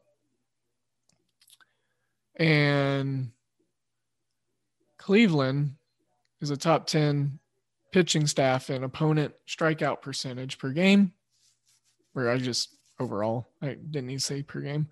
And 2.36 3.32
Cleveland 4.96 5.74
is 6.40 6.50
a 6.50 6.56
top 6.56 6.86
10 6.86 7.39
pitching 7.92 8.26
staff 8.26 8.70
and 8.70 8.84
opponent 8.84 9.34
strikeout 9.48 10.02
percentage 10.02 10.58
per 10.58 10.70
game, 10.70 11.12
where 12.12 12.30
I 12.30 12.38
just 12.38 12.76
overall, 12.98 13.48
I 13.62 13.68
didn't 13.74 14.06
need 14.06 14.18
to 14.18 14.24
say 14.24 14.42
per 14.42 14.60
game, 14.60 14.88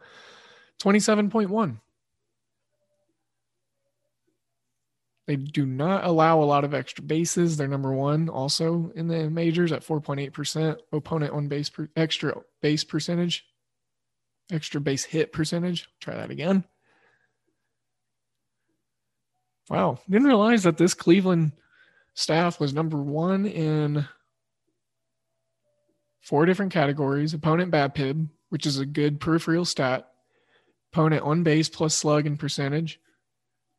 27.1. 0.83 1.79
They 5.27 5.37
do 5.37 5.67
not 5.67 6.07
allow 6.07 6.43
a 6.43 6.45
lot 6.45 6.65
of 6.65 6.73
extra 6.73 7.05
bases. 7.05 7.57
They're 7.59 7.69
number 7.69 7.93
one 7.93 8.31
also 8.31 8.91
in 8.95 9.09
the 9.09 9.29
majors 9.29 9.73
at 9.73 9.85
4.8%. 9.85 10.79
Opponent 10.91 11.35
on 11.35 11.49
base 11.49 11.69
per, 11.69 11.91
extra 11.97 12.35
base 12.63 12.83
percentage, 12.83 13.45
extra 14.51 14.81
base 14.81 15.05
hit 15.05 15.31
percentage. 15.31 15.87
Try 16.01 16.15
that 16.15 16.31
again. 16.31 16.65
Wow. 19.69 19.99
Didn't 20.09 20.29
realize 20.29 20.63
that 20.63 20.79
this 20.79 20.95
Cleveland 20.95 21.53
staff 22.19 22.59
was 22.59 22.75
number 22.75 23.01
one 23.01 23.47
in 23.47 24.05
four 26.21 26.47
different 26.47 26.73
categories 26.73 27.33
opponent 27.33 27.71
BABIP, 27.71 28.29
which 28.49 28.67
is 28.67 28.77
a 28.79 28.85
good 28.85 29.21
peripheral 29.21 29.65
stat. 29.65 30.09
Opponent 30.93 31.23
on 31.23 31.45
base 31.45 31.69
plus 31.69 31.95
slug 31.95 32.27
and 32.27 32.37
percentage. 32.37 32.99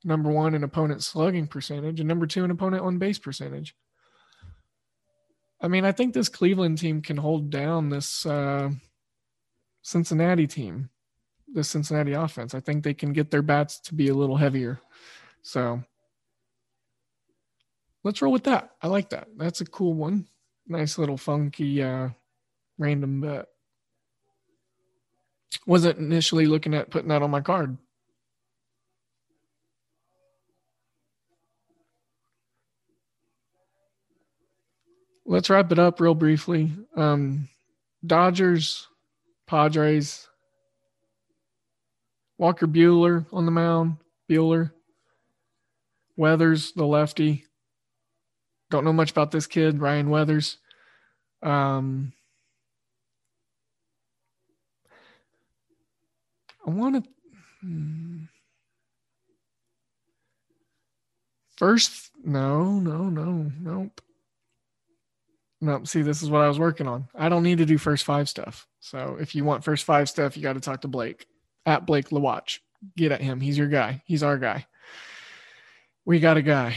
Number 0.05 0.31
one 0.31 0.55
in 0.55 0.63
opponent 0.63 1.03
slugging 1.03 1.47
percentage, 1.47 1.99
and 1.99 2.07
number 2.07 2.25
two 2.25 2.45
in 2.45 2.51
opponent 2.51 2.81
on 2.81 2.97
base 2.97 3.19
percentage. 3.19 3.75
I 5.59 5.67
mean, 5.67 5.83
I 5.83 5.91
think 5.91 6.13
this 6.13 6.29
Cleveland 6.29 6.77
team 6.77 7.01
can 7.01 7.17
hold 7.17 7.49
down 7.49 7.89
this 7.89 8.25
uh, 8.25 8.69
Cincinnati 9.81 10.47
team, 10.47 10.89
the 11.53 11.65
Cincinnati 11.65 12.13
offense. 12.13 12.55
I 12.55 12.61
think 12.61 12.85
they 12.85 12.93
can 12.93 13.11
get 13.11 13.31
their 13.31 13.41
bats 13.41 13.81
to 13.81 13.95
be 13.95 14.07
a 14.07 14.13
little 14.13 14.37
heavier. 14.37 14.79
So 15.41 15.83
let's 18.09 18.23
roll 18.23 18.33
with 18.33 18.45
that. 18.45 18.71
I 18.81 18.87
like 18.87 19.11
that. 19.11 19.27
That's 19.37 19.61
a 19.61 19.65
cool 19.65 19.93
one. 19.93 20.25
Nice 20.67 20.97
little 20.97 21.15
funky 21.15 21.83
uh, 21.83 22.09
random 22.79 23.21
bet. 23.21 23.45
Wasn't 25.67 25.99
initially 25.99 26.47
looking 26.47 26.73
at 26.73 26.89
putting 26.89 27.09
that 27.09 27.21
on 27.21 27.29
my 27.29 27.41
card. 27.41 27.77
let's 35.29 35.47
wrap 35.47 35.71
it 35.71 35.77
up 35.77 36.01
real 36.01 36.15
briefly. 36.15 36.71
Um, 36.97 37.47
Dodgers, 38.03 38.87
Padres, 39.45 40.27
Walker 42.39 42.65
Buehler 42.65 43.27
on 43.31 43.45
the 43.45 43.51
mound. 43.51 43.97
Buehler, 44.27 44.71
Weathers, 46.17 46.73
the 46.73 46.85
lefty. 46.85 47.45
Don't 48.69 48.85
know 48.85 48.93
much 48.93 49.11
about 49.11 49.31
this 49.31 49.47
kid, 49.47 49.79
Ryan 49.79 50.09
Weathers. 50.09 50.57
Um, 51.41 52.13
I 56.65 56.69
want 56.69 57.03
to. 57.03 57.09
Hmm. 57.61 58.23
First, 61.57 62.11
no, 62.23 62.79
no, 62.79 63.09
no, 63.09 63.51
nope. 63.59 64.01
No, 65.61 65.83
see, 65.83 66.03
this 66.03 66.21
is 66.21 66.29
what 66.29 66.41
I 66.41 66.47
was 66.47 66.57
working 66.57 66.87
on. 66.87 67.09
I 67.13 67.27
don't 67.27 67.43
need 67.43 67.57
to 67.57 67.65
do 67.65 67.77
first 67.77 68.05
five 68.05 68.29
stuff. 68.29 68.65
So 68.79 69.17
if 69.19 69.35
you 69.35 69.43
want 69.43 69.65
first 69.65 69.83
five 69.83 70.07
stuff, 70.07 70.37
you 70.37 70.43
got 70.43 70.53
to 70.53 70.61
talk 70.61 70.81
to 70.81 70.87
Blake 70.87 71.25
at 71.65 71.85
Blake 71.85 72.09
Lawatch. 72.09 72.59
Get 72.95 73.11
at 73.11 73.19
him. 73.19 73.41
He's 73.41 73.57
your 73.57 73.67
guy. 73.67 74.01
He's 74.05 74.23
our 74.23 74.37
guy. 74.37 74.65
We 76.05 76.21
got 76.21 76.37
a 76.37 76.41
guy. 76.41 76.75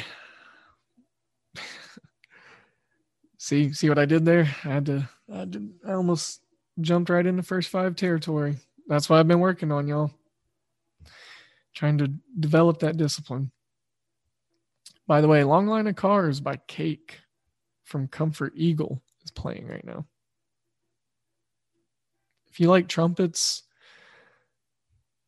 See, 3.43 3.73
see 3.73 3.89
what 3.89 3.99
I 3.99 4.05
did 4.05 4.25
there? 4.25 4.43
I 4.65 4.69
had 4.69 4.87
to, 4.87 5.09
I, 5.33 5.45
to, 5.47 5.69
I 5.87 5.93
almost 5.95 6.43
jumped 6.81 7.11
right 7.11 7.27
into 7.27 7.43
first 7.43 7.71
five 7.71 7.97
territory. 7.97 8.57
That's 8.87 9.11
what 9.11 9.19
I've 9.19 9.27
been 9.27 9.41
working 9.41 9.73
on, 9.73 9.89
y'all. 9.89 10.13
Trying 11.75 11.99
to 11.99 12.13
develop 12.39 12.79
that 12.81 12.97
discipline. 12.97 13.51
By 15.09 15.21
the 15.21 15.27
way, 15.27 15.43
Long 15.43 15.67
Line 15.67 15.89
of 15.89 15.97
Cars 15.97 16.39
by 16.39 16.57
Cake 16.69 17.19
from 17.83 18.07
Comfort 18.07 18.53
Eagle 18.55 19.03
is 19.25 19.33
playing 19.33 19.67
right 19.67 19.85
now. 19.85 20.07
If 22.49 22.61
you 22.61 22.69
like 22.69 22.87
trumpets, 22.87 23.65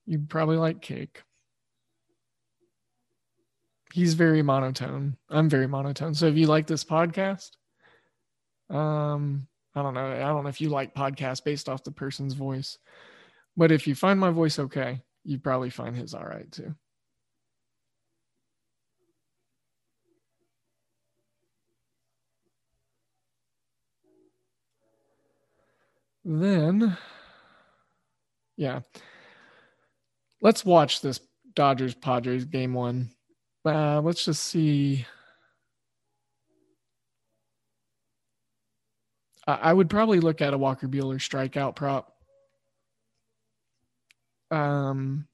you 0.06 0.20
probably 0.28 0.56
like 0.56 0.80
cake. 0.80 1.22
He's 3.92 4.14
very 4.14 4.42
monotone. 4.42 5.16
I'm 5.28 5.48
very 5.48 5.66
monotone. 5.66 6.14
So 6.14 6.26
if 6.26 6.36
you 6.36 6.46
like 6.46 6.68
this 6.68 6.84
podcast, 6.84 7.50
um, 8.74 9.46
I 9.74 9.82
don't 9.82 9.94
know. 9.94 10.12
I 10.12 10.18
don't 10.18 10.42
know 10.42 10.48
if 10.48 10.60
you 10.60 10.68
like 10.68 10.94
podcasts 10.94 11.42
based 11.42 11.68
off 11.68 11.84
the 11.84 11.90
person's 11.90 12.34
voice, 12.34 12.78
but 13.56 13.72
if 13.72 13.86
you 13.86 13.94
find 13.94 14.18
my 14.18 14.30
voice 14.30 14.58
okay, 14.58 15.00
you 15.24 15.38
probably 15.38 15.70
find 15.70 15.96
his 15.96 16.14
all 16.14 16.24
right 16.24 16.50
too. 16.50 16.74
Then, 26.26 26.96
yeah, 28.56 28.80
let's 30.40 30.64
watch 30.64 31.00
this 31.02 31.20
Dodgers 31.54 31.94
Padres 31.94 32.46
game 32.46 32.72
one. 32.72 33.10
Uh, 33.64 34.00
let's 34.00 34.24
just 34.24 34.42
see. 34.44 35.06
I 39.46 39.72
would 39.72 39.90
probably 39.90 40.20
look 40.20 40.40
at 40.40 40.54
a 40.54 40.58
Walker 40.58 40.88
Buehler 40.88 41.16
strikeout 41.16 41.76
prop. 41.76 42.14
Um, 44.50 45.26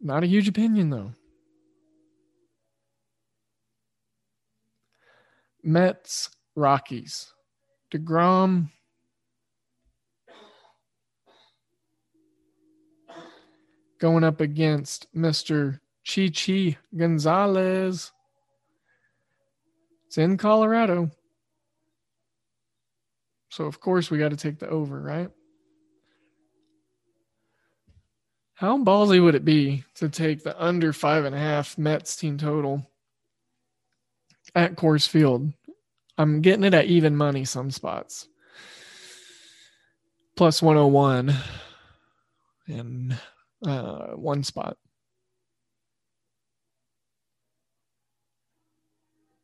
not 0.00 0.24
a 0.24 0.26
huge 0.26 0.48
opinion 0.48 0.90
though. 0.90 1.12
Mets, 5.62 6.30
Rockies, 6.56 7.32
Degrom, 7.92 8.70
going 13.98 14.24
up 14.24 14.40
against 14.40 15.12
Mr. 15.14 15.80
Chi 16.06 16.30
Chi 16.30 16.78
Gonzalez. 16.96 18.12
It's 20.06 20.18
in 20.18 20.36
Colorado. 20.36 21.10
So, 23.50 23.64
of 23.64 23.80
course, 23.80 24.10
we 24.10 24.18
got 24.18 24.30
to 24.30 24.36
take 24.36 24.58
the 24.58 24.68
over, 24.68 25.00
right? 25.00 25.30
How 28.54 28.76
ballsy 28.76 29.22
would 29.22 29.36
it 29.36 29.44
be 29.44 29.84
to 29.94 30.08
take 30.08 30.42
the 30.42 30.60
under 30.60 30.92
five 30.92 31.24
and 31.24 31.34
a 31.34 31.38
half 31.38 31.78
Mets 31.78 32.16
team 32.16 32.38
total 32.38 32.90
at 34.54 34.74
Coors 34.74 35.08
Field? 35.08 35.52
I'm 36.18 36.40
getting 36.42 36.64
it 36.64 36.74
at 36.74 36.86
even 36.86 37.16
money 37.16 37.44
some 37.44 37.70
spots. 37.70 38.28
Plus 40.36 40.60
101. 40.60 41.32
And 42.66 43.16
uh, 43.64 44.08
one 44.08 44.42
spot. 44.42 44.76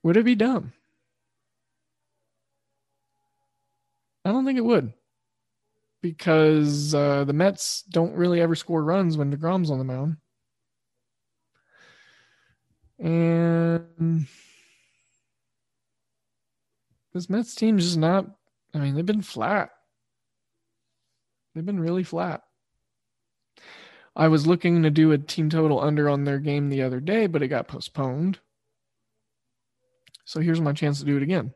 Would 0.02 0.16
it 0.16 0.24
be 0.24 0.34
dumb? 0.34 0.72
I 4.24 4.32
don't 4.32 4.44
think 4.44 4.58
it 4.58 4.64
would. 4.64 4.92
Because 6.02 6.94
uh, 6.94 7.24
the 7.24 7.32
Mets 7.32 7.82
don't 7.82 8.14
really 8.14 8.40
ever 8.40 8.54
score 8.54 8.84
runs 8.84 9.16
when 9.16 9.34
DeGrom's 9.34 9.70
on 9.70 9.78
the 9.78 9.84
mound. 9.84 10.16
And 12.98 14.26
this 17.12 17.30
Mets 17.30 17.54
team 17.54 17.78
is 17.78 17.84
just 17.84 17.98
not, 17.98 18.26
I 18.74 18.78
mean, 18.78 18.94
they've 18.94 19.06
been 19.06 19.22
flat. 19.22 19.70
They've 21.54 21.64
been 21.64 21.80
really 21.80 22.02
flat. 22.02 22.42
I 24.16 24.28
was 24.28 24.46
looking 24.46 24.82
to 24.82 24.90
do 24.90 25.12
a 25.12 25.18
team 25.18 25.50
total 25.50 25.80
under 25.80 26.08
on 26.08 26.24
their 26.24 26.38
game 26.38 26.68
the 26.68 26.82
other 26.82 27.00
day, 27.00 27.26
but 27.26 27.42
it 27.42 27.48
got 27.48 27.68
postponed. 27.68 28.38
So 30.24 30.40
here's 30.40 30.60
my 30.60 30.72
chance 30.72 31.00
to 31.00 31.04
do 31.04 31.16
it 31.16 31.22
again. 31.22 31.52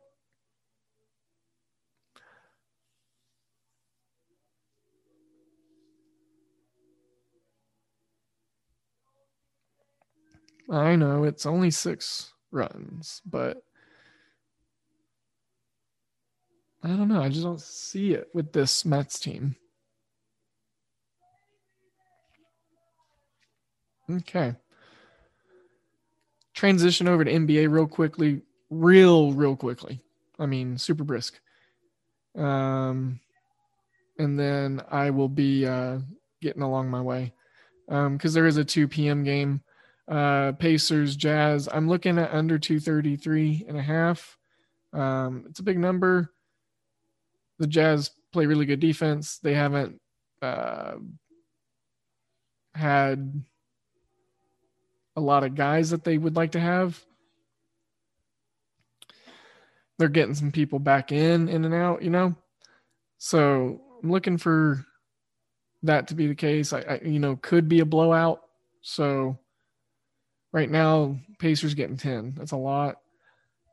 I 10.70 10.96
know 10.96 11.24
it's 11.24 11.46
only 11.46 11.70
six 11.70 12.32
runs, 12.50 13.22
but 13.24 13.62
I 16.82 16.88
don't 16.88 17.08
know. 17.08 17.22
I 17.22 17.28
just 17.28 17.42
don't 17.42 17.60
see 17.60 18.12
it 18.14 18.28
with 18.34 18.52
this 18.52 18.84
Mets 18.84 19.18
team. 19.18 19.56
Okay. 24.10 24.54
Transition 26.54 27.08
over 27.08 27.24
to 27.24 27.32
NBA 27.32 27.70
real 27.70 27.86
quickly, 27.86 28.42
real, 28.70 29.32
real 29.32 29.56
quickly. 29.56 30.00
I 30.38 30.46
mean, 30.46 30.78
super 30.78 31.04
brisk. 31.04 31.40
Um, 32.36 33.20
and 34.18 34.38
then 34.38 34.82
I 34.90 35.10
will 35.10 35.28
be 35.28 35.66
uh, 35.66 35.98
getting 36.40 36.62
along 36.62 36.90
my 36.90 37.00
way 37.00 37.32
because 37.86 38.06
um, 38.06 38.32
there 38.34 38.46
is 38.46 38.56
a 38.56 38.64
2 38.64 38.88
p.m. 38.88 39.24
game. 39.24 39.62
Uh, 40.08 40.52
Pacers, 40.52 41.16
Jazz. 41.16 41.68
I'm 41.70 41.88
looking 41.88 42.18
at 42.18 42.32
under 42.32 42.58
233 42.58 43.66
and 43.68 43.76
a 43.76 43.82
half. 43.82 44.38
Um, 44.92 45.44
it's 45.48 45.60
a 45.60 45.64
big 45.64 45.78
number. 45.78 46.32
The 47.58 47.66
Jazz 47.66 48.10
play 48.32 48.46
really 48.46 48.66
good 48.66 48.80
defense. 48.80 49.38
They 49.38 49.54
haven't 49.54 50.00
uh, 50.40 50.94
had 52.74 53.42
a 55.16 55.20
lot 55.20 55.44
of 55.44 55.54
guys 55.54 55.90
that 55.90 56.04
they 56.04 56.16
would 56.16 56.36
like 56.36 56.52
to 56.52 56.60
have. 56.60 57.04
They're 59.98 60.08
getting 60.08 60.34
some 60.34 60.52
people 60.52 60.78
back 60.78 61.10
in, 61.10 61.48
in 61.48 61.64
and 61.64 61.74
out, 61.74 62.02
you 62.02 62.10
know. 62.10 62.36
So 63.18 63.80
I'm 64.02 64.10
looking 64.10 64.38
for 64.38 64.86
that 65.82 66.08
to 66.08 66.14
be 66.14 66.28
the 66.28 66.34
case. 66.34 66.72
I, 66.72 66.80
I 66.80 67.00
you 67.04 67.18
know 67.18 67.36
could 67.36 67.68
be 67.68 67.80
a 67.80 67.84
blowout. 67.84 68.42
So 68.80 69.38
right 70.52 70.70
now, 70.70 71.18
Pacers 71.38 71.74
getting 71.74 71.96
ten. 71.96 72.34
That's 72.36 72.52
a 72.52 72.56
lot. 72.56 72.96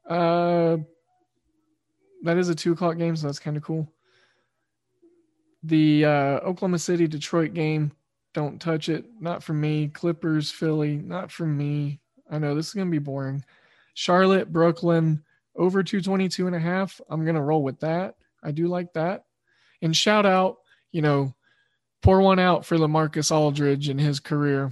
Uh, 0.07 0.77
that 2.23 2.37
is 2.37 2.49
a 2.49 2.55
two 2.55 2.73
o'clock 2.73 2.97
game, 2.97 3.15
so 3.15 3.27
that's 3.27 3.39
kind 3.39 3.57
of 3.57 3.63
cool. 3.63 3.91
The 5.63 6.05
uh, 6.05 6.39
Oklahoma 6.39 6.79
City 6.79 7.07
Detroit 7.07 7.53
game, 7.53 7.91
don't 8.33 8.61
touch 8.61 8.89
it. 8.89 9.05
Not 9.19 9.43
for 9.43 9.53
me. 9.53 9.87
Clippers 9.87 10.51
Philly, 10.51 10.97
not 10.97 11.31
for 11.31 11.45
me. 11.45 11.99
I 12.29 12.37
know 12.37 12.55
this 12.55 12.67
is 12.67 12.73
gonna 12.73 12.91
be 12.91 12.99
boring. 12.99 13.43
Charlotte 13.93 14.51
Brooklyn 14.51 15.23
over 15.55 15.83
222 15.83 16.47
and 16.47 16.55
a 16.55 16.59
half. 16.59 16.99
I'm 17.09 17.25
gonna 17.25 17.41
roll 17.41 17.63
with 17.63 17.79
that. 17.79 18.15
I 18.43 18.51
do 18.51 18.67
like 18.67 18.93
that. 18.93 19.25
And 19.81 19.95
shout 19.95 20.25
out, 20.25 20.57
you 20.91 21.01
know, 21.01 21.33
pour 22.01 22.21
one 22.21 22.39
out 22.39 22.65
for 22.65 22.77
LaMarcus 22.77 23.31
Aldridge 23.31 23.89
and 23.89 23.99
his 23.99 24.19
career. 24.19 24.71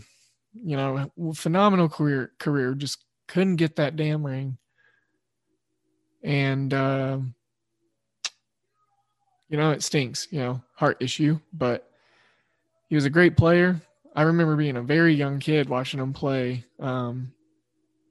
You 0.53 0.77
know, 0.77 1.11
phenomenal 1.35 1.89
career 1.89 2.31
career. 2.39 2.73
Just 2.73 3.03
couldn't 3.27 3.55
get 3.55 3.77
that 3.77 3.95
damn 3.95 4.25
ring. 4.25 4.57
And 6.23 6.73
uh, 6.73 7.19
you 9.49 9.57
know, 9.57 9.71
it 9.71 9.83
stinks, 9.83 10.27
you 10.31 10.39
know, 10.39 10.63
heart 10.75 10.97
issue, 10.99 11.39
but 11.53 11.87
he 12.89 12.95
was 12.95 13.05
a 13.05 13.09
great 13.09 13.37
player. 13.37 13.79
I 14.15 14.23
remember 14.23 14.55
being 14.55 14.77
a 14.77 14.81
very 14.81 15.13
young 15.13 15.39
kid 15.39 15.69
watching 15.69 15.99
him 15.99 16.13
play 16.13 16.65
um, 16.79 17.33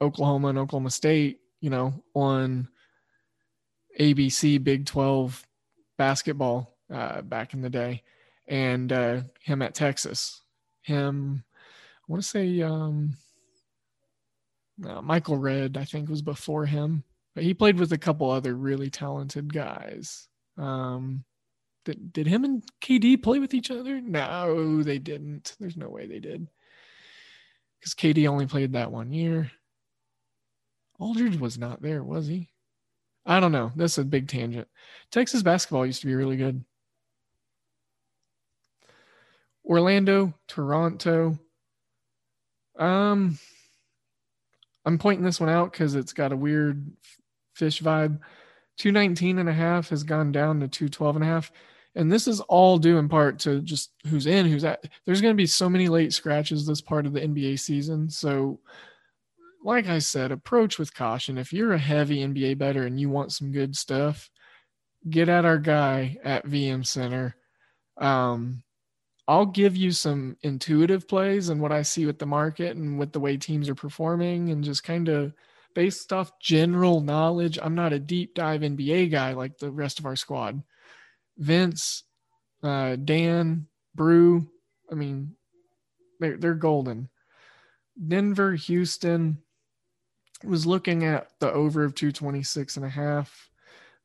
Oklahoma 0.00 0.48
and 0.48 0.58
Oklahoma 0.58 0.90
State, 0.90 1.40
you 1.60 1.70
know, 1.70 2.02
on 2.14 2.68
ABC 3.98 4.62
Big 4.62 4.86
12 4.86 5.46
basketball 5.98 6.76
uh, 6.92 7.22
back 7.22 7.54
in 7.54 7.60
the 7.60 7.70
day, 7.70 8.02
and 8.48 8.92
uh, 8.92 9.22
him 9.40 9.62
at 9.62 9.74
Texas. 9.74 10.42
Him, 10.82 11.44
want 12.08 12.22
to 12.22 12.28
say 12.28 12.62
um, 12.62 13.14
uh, 14.86 15.00
Michael 15.00 15.36
Redd, 15.36 15.76
I 15.76 15.84
think 15.84 16.08
was 16.08 16.22
before 16.22 16.66
him, 16.66 17.04
but 17.34 17.44
he 17.44 17.54
played 17.54 17.78
with 17.78 17.92
a 17.92 17.98
couple 17.98 18.30
other 18.30 18.54
really 18.54 18.90
talented 18.90 19.52
guys. 19.52 20.28
Um, 20.58 21.24
did, 21.84 22.12
did 22.12 22.26
him 22.26 22.44
and 22.44 22.62
KD 22.80 23.22
play 23.22 23.38
with 23.38 23.54
each 23.54 23.70
other? 23.70 24.00
No, 24.00 24.82
they 24.82 24.98
didn't. 24.98 25.56
There's 25.58 25.76
no 25.76 25.88
way 25.88 26.06
they 26.06 26.20
did. 26.20 26.48
Because 27.80 27.94
KD 27.94 28.28
only 28.28 28.46
played 28.46 28.72
that 28.72 28.92
one 28.92 29.12
year. 29.12 29.50
Aldridge 30.98 31.38
was 31.38 31.58
not 31.58 31.82
there, 31.82 32.04
was 32.04 32.28
he? 32.28 32.48
I 33.26 33.40
don't 33.40 33.52
know. 33.52 33.72
That's 33.74 33.98
a 33.98 34.04
big 34.04 34.28
tangent. 34.28 34.68
Texas 35.10 35.42
basketball 35.42 35.86
used 35.86 36.00
to 36.00 36.06
be 36.06 36.14
really 36.14 36.36
good. 36.36 36.64
Orlando, 39.64 40.34
Toronto. 40.48 41.38
Um, 42.78 43.38
I'm 44.84 44.98
pointing 44.98 45.24
this 45.24 45.40
one 45.40 45.48
out 45.48 45.72
because 45.72 45.94
it's 45.94 46.12
got 46.12 46.32
a 46.32 46.36
weird 46.36 46.90
fish 47.54 47.80
vibe. 47.80 48.18
219 48.78 49.38
and 49.38 49.48
a 49.48 49.52
half 49.52 49.90
has 49.90 50.02
gone 50.02 50.32
down 50.32 50.60
to 50.60 50.68
212 50.68 51.16
and 51.16 51.24
a 51.24 51.28
half. 51.28 51.52
And 51.94 52.10
this 52.10 52.26
is 52.26 52.40
all 52.40 52.78
due 52.78 52.98
in 52.98 53.08
part 53.08 53.38
to 53.40 53.60
just 53.60 53.92
who's 54.06 54.26
in, 54.26 54.46
who's 54.46 54.64
at. 54.64 54.84
There's 55.04 55.20
going 55.20 55.34
to 55.34 55.40
be 55.40 55.46
so 55.46 55.68
many 55.68 55.88
late 55.88 56.12
scratches 56.12 56.66
this 56.66 56.80
part 56.80 57.04
of 57.04 57.12
the 57.12 57.20
NBA 57.20 57.60
season. 57.60 58.08
So, 58.08 58.60
like 59.62 59.86
I 59.86 59.98
said, 59.98 60.32
approach 60.32 60.78
with 60.78 60.94
caution. 60.94 61.36
If 61.36 61.52
you're 61.52 61.74
a 61.74 61.78
heavy 61.78 62.18
NBA 62.18 62.58
better 62.58 62.86
and 62.86 62.98
you 62.98 63.10
want 63.10 63.32
some 63.32 63.52
good 63.52 63.76
stuff, 63.76 64.30
get 65.08 65.28
at 65.28 65.44
our 65.44 65.58
guy 65.58 66.16
at 66.24 66.46
VM 66.46 66.84
Center. 66.86 67.36
Um, 67.98 68.62
I'll 69.28 69.46
give 69.46 69.76
you 69.76 69.92
some 69.92 70.36
intuitive 70.42 71.06
plays 71.06 71.48
and 71.48 71.60
what 71.60 71.72
I 71.72 71.82
see 71.82 72.06
with 72.06 72.18
the 72.18 72.26
market 72.26 72.76
and 72.76 72.98
with 72.98 73.12
the 73.12 73.20
way 73.20 73.36
teams 73.36 73.68
are 73.68 73.74
performing 73.74 74.50
and 74.50 74.64
just 74.64 74.82
kind 74.82 75.08
of 75.08 75.32
based 75.74 76.12
off 76.12 76.38
general 76.40 77.00
knowledge. 77.00 77.58
I'm 77.62 77.74
not 77.74 77.92
a 77.92 77.98
deep 77.98 78.34
dive 78.34 78.62
NBA 78.62 79.10
guy 79.10 79.32
like 79.32 79.58
the 79.58 79.70
rest 79.70 79.98
of 79.98 80.06
our 80.06 80.16
squad. 80.16 80.62
Vince, 81.38 82.04
uh, 82.62 82.96
Dan, 82.96 83.66
Brew. 83.94 84.48
I 84.90 84.94
mean, 84.94 85.36
they're, 86.18 86.36
they're 86.36 86.54
golden. 86.54 87.08
Denver, 88.08 88.54
Houston 88.54 89.38
was 90.44 90.66
looking 90.66 91.04
at 91.04 91.28
the 91.38 91.52
over 91.52 91.84
of 91.84 91.94
226 91.94 92.76
and 92.76 92.86
a 92.86 92.88
half. 92.88 93.51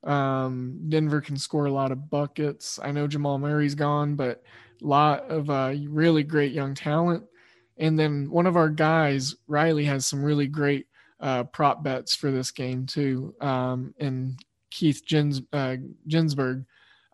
Um, 0.08 0.80
Denver 0.88 1.22
can 1.22 1.38
score 1.38 1.66
a 1.66 1.72
lot 1.72 1.92
of 1.92 2.10
buckets. 2.10 2.80
I 2.82 2.92
know 2.92 3.08
Jamal 3.08 3.38
Murray's 3.38 3.76
gone, 3.76 4.16
but 4.16 4.42
a 4.82 4.88
lot 4.88 5.30
of 5.30 5.50
uh, 5.50 5.74
really 5.90 6.24
great 6.24 6.54
young 6.54 6.74
talent. 6.74 7.24
And 7.78 8.00
then 8.00 8.30
one 8.30 8.48
of 8.48 8.56
our 8.56 8.70
guys, 8.70 9.36
Riley, 9.48 9.86
has 9.86 10.08
some 10.08 10.24
really 10.24 10.48
great 10.48 10.88
uh, 11.20 11.44
prop 11.44 11.84
bets 11.84 12.16
for 12.16 12.32
this 12.32 12.52
game 12.52 12.86
too. 12.86 13.36
Um, 13.42 13.94
and 14.00 14.40
Keith 14.72 15.04
Jens, 15.06 15.42
uh, 15.52 15.76
Ginsberg 16.08 16.66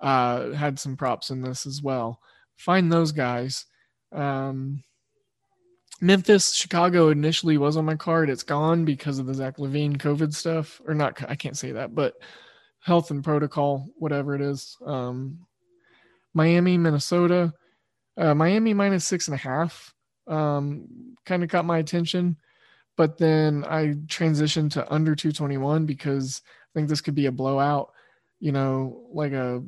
uh, 0.01 0.51
had 0.51 0.79
some 0.79 0.95
props 0.95 1.31
in 1.31 1.41
this 1.41 1.65
as 1.65 1.81
well. 1.81 2.19
Find 2.57 2.91
those 2.91 3.11
guys. 3.11 3.65
Um, 4.11 4.83
Memphis, 5.99 6.53
Chicago 6.53 7.09
initially 7.09 7.57
was 7.57 7.77
on 7.77 7.85
my 7.85 7.95
card. 7.95 8.29
It's 8.29 8.43
gone 8.43 8.83
because 8.85 9.19
of 9.19 9.25
the 9.25 9.33
Zach 9.33 9.57
LaVine 9.57 9.97
COVID 9.97 10.33
stuff, 10.33 10.81
or 10.85 10.93
not. 10.93 11.17
I 11.29 11.35
can't 11.35 11.57
say 11.57 11.71
that, 11.71 11.95
but 11.95 12.15
health 12.83 13.11
and 13.11 13.23
protocol, 13.23 13.89
whatever 13.95 14.35
it 14.35 14.41
is. 14.41 14.77
Um, 14.85 15.39
Miami, 16.33 16.77
Minnesota, 16.77 17.53
uh, 18.17 18.33
Miami 18.35 18.73
minus 18.73 19.05
six 19.05 19.27
and 19.27 19.35
a 19.35 19.37
half, 19.37 19.93
um, 20.27 21.15
kind 21.25 21.43
of 21.43 21.49
caught 21.49 21.65
my 21.65 21.77
attention, 21.77 22.37
but 22.97 23.17
then 23.17 23.63
I 23.67 23.93
transitioned 24.07 24.71
to 24.71 24.91
under 24.93 25.15
221 25.15 25.85
because 25.85 26.41
I 26.45 26.69
think 26.73 26.89
this 26.89 27.01
could 27.01 27.15
be 27.15 27.27
a 27.27 27.31
blowout. 27.31 27.93
You 28.39 28.51
know, 28.51 29.07
like 29.13 29.31
a 29.31 29.63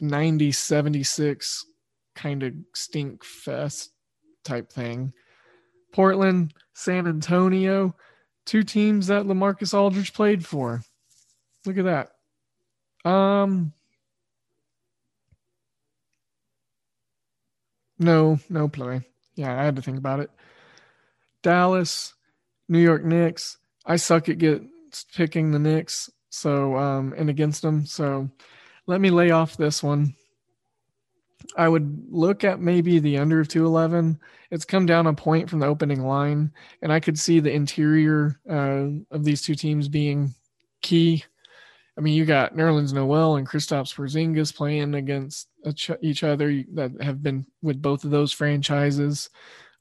90 0.00 0.52
76 0.52 1.66
kind 2.14 2.42
of 2.42 2.52
stink 2.74 3.24
fest 3.24 3.92
type 4.44 4.70
thing. 4.70 5.14
Portland, 5.92 6.52
San 6.74 7.06
Antonio, 7.06 7.96
two 8.44 8.62
teams 8.62 9.06
that 9.06 9.24
LaMarcus 9.24 9.72
Aldridge 9.72 10.12
played 10.12 10.44
for. 10.44 10.82
Look 11.66 11.78
at 11.78 11.84
that. 11.84 13.08
Um 13.08 13.72
No, 17.98 18.38
no 18.48 18.68
play. 18.68 19.02
Yeah, 19.34 19.58
I 19.58 19.64
had 19.64 19.76
to 19.76 19.82
think 19.82 19.98
about 19.98 20.20
it. 20.20 20.30
Dallas, 21.42 22.14
New 22.68 22.78
York 22.78 23.04
Knicks. 23.04 23.58
I 23.86 23.96
suck 23.96 24.28
at 24.28 24.38
get 24.38 24.62
picking 25.14 25.50
the 25.50 25.58
Knicks, 25.58 26.10
so 26.30 26.76
um 26.76 27.14
and 27.16 27.30
against 27.30 27.62
them. 27.62 27.86
So 27.86 28.30
let 28.86 29.00
me 29.00 29.10
lay 29.10 29.30
off 29.30 29.56
this 29.56 29.82
one. 29.82 30.14
I 31.56 31.68
would 31.68 32.06
look 32.10 32.44
at 32.44 32.60
maybe 32.60 32.98
the 32.98 33.18
under 33.18 33.40
of 33.40 33.48
211. 33.48 34.18
It's 34.50 34.64
come 34.64 34.86
down 34.86 35.06
a 35.06 35.14
point 35.14 35.48
from 35.48 35.60
the 35.60 35.66
opening 35.66 36.02
line, 36.02 36.52
and 36.82 36.92
I 36.92 37.00
could 37.00 37.18
see 37.18 37.40
the 37.40 37.52
interior 37.52 38.40
uh, 38.48 38.88
of 39.10 39.24
these 39.24 39.42
two 39.42 39.54
teams 39.54 39.88
being 39.88 40.34
key. 40.82 41.24
I 41.98 42.00
mean, 42.00 42.14
you 42.14 42.24
got 42.24 42.54
Nerlens 42.54 42.92
Noel 42.92 43.36
and 43.36 43.48
Kristaps 43.48 43.92
Porzingis 43.92 44.54
playing 44.54 44.94
against 44.94 45.48
each 46.00 46.22
other 46.22 46.62
that 46.74 46.92
have 47.02 47.24
been 47.24 47.44
with 47.60 47.82
both 47.82 48.04
of 48.04 48.12
those 48.12 48.32
franchises. 48.32 49.28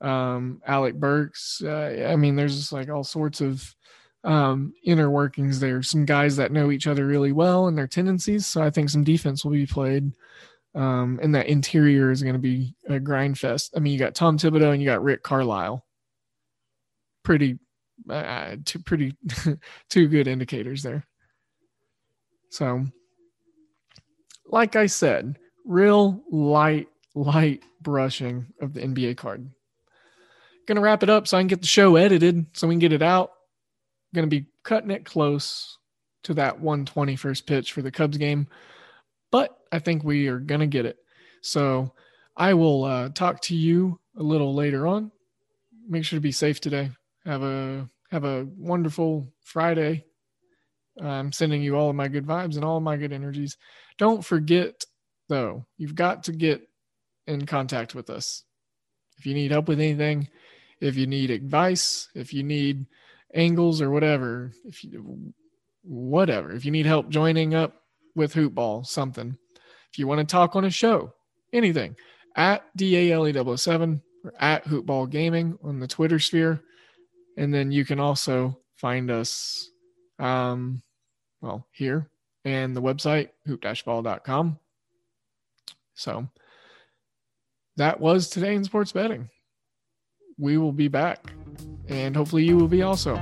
Um, 0.02 0.60
Alec 0.66 0.96
Burks. 0.96 1.62
Uh, 1.64 2.08
I 2.10 2.16
mean, 2.16 2.36
there's 2.36 2.58
just 2.58 2.74
like 2.74 2.90
all 2.90 3.04
sorts 3.04 3.40
of 3.40 3.76
um, 4.24 4.74
inner 4.84 5.12
workings 5.12 5.60
there. 5.60 5.84
Some 5.84 6.06
guys 6.06 6.36
that 6.38 6.52
know 6.52 6.72
each 6.72 6.88
other 6.88 7.06
really 7.06 7.34
well 7.34 7.68
and 7.68 7.78
their 7.78 7.88
tendencies. 7.88 8.48
So 8.48 8.64
I 8.64 8.72
think 8.72 8.90
some 8.90 9.04
defense 9.04 9.46
will 9.46 9.52
be 9.52 9.68
played. 9.68 10.12
Um, 10.74 11.20
and 11.22 11.36
that 11.36 11.48
interior 11.48 12.10
is 12.10 12.24
going 12.24 12.34
to 12.34 12.40
be 12.40 12.76
a 12.88 13.00
grind 13.00 13.38
fest. 13.38 13.74
I 13.76 13.80
mean, 13.80 13.94
you 13.94 14.00
got 14.00 14.16
Tom 14.16 14.40
Thibodeau 14.40 14.74
and 14.74 14.82
you 14.82 14.88
got 14.88 15.04
Rick 15.04 15.22
Carlisle. 15.22 15.86
Pretty, 17.24 17.60
uh, 18.10 18.56
two, 18.66 18.80
pretty, 18.80 19.16
two 19.90 20.08
good 20.08 20.28
indicators 20.28 20.82
there. 20.82 21.06
So, 22.50 22.86
like 24.46 24.76
I 24.76 24.86
said, 24.86 25.38
real 25.66 26.24
light, 26.32 26.88
light 27.16 27.64
brushing 27.82 28.48
of 28.62 28.74
the 28.74 28.82
NBA 28.82 29.18
card. 29.18 29.50
Gonna 30.68 30.82
wrap 30.82 31.04
it 31.04 31.10
up 31.10 31.28
so 31.28 31.38
I 31.38 31.42
can 31.42 31.48
get 31.48 31.62
the 31.62 31.68
show 31.68 31.96
edited 31.96 32.46
so 32.54 32.68
we 32.68 32.74
can 32.74 32.80
get 32.80 32.94
it 32.94 33.02
out 33.02 33.32
to 34.30 34.36
be 34.36 34.48
cutting 34.64 34.92
it 34.92 35.06
close 35.06 35.78
to 36.24 36.34
that 36.34 36.60
120 36.60 37.16
first 37.16 37.48
pitch 37.48 37.72
for 37.72 37.82
the 37.82 37.92
Cubs 37.92 38.18
game, 38.18 38.48
but 39.32 39.58
I 39.72 39.80
think 39.80 40.04
we 40.04 40.28
are 40.28 40.40
to 40.60 40.68
get 40.68 40.86
it. 40.86 40.98
So 41.42 41.94
I 42.36 42.54
will 42.54 42.84
uh, 42.84 43.10
talk 43.10 43.42
to 43.44 43.56
you 43.56 44.00
a 44.18 44.24
little 44.24 44.54
later 44.54 44.88
on. 44.88 45.12
Make 45.88 46.04
sure 46.04 46.18
to 46.18 46.22
be 46.22 46.32
safe 46.32 46.60
today. 46.60 46.92
Have 47.26 47.44
a 47.44 47.90
have 48.12 48.24
a 48.24 48.48
wonderful 48.58 49.32
Friday. 49.42 50.06
I'm 51.02 51.32
sending 51.32 51.62
you 51.62 51.76
all 51.76 51.90
of 51.90 51.96
my 51.96 52.08
good 52.08 52.26
vibes 52.26 52.56
and 52.56 52.66
all 52.66 52.78
of 52.78 52.84
my 52.84 52.98
good 52.98 53.14
energies. 53.14 53.58
Don't 53.98 54.24
forget 54.24 54.84
though. 55.30 55.66
You've 55.78 55.96
got 55.96 56.24
to 56.24 56.32
get 56.32 56.68
in 57.28 57.46
contact 57.46 57.94
with 57.94 58.10
us. 58.10 58.44
If 59.18 59.26
you 59.26 59.34
need 59.34 59.52
help 59.52 59.68
with 59.68 59.80
anything, 59.80 60.30
if 60.80 60.96
you 60.96 61.08
need 61.08 61.32
advice, 61.32 62.10
if 62.16 62.34
you 62.34 62.44
need 62.44 62.86
angles 63.34 63.82
or 63.82 63.90
whatever, 63.92 64.54
if 64.66 64.84
you 64.84 65.34
whatever, 65.84 66.52
if 66.52 66.66
you 66.66 66.72
need 66.72 66.86
help 66.86 67.10
joining 67.10 67.54
up 67.54 67.82
with 68.16 68.34
Hoopball, 68.34 68.86
something, 68.86 69.38
if 69.92 70.00
you 70.00 70.08
want 70.08 70.20
to 70.20 70.32
talk 70.32 70.56
on 70.56 70.66
a 70.66 70.70
show, 70.70 71.14
anything, 71.54 71.96
at 72.36 72.64
DALE007 72.78 74.02
or 74.24 74.34
at 74.40 74.66
Hoopball 74.66 75.10
Gaming 75.10 75.58
on 75.64 75.80
the 75.80 75.88
Twitter 75.88 76.20
sphere. 76.20 76.62
And 77.38 77.54
then 77.54 77.72
you 77.72 77.86
can 77.86 78.00
also 78.00 78.60
find 78.76 79.12
us, 79.12 79.70
um, 80.20 80.82
well, 81.42 81.68
here 81.72 82.10
and 82.46 82.76
the 82.76 82.82
website, 82.82 83.30
hoop-ball.com. 83.46 84.60
So 85.96 86.28
that 87.76 88.00
was 88.00 88.30
today 88.30 88.56
in 88.56 88.64
sports 88.64 88.92
betting. 88.92 89.30
We 90.38 90.58
will 90.58 90.72
be 90.72 90.88
back, 90.88 91.34
and 91.88 92.16
hopefully, 92.16 92.44
you 92.44 92.56
will 92.56 92.68
be 92.68 92.84
also. 92.84 93.22